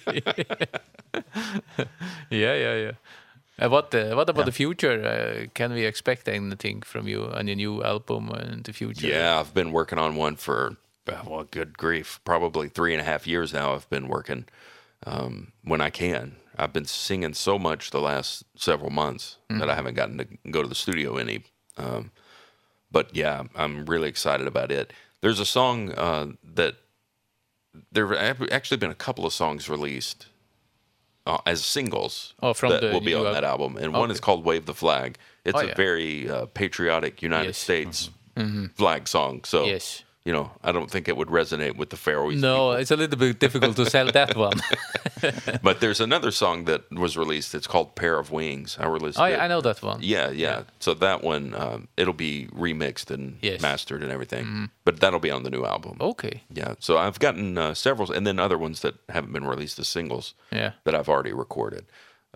[2.30, 2.92] yeah, yeah, yeah.
[3.60, 4.46] Uh, what uh, what about yeah.
[4.46, 5.04] the future?
[5.04, 9.08] Uh, can we expect anything from you on your new album in the future?
[9.08, 10.78] Yeah, I've been working on one for
[11.26, 13.74] well, good grief, probably three and a half years now.
[13.74, 14.46] I've been working
[15.06, 16.36] um, when I can.
[16.58, 19.60] I've been singing so much the last several months mm.
[19.60, 21.44] that I haven't gotten to go to the studio any.
[21.78, 22.12] Um,
[22.92, 24.92] but yeah, I'm really excited about it.
[25.22, 26.76] There's a song uh, that
[27.92, 30.28] there have actually been a couple of songs released
[31.28, 34.00] uh, as singles oh, from that the, will be on that album, and okay.
[34.00, 35.76] one is called "Wave the Flag." It's oh, a yeah.
[35.76, 37.58] very uh, patriotic United yes.
[37.58, 38.76] States mm -hmm.
[38.76, 39.44] flag song.
[39.44, 42.42] So yes you know, I don't think it would resonate with the Faroese.
[42.42, 42.72] No, people.
[42.74, 44.60] it's a little bit difficult to sell that one.
[45.64, 47.56] but there's another song that was released.
[47.56, 48.78] It's called Pair of Wings.
[48.78, 50.00] I released Oh, yeah, I know that one.
[50.02, 50.64] Yeah, yeah, yeah.
[50.80, 53.62] So that one um it'll be remixed and yes.
[53.62, 54.46] mastered and everything.
[54.46, 54.70] Mm.
[54.84, 55.96] But that'll be on the new album.
[56.02, 56.44] Okay.
[56.52, 56.76] Yeah.
[56.80, 60.34] So I've gotten uh, several and then other ones that haven't been released as singles
[60.52, 60.74] yeah.
[60.84, 61.86] that I've already recorded.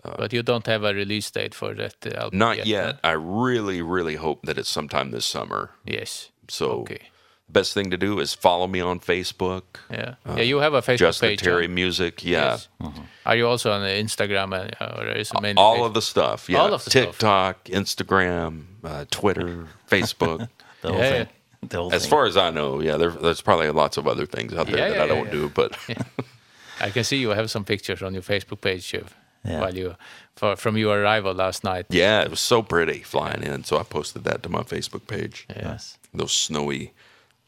[0.02, 2.66] Uh, but you don't have a release date for that album Not yet.
[2.66, 2.94] yet.
[2.94, 3.00] Huh?
[3.04, 5.72] I really really hope that it's sometime this summer.
[5.84, 6.30] Yes.
[6.48, 7.11] So Okay
[7.52, 9.62] best thing to do is follow me on Facebook.
[9.90, 10.14] Yeah.
[10.26, 11.38] Uh, yeah, you have a Facebook Justin page.
[11.38, 11.74] Justin Terry yeah.
[11.74, 12.50] Music, yeah.
[12.52, 12.68] Yes.
[12.80, 13.04] Mm -hmm.
[13.24, 15.86] Are you also on Instagram or is it mainly All page?
[15.86, 16.62] of the stuff, yeah.
[16.62, 17.78] All of the TikTok, stuff.
[17.80, 20.48] Instagram, uh, Twitter, Facebook.
[20.80, 21.26] the whole yeah, thing.
[21.26, 21.68] Yeah.
[21.68, 22.10] The whole as thing.
[22.10, 24.88] far as I know, yeah, there, there's probably lots of other things out there yeah,
[24.88, 25.40] that yeah, I don't yeah.
[25.40, 25.70] do, but...
[25.88, 26.04] yeah.
[26.88, 29.14] I can see you have some pictures on your Facebook page, of
[29.44, 29.60] Yeah.
[29.60, 29.96] while you
[30.36, 31.86] for, from your arrival last night.
[31.88, 35.46] Yeah, it was so pretty flying in, so I posted that to my Facebook page.
[35.48, 35.98] Yes.
[36.14, 36.92] Those snowy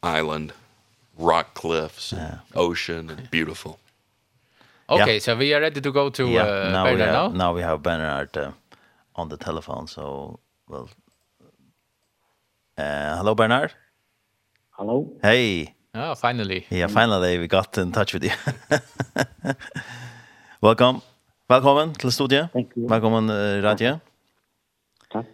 [0.03, 0.53] island,
[1.17, 2.39] rock cliffs, yeah.
[2.55, 3.79] ocean, and beautiful.
[4.89, 5.19] Okay, yeah.
[5.19, 6.43] so we are ready to go to yeah.
[6.43, 7.37] uh, now Bernard have, now?
[7.37, 8.51] Now we have Bernard uh,
[9.15, 10.89] on the telephone, so well.
[12.77, 13.73] Uh, hello, Bernard.
[14.71, 15.13] Hello.
[15.21, 15.73] Hey.
[15.93, 16.65] Oh, finally.
[16.69, 18.31] Yeah, finally we got in touch with you.
[20.61, 21.01] Welcome.
[21.47, 22.49] Velkommen til studiet.
[22.53, 22.87] Thank you.
[22.87, 23.99] Velkommen, uh, Radja.
[25.11, 25.25] Takk.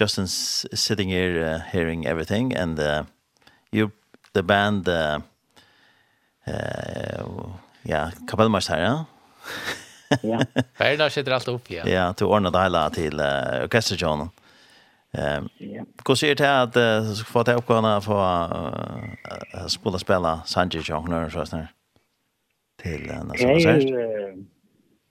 [0.00, 3.04] Justin's sitting here uh, hearing everything and uh,
[3.74, 3.90] you
[4.34, 5.20] the band uh,
[6.48, 7.50] uh,
[7.82, 8.82] ja, kapellmästare.
[8.82, 9.04] Ja.
[10.22, 10.38] Ja.
[10.78, 11.82] Bernard sitter allt upp ja.
[11.88, 14.28] Ja, til ordnar det hele til uh, orkesterjonen.
[15.18, 15.48] Ehm.
[16.06, 21.28] Hur ser til at uh, få til upp kunna få uh, spela spela Sanjay Johnner
[21.28, 21.74] så snart.
[22.82, 23.82] til uh, nästa konsert.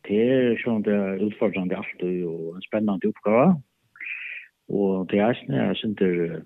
[0.08, 3.62] Det er som det utfordrande alltid og en spännande uppgåva.
[4.68, 6.44] Och det är snarare synder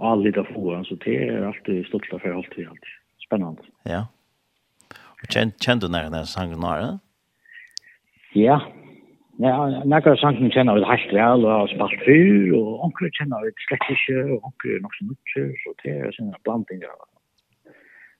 [0.00, 2.86] allit av få, så det är alltid stolt för alltid alltid allt.
[3.26, 3.62] Spännande.
[3.82, 4.06] Ja.
[5.22, 6.98] Och kände du när den sangen när?
[8.32, 8.60] Ja.
[9.38, 13.52] Ja, nekker sangen kjenner vi helt vel, og har spalt fyr og onkel kjenner vi
[13.64, 16.96] slett inte och onkel nok så mye, så det er är såna blandningar.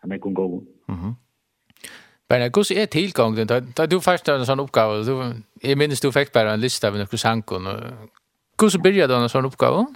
[0.02, 0.62] Men det kan gå.
[0.88, 1.14] Mhm.
[2.28, 3.48] hvordan er tilgangen?
[3.48, 6.60] Da, da du først har en sånn oppgave, du jeg minnes du fikk bare en
[6.60, 7.80] liste av noen sankon och
[8.60, 9.86] hur så började den sån uppgåva?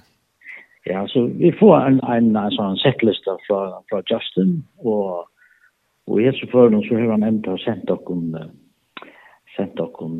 [0.86, 5.24] Ja, så vi får en, en, en sånn settlista fra, fra Justin, og,
[6.04, 8.20] og i helse for så har han enda sendt okkur
[9.54, 10.10] sendt okkur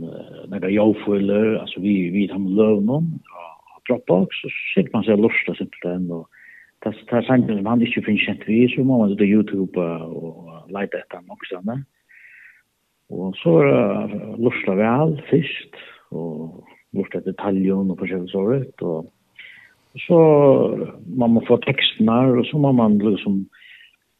[0.52, 5.06] nega jovføler, altså vi, vi tar med løvn om, og Dropbox, og så sitter man
[5.06, 6.28] seg lusta simpelthen, og
[6.84, 10.04] det er sant som han ikke finner kjent vi, så må man ut YouTube uh,
[10.04, 11.80] og leite etter han også, ne?
[13.12, 15.80] Og så uh, lusta vi all først,
[16.14, 16.64] og
[16.96, 19.10] lort etter taljon og forskjellig såret, og
[20.02, 20.18] så
[21.06, 23.44] man må få teksten her, og så må man liksom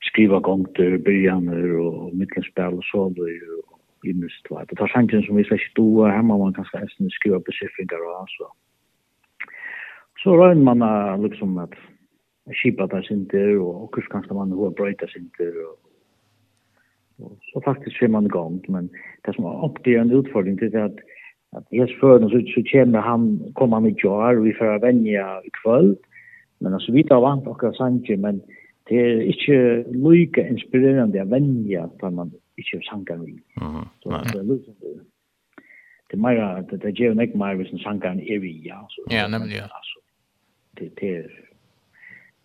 [0.06, 4.46] skriva gongter, byrjaner og mittelspel og så såler og innest.
[4.70, 8.28] Det tar sangen som vi slett stod her, må man kanskje kanskje skriva besifringar og
[8.36, 8.50] så.
[10.22, 11.74] Så røyner man uh, liksom at
[12.62, 15.78] kipa der sinter, og och kanskje man hva brøyta sinter, og,
[17.18, 18.90] og så faktisk ser man igång men
[19.26, 20.98] det som er upp en utfordring till att
[21.54, 25.46] at att hes förden så så kommer han kommer han i jar vi får för
[25.46, 25.98] i kvöld,
[26.60, 28.42] men altså vi tar vant akkurat sanje men
[28.88, 33.38] det er ikke lykke inspirerende å vänja for man ikke sanger vi.
[33.60, 33.88] Mhm.
[34.02, 34.72] Så det är lite
[36.10, 39.02] det mer det det ger ikke mer hvis en sanger er vi, ja så.
[39.10, 39.62] Ja, nemlig, ja.
[39.62, 39.98] Altså,
[40.78, 41.28] det det er,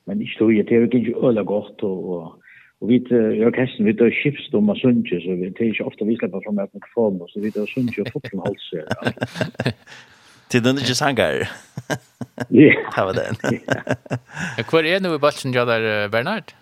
[0.06, 2.40] men ikke tror jeg, det är inte öla gott och
[2.80, 6.16] Og vi i orkestren, vi tar skipst om Sundje, så vi tar ikke ofte vi
[6.16, 8.86] slipper fra meg mikrofon, så vi tar Sundje og fokken halser.
[10.50, 11.44] Til den ikke sanger.
[12.56, 12.72] Ja.
[12.96, 13.36] Det var den.
[14.70, 16.56] Hvor er nå i balsen, ja, der, Bernhard?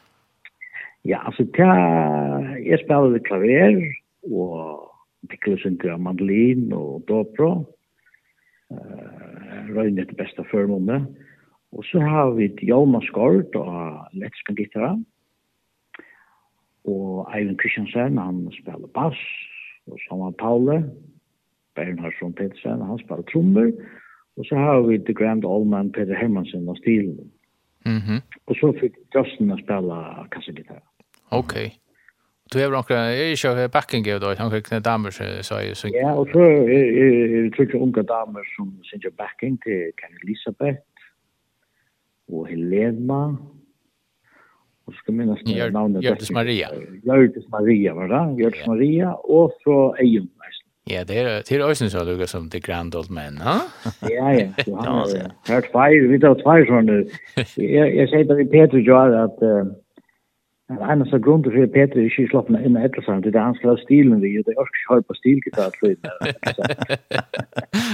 [1.05, 1.67] Ja, altså, ta,
[2.65, 3.77] jeg spiller litt klaver,
[4.27, 7.51] og pikkler synder av mandolin og dobro.
[8.73, 11.03] Uh, Røyne er det beste førmående.
[11.77, 14.95] Og så har vi Hjalmar Skård og Lettskan Gittara.
[14.97, 15.05] Mm
[16.87, 19.19] Og Eivind Kristiansen, han spiller bass,
[19.87, 20.77] og Samuel Paule,
[21.75, 23.71] Bernhardsson Petersen, han spiller trommer,
[24.37, 27.31] og så har vi The Grand Allman Peter Hermansen og Stilen.
[27.85, 28.21] Mm -hmm.
[28.47, 29.97] Og så fikk Justin å spille
[30.31, 30.81] kassegitar.
[31.31, 31.53] Ok.
[32.53, 35.25] Du har noen, jeg er ikke backing av det, han fikk noen damer som
[35.59, 35.99] jeg synger.
[35.99, 40.79] Ja, og så er det ikke unge damer som synger backing til Karen Elisabeth
[42.31, 43.35] og Helena
[44.87, 46.69] och ska minnas med namnet Gördis Maria.
[47.03, 48.41] Gördis Maria var det?
[48.43, 48.69] Gördis yeah.
[48.69, 50.29] Maria och så Ejon
[50.89, 53.61] Ja, det är till Ösnes har Lucas som The Grand Old Man, ha?
[54.01, 54.47] Ja, ja.
[54.65, 55.53] så Ja, ja.
[55.53, 57.03] Hört fire, vi tar två såna.
[57.55, 59.39] Jag jag säger till Peter Joar att
[60.69, 63.59] Men en av grunden för Peter är ju slappna in i ettersamt, det är hans
[63.59, 65.97] slags stilen vi, det är också hör på stilgitar slid.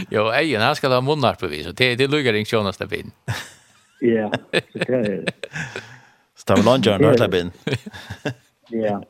[0.09, 2.87] Jo, egen, han ska ha munnar på vis, och det, det lukkar ikke Jonas där
[2.87, 3.03] der
[4.01, 4.31] Ja,
[4.73, 5.25] det er det.
[6.35, 7.51] Stavlanger när det bin.
[8.69, 9.03] Ja.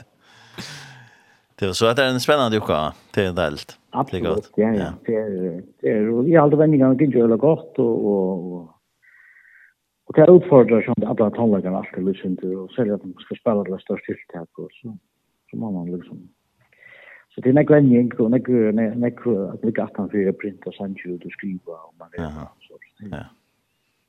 [1.60, 3.78] Det var så at det er en spennende uka till delt.
[3.92, 4.50] Absolut.
[4.58, 4.90] Ja, ja.
[5.06, 8.70] Det är det är roligt alltså när og, kan göra gott och och
[10.06, 13.64] och det utfordrar som alla tonläggarna alltid lyssnar til, og selv at man skal spille
[13.64, 14.98] det største tiltak, og så
[15.50, 16.30] så må man liksom
[17.36, 20.96] Så det är några gäng och några några att det gastan för print och sen
[21.06, 22.32] ju du skriva og man det
[22.68, 22.78] så.
[23.12, 23.24] Ja.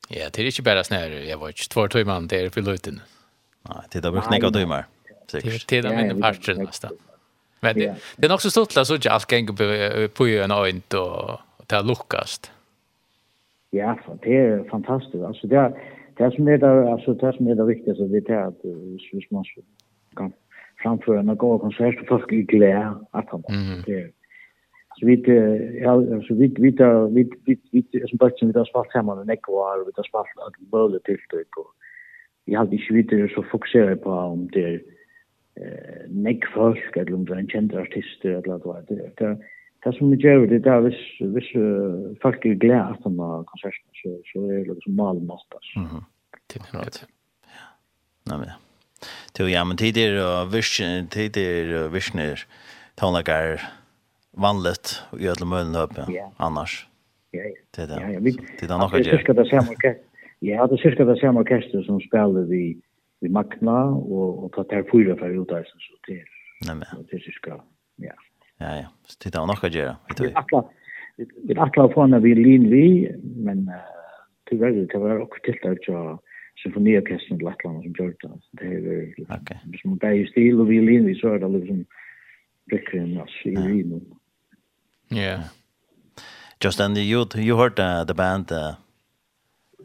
[0.08, 2.86] Ja, det är inte bara snär, jag var inte två timmar till er fylla ut
[2.86, 4.84] Nei, det har brukt några timmar.
[5.26, 5.68] sikkert.
[5.68, 6.90] Det är min parter nästan.
[7.60, 9.54] Men det, det är också stort att så inte allt gå
[10.14, 12.50] på ju en öjnt och ta har luckast.
[13.70, 15.24] Ja, det er fantastisk.
[15.26, 15.70] Altså, det er
[16.18, 19.44] det som er det, altså, det som er det viktigste, det är att hvis man
[20.16, 20.32] kan
[20.82, 23.42] framføre en god konsert, så folk er glede at han
[23.86, 24.08] det er
[24.98, 25.16] Så vi
[25.82, 25.94] ja
[26.26, 29.48] så vi vi ta vi vi vi som baksen vi ta spalt saman og nekk
[29.48, 31.66] var vi ta spalt at bøle til det på.
[32.46, 34.78] Vi har ikke videre så fokusere på om det er
[36.10, 39.10] nekk folk eller om det er en kjent artist eller hva det er.
[39.18, 39.32] Det,
[39.84, 41.00] det som vi gjør det er hvis,
[41.34, 41.50] hvis
[42.22, 45.46] folk er glad at de har konserten så, så er det liksom malen mat.
[46.48, 47.06] Det är
[47.44, 47.66] Ja.
[48.26, 48.56] Nei, men ja.
[49.38, 52.46] Ja, men tid er virkner, tid er virkner,
[52.96, 53.60] tonlager,
[54.34, 56.32] vanligt i alla möjliga höp ja.
[56.36, 56.88] annars.
[57.30, 57.54] Ja, ja.
[57.76, 58.00] Det är det.
[58.02, 58.20] Ja, ja.
[58.22, 58.30] Vi,
[58.60, 59.10] det är nog det.
[59.10, 59.96] Jag ska det samma orkester.
[60.38, 62.80] Jag hade cirka det samma orkester som spelade vi
[63.20, 66.24] vi Magna och och tar där fyra för ut där så det.
[66.66, 67.06] Nej men.
[67.10, 67.60] Det är cirka.
[67.96, 68.12] Ja.
[68.58, 68.86] Ja, ja.
[69.24, 69.96] Det är nog det.
[70.08, 70.24] Vet du.
[71.42, 73.70] Vi atla på när vi lin vi men
[74.50, 76.18] tyvärr det var också till där så
[76.62, 78.40] symfoniorkestern i Lettland som gjorde det.
[78.50, 81.84] Det är väl som bäj stil och vi lin vi så där liksom
[82.66, 84.04] brickren alltså i vinen.
[85.10, 85.48] Yeah.
[86.60, 88.76] Just and you you heard uh, the band uh,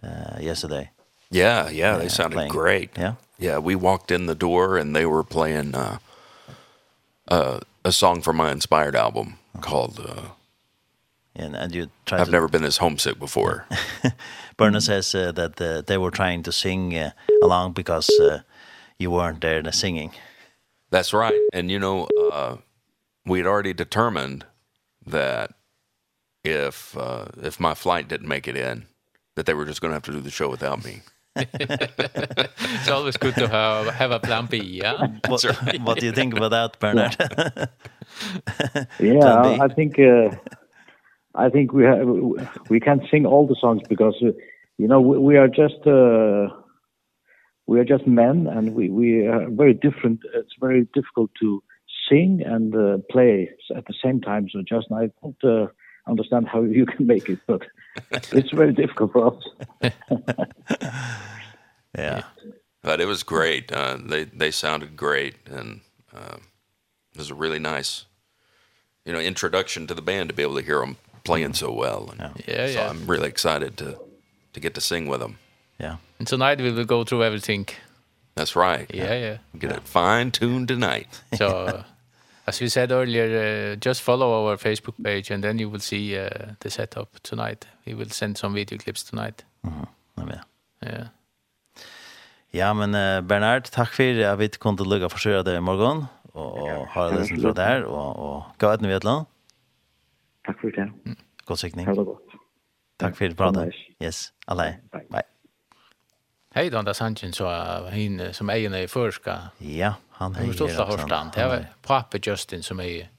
[0.03, 0.91] uh, yesterday.
[1.31, 2.51] Yeah, yeah, they uh, sounded playing.
[2.51, 2.97] great.
[2.97, 3.15] Yeah.
[3.37, 5.99] Yeah, we walked in the door and they were playing uh
[7.27, 10.29] uh a song from my inspired album called uh
[11.35, 12.31] and and you tried I've to...
[12.31, 13.65] never been this homesick before.
[14.57, 18.41] Berna says uh, that uh, they were trying to sing uh, along because uh,
[18.97, 20.11] you weren't there in the singing.
[20.91, 21.39] That's right.
[21.53, 22.57] And you know, uh
[23.25, 24.45] we had already determined
[25.11, 25.51] that
[26.43, 28.85] if uh, if my flight didn't make it in,
[29.35, 31.01] that they were just going to have to do the show without me.
[31.35, 35.07] it's always good to have, have a plan B, yeah?
[35.27, 35.81] what, right.
[35.81, 37.15] what do you think about that, Bernard?
[38.99, 39.99] yeah, I think...
[39.99, 40.35] Uh,
[41.35, 42.07] I think we have,
[42.69, 46.47] we can't sing all the songs because you know we, we are just uh,
[47.67, 51.63] we are just men and we we are very different it's very difficult to
[52.09, 54.49] sing and uh, play at the same time.
[54.51, 55.67] So just I don't uh,
[56.07, 57.61] understand how you can make it, but
[58.11, 59.91] it's very difficult for us.
[61.97, 62.23] yeah.
[62.81, 63.71] But it was great.
[63.71, 65.35] Uh, they, they sounded great.
[65.47, 65.81] And
[66.13, 66.37] uh,
[67.13, 68.05] it was a really nice,
[69.05, 72.09] you know, introduction to the band to be able to hear them playing so well.
[72.11, 72.31] And yeah.
[72.47, 72.89] Yeah, so yeah.
[72.89, 73.99] I'm really excited to,
[74.53, 75.37] to get to sing with them.
[75.79, 75.97] Yeah.
[76.17, 77.67] And tonight we will go through everything.
[78.35, 78.89] That's right.
[78.93, 79.19] Yeah, yeah.
[79.19, 79.37] yeah.
[79.57, 81.07] Get it fine tuned tonight.
[81.35, 81.83] So
[82.49, 86.17] as we said earlier, uh, just follow our Facebook page and then you will see
[86.17, 87.67] uh, the setup tonight.
[87.85, 89.45] We will send some video clips tonight.
[89.63, 89.87] Mhm.
[90.17, 90.41] Mm ja.
[90.81, 91.03] Ja.
[92.53, 95.59] Ja, men uh, Bernard, takk for at vi kom til å lukke for seg i
[95.61, 99.27] morgen, og, og ha det som fra der, og, og gå et eller land.
[100.47, 100.87] Takk for det.
[101.45, 101.85] God sikning.
[101.85, 102.39] Ha det godt.
[102.99, 103.75] Takk for pratet.
[104.01, 104.79] Yes, alle.
[104.91, 105.05] Bye.
[105.11, 105.27] Bye.
[106.53, 109.39] Hej då, Anders Hansen, så uh, hon som ägaren i förska.
[109.57, 109.93] Ja.
[110.19, 111.31] Han är ju så hårt han.
[111.35, 113.09] Det var pappa Justin som är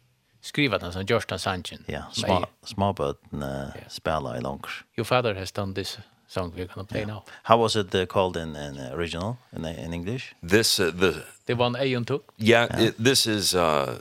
[0.40, 1.84] skrivat den som Justin Sanchin.
[1.86, 4.84] Ja, små små button uh, spelar i långs.
[4.96, 5.98] Your father has done this
[6.28, 7.14] song we're going to play yeah.
[7.14, 7.22] now.
[7.42, 10.34] How was it uh, called in in uh, original in in English?
[10.48, 11.14] This uh, the
[11.46, 12.32] the one Aeon took?
[12.36, 12.88] Yeah, yeah.
[12.88, 13.98] It, this is uh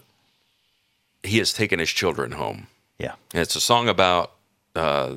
[1.24, 2.68] he has taken his children home.
[2.98, 3.14] Yeah.
[3.34, 4.32] And it's a song about
[4.76, 5.16] uh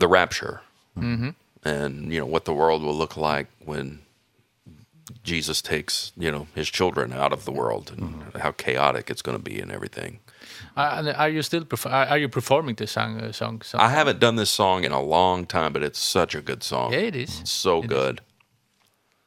[0.00, 0.60] the rapture.
[0.96, 1.18] Mhm.
[1.20, 1.34] Mm
[1.64, 3.98] and you know what the world will look like when
[5.28, 8.40] Jesus takes, you know, his children out of the world and mm -hmm.
[8.40, 10.20] how chaotic it's going to be and everything.
[10.76, 13.80] Uh, are you still are you performing this song uh, song song?
[13.80, 16.92] I haven't done this song in a long time, but it's such a good song.
[16.92, 17.40] Yeah, it is.
[17.44, 18.20] So it good.
[18.20, 18.24] Is.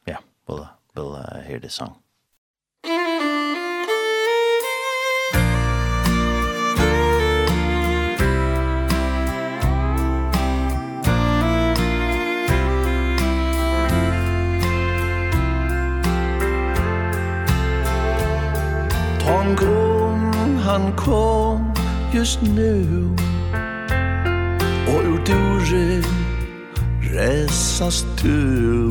[0.07, 0.17] Yeah,
[0.47, 2.00] we'll we'll uh, hear this song.
[19.31, 21.73] Han kom, han kom
[22.13, 23.11] just nu.
[24.87, 26.03] Og ur duren
[27.13, 28.89] resas du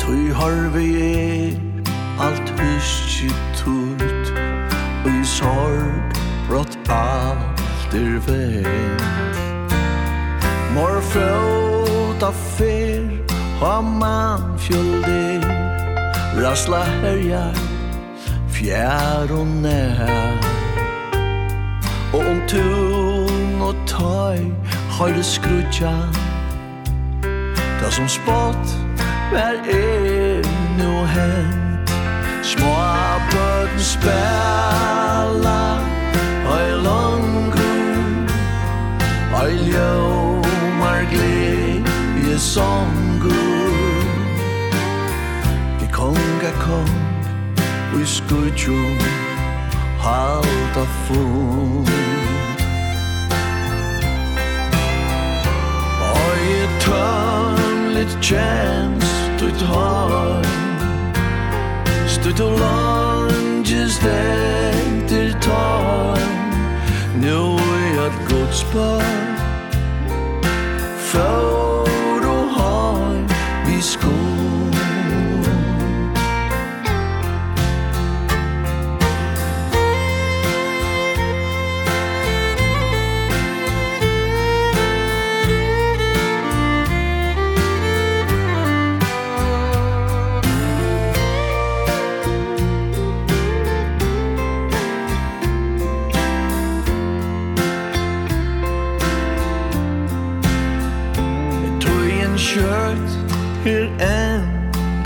[0.00, 1.56] Tui har vi er
[2.20, 4.32] alt hyskje tult
[5.04, 6.18] Og i sorg
[6.48, 9.06] brott alt er vett
[10.74, 13.08] Mor fjóta fyr
[13.62, 15.42] ha man fjöldir
[16.38, 17.77] Rasla herjar
[18.58, 20.38] fjær og nær.
[22.12, 24.40] Og om tun og tøy
[24.90, 25.94] har det skrutja
[27.80, 28.68] Det som spott
[29.32, 30.42] vær er
[30.78, 31.92] nu hent.
[32.42, 32.74] Små
[33.30, 35.60] bøten spela
[36.48, 38.28] Høy langgrun
[39.34, 44.02] Høy ljomar gleie songur.
[45.80, 47.17] Vi konga kom
[47.92, 48.76] og i skutjo
[50.00, 51.86] halda fun
[56.08, 60.44] Oi e tømlet tjens dutt har
[62.06, 66.18] Stutt og langes venter tar
[67.22, 69.02] Nu er at gods bør
[70.98, 71.57] Før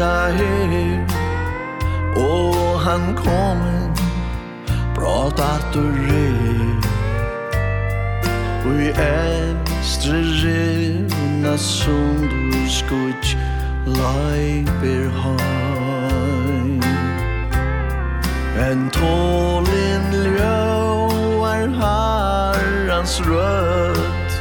[0.03, 1.07] enda her.
[2.17, 3.95] Og han kom kommer
[4.95, 6.77] Pratat du rer.
[8.67, 13.37] Og i äldre rena Som du skutt
[13.87, 16.83] Leiber heim.
[18.71, 20.07] En tålin
[20.37, 24.33] ljóar Harrans rødt.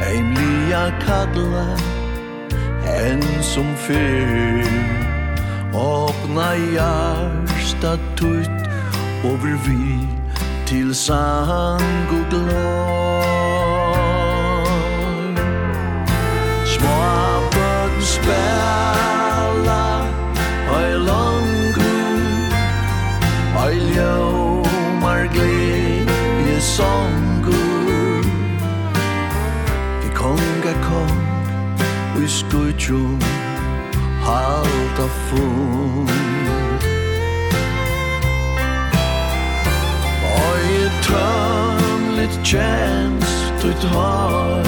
[0.00, 1.76] Heimlia kallar
[2.86, 4.64] En som fyr
[5.74, 8.60] Åpna hjärsta tutt
[9.24, 10.08] Over vi
[10.66, 12.46] Til sang og glad
[16.66, 17.00] Små
[17.50, 20.06] böden spela
[20.76, 21.96] Oi langu
[23.64, 28.24] Oi ljomar glädje sångur
[30.02, 31.18] Vi konga kong
[32.16, 33.39] Vi skutjum
[34.30, 36.08] halda fun
[40.46, 43.30] Oi tømlit chans
[43.62, 44.64] du har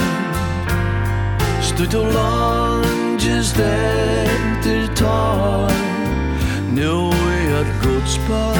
[1.63, 5.73] Stutt og langes der tar
[6.73, 8.57] Nu er at guds bar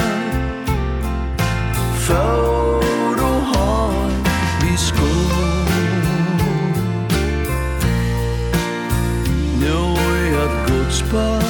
[1.93, 2.62] Før
[11.13, 11.43] above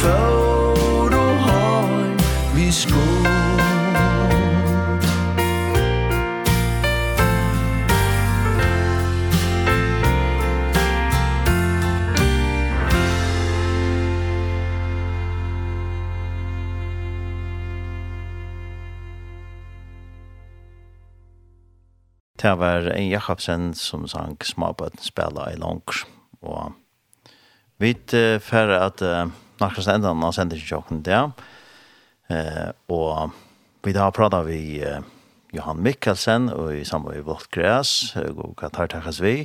[0.00, 2.16] Foto har
[2.54, 3.28] vi skålt
[22.42, 26.04] Det var en Jakobsen som sang Småbøtten spela i langs
[26.42, 26.83] og
[27.82, 27.94] Vi
[28.40, 31.20] får at uh, nærkast enda av sendingsjokken det.
[32.30, 33.34] Uh, og
[33.84, 35.02] vi da prater vi uh,
[35.54, 39.42] Johan Mikkelsen og i sammen med Vårt Græs og Katar Takas vi.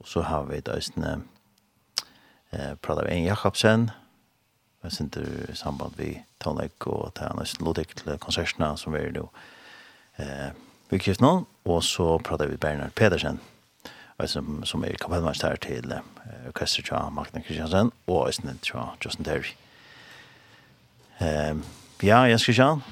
[0.00, 3.90] Og så har vi da uh, prater vi en Jakobsen
[4.82, 8.98] jeg synes i samband vi Tonek og til han østen Lodik til konsertene som vi
[8.98, 9.28] er nå.
[10.18, 10.50] Uh,
[10.90, 11.32] vi nå,
[11.64, 13.40] og så prater vi Bernard Pedersen
[14.30, 16.00] som, som er kapellmeister til uh,
[16.48, 19.52] orkester til Magne Kristiansen og Øystein til Justin Terry.
[21.20, 21.64] Um,
[22.02, 22.82] ja, Jens Kristian,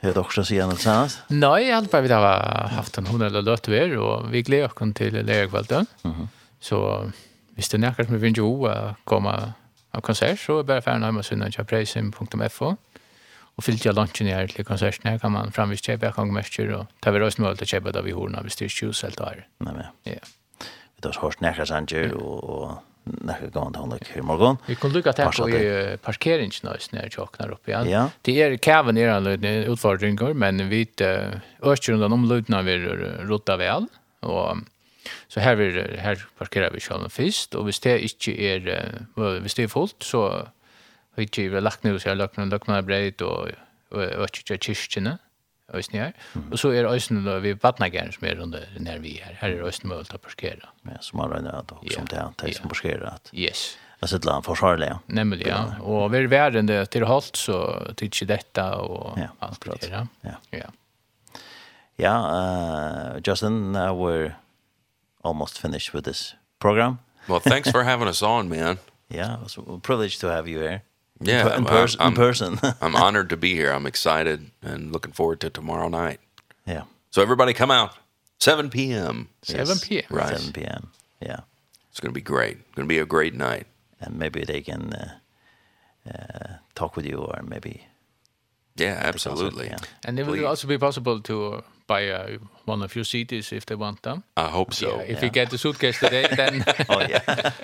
[0.00, 1.24] har dere også sier noe sannast?
[1.30, 4.70] Nei, jeg hadde bare vi har haft en hund eller løte ved, og vi gleder
[4.70, 5.86] oss til lærerkvalden.
[6.04, 6.28] Mm -hmm.
[6.60, 7.10] Så
[7.54, 9.54] hvis det er nærkert med vindu å komme
[9.92, 12.76] av konsert, så er bare ferdig hjemme sunnet til preisim.fo
[13.60, 16.30] og fyllt jeg lunchen her til konserten her kan man framvis kjøpe, jeg kan
[16.74, 18.92] og ta vi røst med til å kjøpe da vi horna hvis det er 20
[18.96, 19.42] selv da er.
[19.60, 19.88] Nei, men.
[20.06, 20.12] Ja.
[20.12, 20.39] Yeah
[21.00, 22.78] vi har hørt nærkere sanger og
[23.26, 24.58] nekka gant han nok i morgon.
[24.66, 25.62] Vi kunne lukka takk på i
[26.04, 27.88] parkeringsnøys jeg tjokknar opp igjen.
[27.90, 28.02] Ja.
[28.26, 31.04] Det er kæven i den løyden utfordringer, men vi vet
[31.64, 32.76] rundt om løyden vi
[33.30, 33.88] rotta vel,
[34.22, 34.62] og
[35.32, 38.68] så her, vi, her parkerer vi selv først, og hvis det ikke er,
[39.16, 42.68] hvis det er fullt, så har vi ikke lagt ned, så har lagt ned, lagt
[42.68, 43.50] ned breit og
[43.90, 45.16] økker til kyrkjene,
[45.74, 46.12] Øysten her.
[46.34, 46.48] Mm.
[46.52, 49.36] Og så er Øysten vi Vatnageren som er under nær vi her.
[49.40, 50.72] Her er Øysten mulig å parkere.
[50.88, 53.06] Ja, som man regner at også som det er de som parkerer.
[53.14, 53.76] At, yes.
[54.00, 54.98] Det sitter land forsvarlig, ja.
[55.12, 55.60] Nemlig, ja.
[55.84, 57.58] Og vi er værende til Holt, så
[58.00, 60.06] tykker dette og ja, alt det her.
[60.24, 60.70] Ja, ja.
[62.00, 64.32] Ja, uh, Justin, now we're
[65.22, 66.98] almost finished with this program.
[67.28, 68.78] well, thanks for having us on, man.
[69.10, 70.82] Yeah, it was a privilege to have you here.
[71.20, 72.60] Yeah, in, pers I'm, in person.
[72.80, 73.72] I'm honored to be here.
[73.72, 76.20] I'm excited and looking forward to tomorrow night.
[76.66, 76.84] Yeah.
[77.10, 77.94] So everybody come out.
[78.38, 79.28] 7 p.m.
[79.42, 80.04] 7 p.m.
[80.08, 80.38] Right.
[80.38, 80.90] 7 p.m.
[81.20, 81.40] Yeah.
[81.90, 82.56] It's going to be great.
[82.56, 83.66] It's going to be a great night.
[84.00, 87.86] And maybe they can uh, uh, talk with you or maybe...
[88.76, 89.68] Yeah, absolutely.
[89.68, 90.08] Concert, yeah.
[90.08, 90.44] And it will Please.
[90.44, 91.54] also be possible to...
[91.54, 91.60] Uh,
[91.90, 94.22] by uh, one of your cities if they want them.
[94.36, 94.86] I hope so.
[94.86, 95.24] Yeah, if yeah.
[95.24, 96.64] you get the suitcase today, then...
[96.88, 97.52] oh, yeah.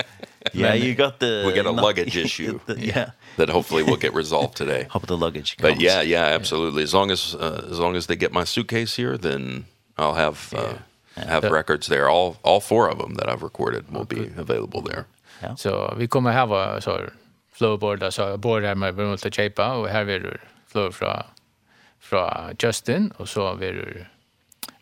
[0.53, 1.43] Yeah, you got the...
[1.47, 2.61] We get a luggage issue.
[2.67, 3.11] the, yeah.
[3.37, 4.87] That hopefully will get resolved today.
[4.91, 5.75] Hope the luggage comes.
[5.75, 6.83] But yeah, yeah, absolutely.
[6.85, 9.65] As long as uh, as long as they get my suitcase here, then
[9.99, 10.75] I'll have uh,
[11.17, 11.31] yeah.
[11.35, 12.09] have the, records there.
[12.09, 15.05] All all four of them that I've recorded will be available there.
[15.43, 15.57] Yeah.
[15.57, 17.01] Så vi kommer ha så
[17.53, 21.23] flowboard alltså board här med Bruno Techepa och här är det flow från
[22.01, 24.07] från Justin och så är det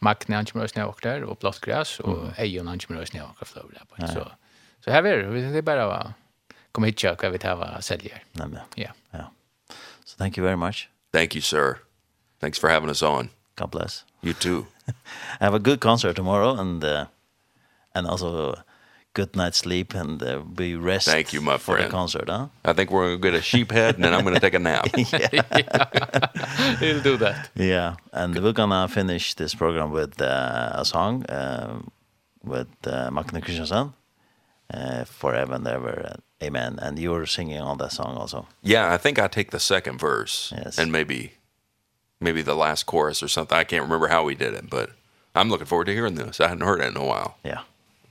[0.04, 2.32] Magne han kommer ösna och där och blått gräs och mm.
[2.38, 4.30] Ejon han kommer ösna och flow där så
[4.84, 6.12] så här är det det är bara va
[6.72, 8.22] kom hit jag vi tar vad säljer.
[8.32, 8.60] Nej men.
[8.74, 8.90] Ja.
[9.10, 9.30] Ja.
[10.04, 10.88] So thank you very much.
[11.12, 11.76] Thank you sir.
[12.40, 13.28] Thanks for having us on.
[13.54, 14.04] God bless.
[14.20, 14.66] You too.
[15.40, 17.04] Have a good concert tomorrow and uh,
[17.94, 18.56] and also
[19.14, 21.86] good night's sleep and uh, be rest Thank you, my for friend.
[21.86, 22.48] the concert, huh?
[22.64, 24.54] I think we're going to get a sheep head and then I'm going to take
[24.54, 24.86] a nap.
[24.96, 26.76] yeah.
[26.80, 27.50] He'll do that.
[27.54, 31.80] Yeah, and we're going to finish this program with uh, a song uh,
[32.42, 33.94] with uh, Magne Kristiansen,
[34.72, 36.78] uh, Forever and Ever, Uh, Amen.
[36.82, 38.46] And you were singing on that song also.
[38.62, 40.78] Yeah, I think I take the second verse yes.
[40.78, 41.34] and maybe
[42.20, 43.56] maybe the last chorus or something.
[43.56, 44.90] I can't remember how we did it, but
[45.34, 46.40] I'm looking forward to hearing this.
[46.40, 47.38] I hadn't heard it in a while.
[47.44, 47.62] Yeah,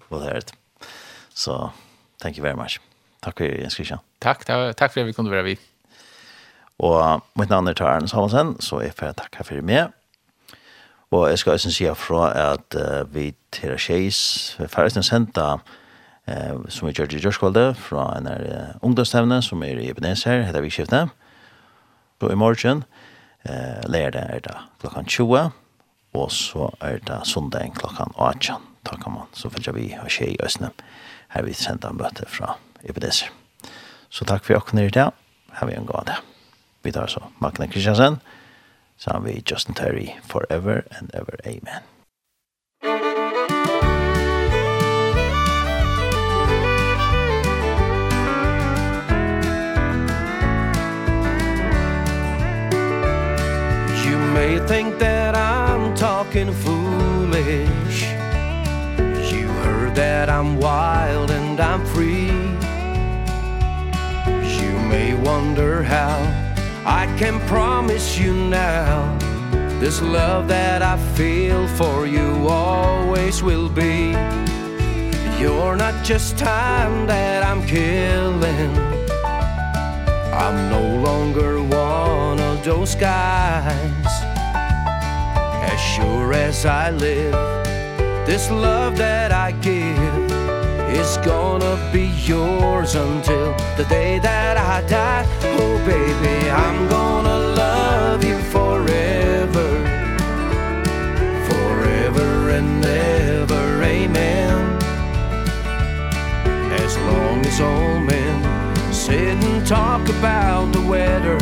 [0.10, 0.52] we'll hear it.
[1.36, 1.70] Så
[2.22, 2.80] thank you very much.
[3.24, 4.00] Takk for Jens Christian.
[4.22, 5.58] Takk, Tack, takk for at vi kunne være vi.
[6.84, 9.94] Og mitt navn er Taren Samuelsen, så jeg får takke for meg.
[11.14, 15.60] Og jeg skal også si fra at uh, vi til Kjeis, ferdigstens henta,
[16.28, 20.66] uh, som vi gjør i Gjørskvalde, fra en uh, ungdomstevne som er i Ebenezer, heter
[20.66, 21.14] vi skiftet.
[22.20, 22.84] Så i morgen,
[23.46, 25.52] uh, lærer det er det klokken 20,
[26.14, 28.70] og så er det sundag klokken 18.
[28.84, 30.74] Takk om man, så følger vi og i Østene.
[30.74, 31.03] Takk
[31.34, 33.32] her vi sender en bøte fra Ebenezer.
[34.10, 35.12] Så takk for åkken i dag.
[35.58, 36.22] Her vi en god dag.
[36.84, 38.20] Vi tar så Magne Kristiansen,
[38.98, 41.82] sammen vi Justin Terry, Forever and Ever, Amen.
[54.06, 57.93] You may think that I'm talking foolish
[59.84, 62.28] Remember that I'm wild and I'm free.
[64.58, 66.20] You may wonder how
[66.86, 69.18] I can promise you now
[69.82, 74.12] This love that I feel for you always will be.
[75.38, 78.72] You're not just time that I'm killing.
[80.32, 84.14] I'm no longer one of those guys.
[85.72, 87.63] As sure as I live
[88.26, 90.32] This love that I give
[90.96, 95.26] is gonna be yours until the day that I die.
[95.60, 99.68] Oh baby, I'm gonna love you forever.
[101.50, 103.84] Forever and ever.
[103.84, 104.82] Amen.
[106.72, 111.38] As long as all men sit and talk about the weather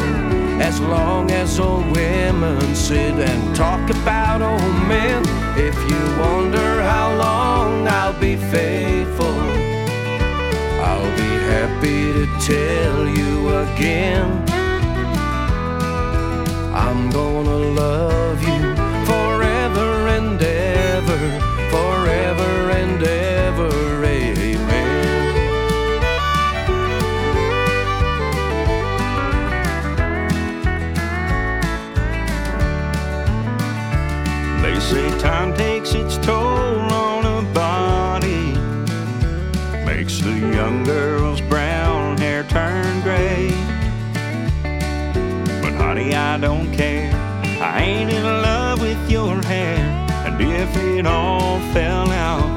[0.60, 7.15] As long as old women sit and talk about old men If you wonder how
[7.15, 9.02] long I'll be faithful
[10.84, 14.30] I'll be happy to tell you again.
[16.73, 18.70] I'm gonna love you.
[46.42, 47.12] don't care.
[47.62, 49.78] I ain't in love with your hair.
[50.26, 52.50] And if it all fell out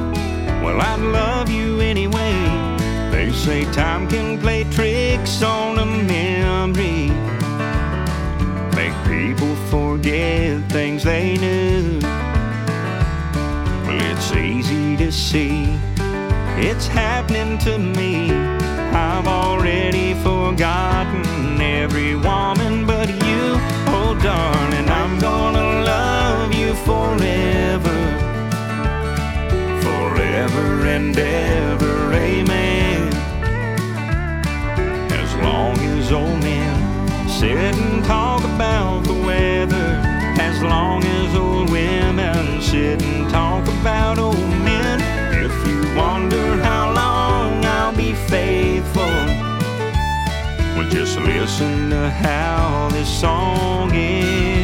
[0.63, 2.33] Well, I'd love you anyway.
[3.13, 7.11] They say time can play tricks on a memory.
[8.75, 11.99] Make people forget things they knew.
[13.87, 15.79] Well, it's easy to see.
[16.57, 18.33] It's happening to me.
[18.95, 22.64] I've already forgotten every woman
[24.25, 27.99] darling I'm gonna love you forever.
[29.87, 33.13] Forever and ever, amen.
[35.13, 39.91] As long as old men sit and talk about the weather
[40.41, 45.01] As long as old women sit and talk about old men
[45.47, 48.64] If you wonder how long I'll be faithful
[50.77, 54.64] Well, just listen to how this song ends